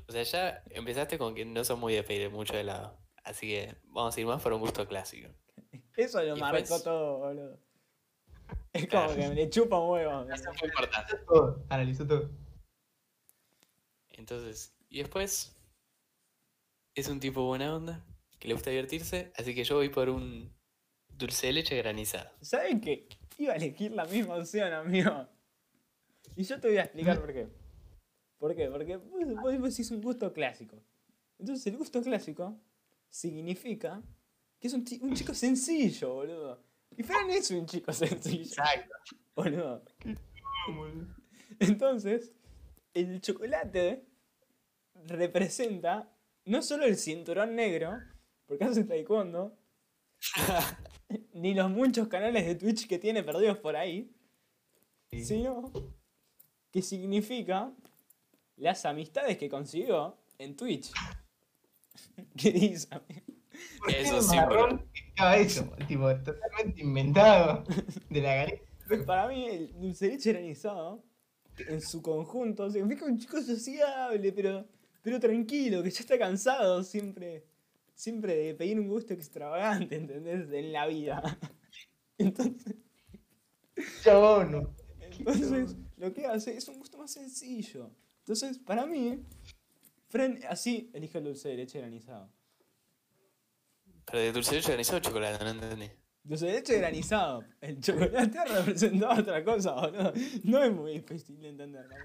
[0.07, 2.97] O sea, ya empezaste con que no sos muy de pedir mucho de helado.
[3.23, 5.29] Así que vamos a ir más por un gusto clásico.
[5.97, 7.59] Eso lo Y marcó después- todo, boludo.
[8.71, 9.15] Es como Claro.
[9.15, 10.23] que me le chupa un huevo.
[10.31, 11.17] Eso es muy importante.
[11.27, 11.65] Todo.
[11.69, 12.29] Analizó todo.
[14.11, 15.55] Entonces, y después
[16.95, 18.05] es un tipo buena onda,
[18.39, 20.53] que le gusta divertirse, así que yo voy por un
[21.20, 22.32] dulce de leche granizado.
[22.41, 23.07] ¿Saben que
[23.38, 25.28] iba a elegir la misma opción, amigo?
[26.36, 27.47] Y yo te voy a explicar por qué.
[28.38, 28.70] ¿Por qué?
[28.70, 30.82] Porque vos, vos, vos decís un gusto clásico.
[31.38, 32.59] Entonces el gusto clásico
[33.09, 34.01] significa
[34.59, 36.63] que es un chico sencillo, boludo.
[36.97, 38.95] Y Fran es un chico sencillo, Exacto.
[39.36, 39.84] boludo.
[41.59, 42.34] Entonces,
[42.93, 44.05] el chocolate
[45.05, 46.13] representa
[46.45, 47.97] no solo el cinturón negro,
[48.45, 49.57] porque hace taekwondo,
[51.34, 54.12] ni los muchos canales de Twitch que tiene perdidos por ahí,
[55.12, 55.24] Sí.
[55.26, 55.72] sino
[56.72, 57.72] que significa
[58.57, 60.91] las amistades que consiguió en Twitch.
[62.38, 62.88] ¿Qué dice?
[62.91, 63.22] amigo?
[63.80, 65.70] ¿Por qué Eso sí, estaba eso?
[65.88, 67.64] Tipo, totalmente inventado
[68.10, 68.61] de la galera.
[69.06, 71.03] Para mí, el dulce leche granizado,
[71.68, 74.65] en su conjunto, significa un chico sociable, pero,
[75.02, 77.45] pero tranquilo, que ya está cansado siempre,
[77.99, 80.49] siempre de pedir un gusto extravagante, ¿entendés?
[80.53, 81.21] En la vida.
[82.17, 82.76] Entonces,
[84.03, 84.76] Chabón.
[84.99, 87.91] entonces lo que hace es un gusto más sencillo.
[88.19, 89.23] Entonces, para mí,
[90.09, 92.30] Fren así elige el dulce de leche granizado.
[94.05, 95.89] Pero de dulce de leche granizado o chocolate, no entendí.
[96.23, 97.45] Dulce de leche granizado.
[97.61, 100.13] El chocolate representaba otra cosa, boludo.
[100.43, 101.85] No es muy difícil de entender.
[101.85, 101.95] ¿no?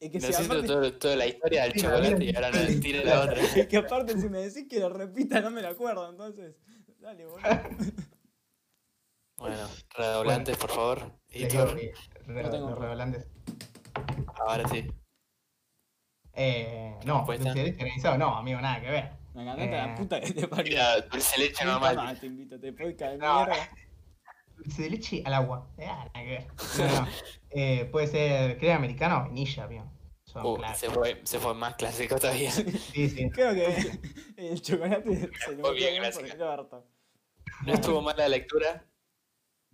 [0.00, 3.04] Es que, No si aparte, todo, toda la historia del chocolate y ahora no tire
[3.04, 3.42] la otra.
[3.42, 6.56] es que aparte si me decís que lo repita no me lo acuerdo, entonces.
[6.98, 7.48] Dale, boludo.
[9.36, 11.12] Bueno, redoblantes, por favor.
[11.30, 12.74] Problema.
[12.76, 13.26] redoblantes.
[14.38, 14.86] Ahora sí.
[16.34, 17.52] Eh, no, ¿Respuesta?
[17.54, 19.10] dulce granizado, no, amigo, nada que ver.
[19.34, 20.64] Me encanta la Eh, puta que te parió.
[20.72, 22.18] Mira, dulce leche normal.
[22.20, 23.68] te invito, te puedo caer No, mierda.
[24.64, 25.68] Dulce de leche al agua.
[25.78, 26.46] Eh.
[26.78, 27.08] No, no.
[27.50, 29.92] Eh, puede ser crema americana o vainilla, amigo.
[30.24, 32.50] Son Uh, se fue, se fue más clásico todavía.
[32.52, 33.30] Sí, sí.
[33.34, 34.00] Creo que
[34.36, 36.86] el chocolate se lo bien, bien orto.
[37.66, 38.86] No estuvo mal la lectura.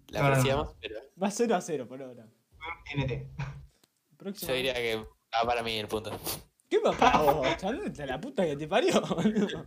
[0.08, 0.34] La No, no, no.
[0.36, 2.26] apreciamos, pero Va 0 a 0 por ahora.
[2.96, 3.10] NT.
[3.10, 4.52] yo Próximo.
[4.54, 6.10] diría que va para mí el punto.
[6.70, 7.22] ¿Qué papá?
[7.22, 7.42] Oh,
[8.06, 9.66] la puta que te parió, boludo.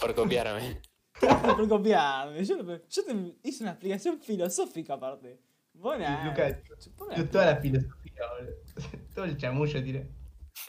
[0.00, 0.80] Por copiarme.
[1.20, 2.44] Por copiarme.
[2.44, 2.56] Yo,
[2.88, 5.40] yo te hice una explicación filosófica aparte.
[5.74, 6.56] Bueno, Lucas,
[7.16, 8.54] Yo toda la filosofía, boludo.
[9.14, 10.02] Todo el chamullo tira.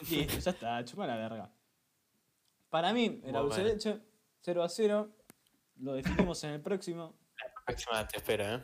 [0.08, 1.52] Listo, ya está, chupa la verga.
[2.68, 3.42] Para mí, el Bueno.
[3.42, 4.00] dulce de leche,
[4.42, 5.16] 0 a 0.
[5.76, 7.16] Lo definimos en el próximo.
[7.36, 8.62] La próxima te espero, ¿eh?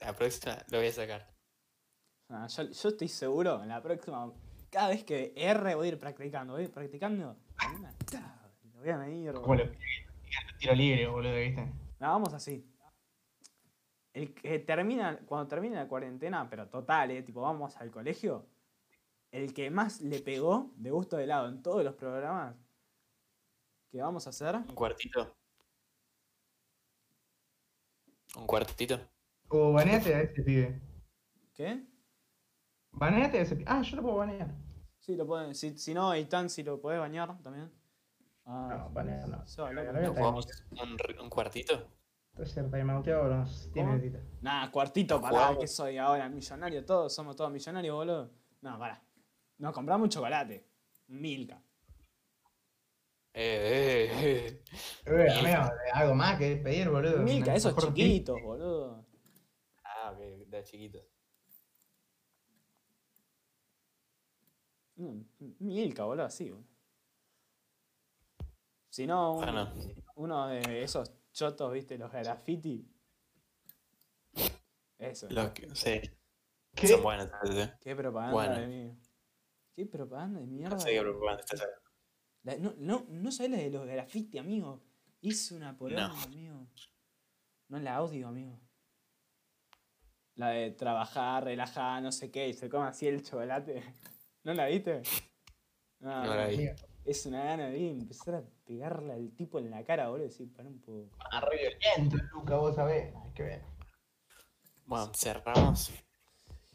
[0.00, 1.30] La próxima lo voy a sacar.
[2.28, 4.32] Ah, yo, yo estoy seguro, en la próxima,
[4.70, 7.36] cada vez que R voy a ir practicando, voy a ir practicando.
[8.72, 9.32] Lo voy a medir.
[9.32, 9.68] Como los
[10.58, 11.64] tiro libre, boludo, ¿viste?
[12.00, 12.66] No, vamos así.
[14.12, 18.46] El que termina, cuando termine la cuarentena, pero total, eh, tipo, vamos al colegio.
[19.30, 22.56] El que más le pegó de gusto de helado en todos los programas
[23.90, 24.56] que vamos a hacer.
[24.56, 25.36] Un cuartito.
[28.36, 29.00] Un cuartito.
[29.48, 30.80] O baneate a ese pibe.
[31.54, 31.84] ¿Qué?
[32.92, 33.70] Baneate a ese pibe.
[33.70, 34.54] Ah, yo lo puedo banear.
[34.98, 35.54] Sí, lo pueden.
[35.54, 37.70] Si, si no, Eitan, si lo podés bañar también.
[38.52, 39.46] Ah, No, no.
[39.46, 39.92] se va Lo loco.
[39.92, 41.88] voy a ¿No jugamos un, un cuartito?
[42.32, 43.86] Entonces timeouteado unos 10 ¿Cómo?
[43.96, 44.22] minutitos.
[44.40, 48.30] Nah, cuartito, No pará, que soy ahora millonario, todos somos todos millonarios, boludo.
[48.62, 49.02] No, pará.
[49.58, 50.66] Nos compramos un chocolate.
[51.08, 51.62] Milka.
[53.32, 54.62] Eh, eh, eh.
[55.06, 57.18] Eh, amigo, algo más que pedir, boludo.
[57.18, 59.04] Milka, esos chiquitos, boludo.
[59.84, 60.18] Ah, ok,
[60.48, 61.02] de chiquitos.
[64.96, 66.69] Un un Milka, boludo, así, boludo.
[68.90, 69.72] Si no, un- Bueno.
[70.16, 72.86] uno de esos chotos, viste, los graffiti.
[74.98, 75.28] Eso.
[75.30, 76.00] Los que, sí,
[76.74, 76.88] ¿Qué?
[76.88, 77.30] son buenos.
[77.44, 77.70] sí.
[77.80, 78.54] Qué propaganda Bueno.
[78.60, 78.98] de mí.
[79.74, 80.76] Qué propaganda de mierda.
[80.76, 81.90] No sé qué propaganda estás hablando.
[82.42, 84.82] La- no, no, no sabés la de los graffiti, amigo.
[85.22, 86.20] Hice una poronga, No.
[86.22, 86.66] amigo.
[87.68, 88.60] No la odio, amigo.
[90.34, 93.82] La de trabajar, relajar, no sé qué, y se come así el chocolate.
[94.44, 95.02] ¿No la viste?
[96.00, 96.68] No, No la vi.
[97.04, 100.26] Es una gana de empezar a pegarle al tipo en la cara, boludo.
[100.26, 101.08] Decir, para un poco.
[101.30, 103.14] Ah, re violento, Luca, vos sabés.
[103.16, 103.62] Hay que ver.
[104.84, 105.92] Bueno, cerramos.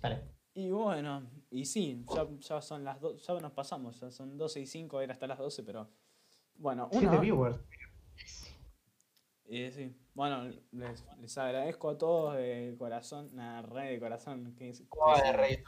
[0.01, 0.35] Dale.
[0.53, 4.61] Y bueno, y sí, ya, ya son las dos, ya nos pasamos, ya son 12
[4.61, 5.89] y 5, era hasta las 12, pero.
[6.55, 7.19] Bueno, 7 una.
[7.19, 7.59] viewers.
[9.47, 14.55] Y sí, bueno, les, les agradezco a todos de corazón, nada, re de corazón.
[14.55, 15.63] Que, que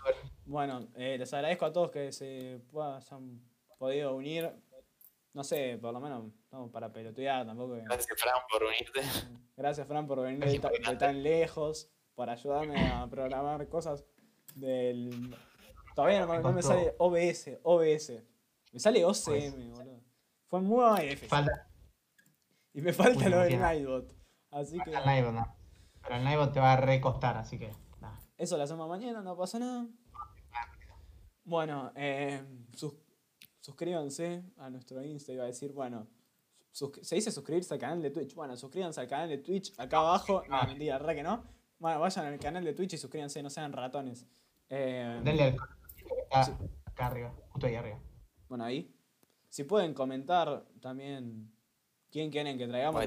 [0.45, 3.01] bueno, eh, les agradezco a todos que se puedan,
[3.77, 4.51] podido unir.
[5.33, 7.75] No sé, por lo menos, no para pelotear tampoco.
[7.83, 9.01] Gracias, Fran, por unirte.
[9.55, 14.03] Gracias, Fran, por venir de, tan lejos, por ayudarme a programar cosas
[14.55, 15.35] del...
[15.95, 16.69] Todavía no, Me no me costó.
[16.69, 18.23] sale OBS, OBS.
[18.71, 20.01] Me sale OCM, boludo.
[20.47, 21.27] Fue muy difícil.
[21.29, 21.67] Falta,
[22.73, 23.59] Y me falta Uy, lo del.
[23.59, 24.13] Nightbot.
[24.51, 25.55] Así que Nightbot, no.
[26.03, 27.71] Pero el Nightbot te va a recostar, así que.
[28.37, 29.87] eso lo hacemos mañana, no pasa nada.
[31.43, 32.43] Bueno, eh,
[32.75, 32.95] sus-
[33.71, 36.07] suscríbanse a nuestro Insta, iba a decir, bueno,
[36.71, 38.33] se dice suscribirse al canal de Twitch.
[38.33, 40.41] Bueno, suscríbanse al canal de Twitch acá abajo.
[40.47, 41.43] No, mentira, re que no.
[41.77, 44.25] Bueno, vayan al canal de Twitch y suscríbanse, no sean ratones.
[44.69, 45.43] Eh, Dale
[46.31, 46.51] al Sí.
[46.85, 47.99] acá arriba, justo ahí arriba.
[48.47, 48.89] bueno, ahí.
[49.49, 51.51] Si pueden comentar también
[52.09, 53.05] quién quieren que traigamos.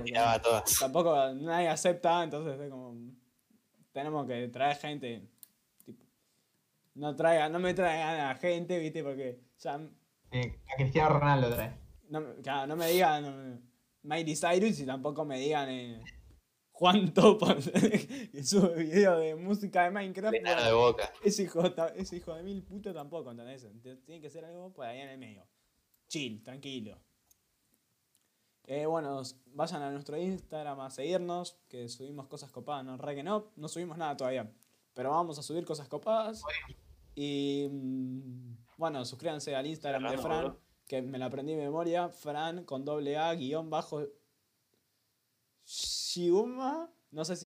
[0.79, 2.95] Tampoco nadie acepta, entonces es como.
[3.93, 5.27] Tenemos que traer gente.
[5.87, 6.05] tipo,
[6.97, 9.81] no traigan, no me traigan a gente, viste, porque ya.
[10.33, 11.79] Eh, a Cristiano Ronaldo trae.
[12.09, 13.63] No, claro, no me digan
[14.03, 16.03] Miley Cyrus y tampoco me digan eh,
[16.81, 20.37] Juan Topo, que sube video de música de Minecraft.
[20.43, 21.13] Bueno, de boca.
[21.23, 21.63] ese, hijo,
[21.95, 23.65] ese hijo de mil puta tampoco, ¿entendés?
[23.65, 25.47] Entonces, Tiene que ser algo por ahí en el medio.
[26.09, 26.99] Chill, tranquilo.
[28.65, 33.23] Eh, bueno, vayan a nuestro Instagram a seguirnos, que subimos cosas copadas, no, re que
[33.23, 34.51] no, no subimos nada todavía,
[34.95, 36.43] pero vamos a subir cosas copadas.
[37.15, 40.61] Y mm, bueno, suscríbanse al Instagram de Fran, boludo.
[40.89, 44.07] que me la aprendí de memoria, Fran con doble A, guion bajo,
[45.67, 47.47] Shiuma, no sé si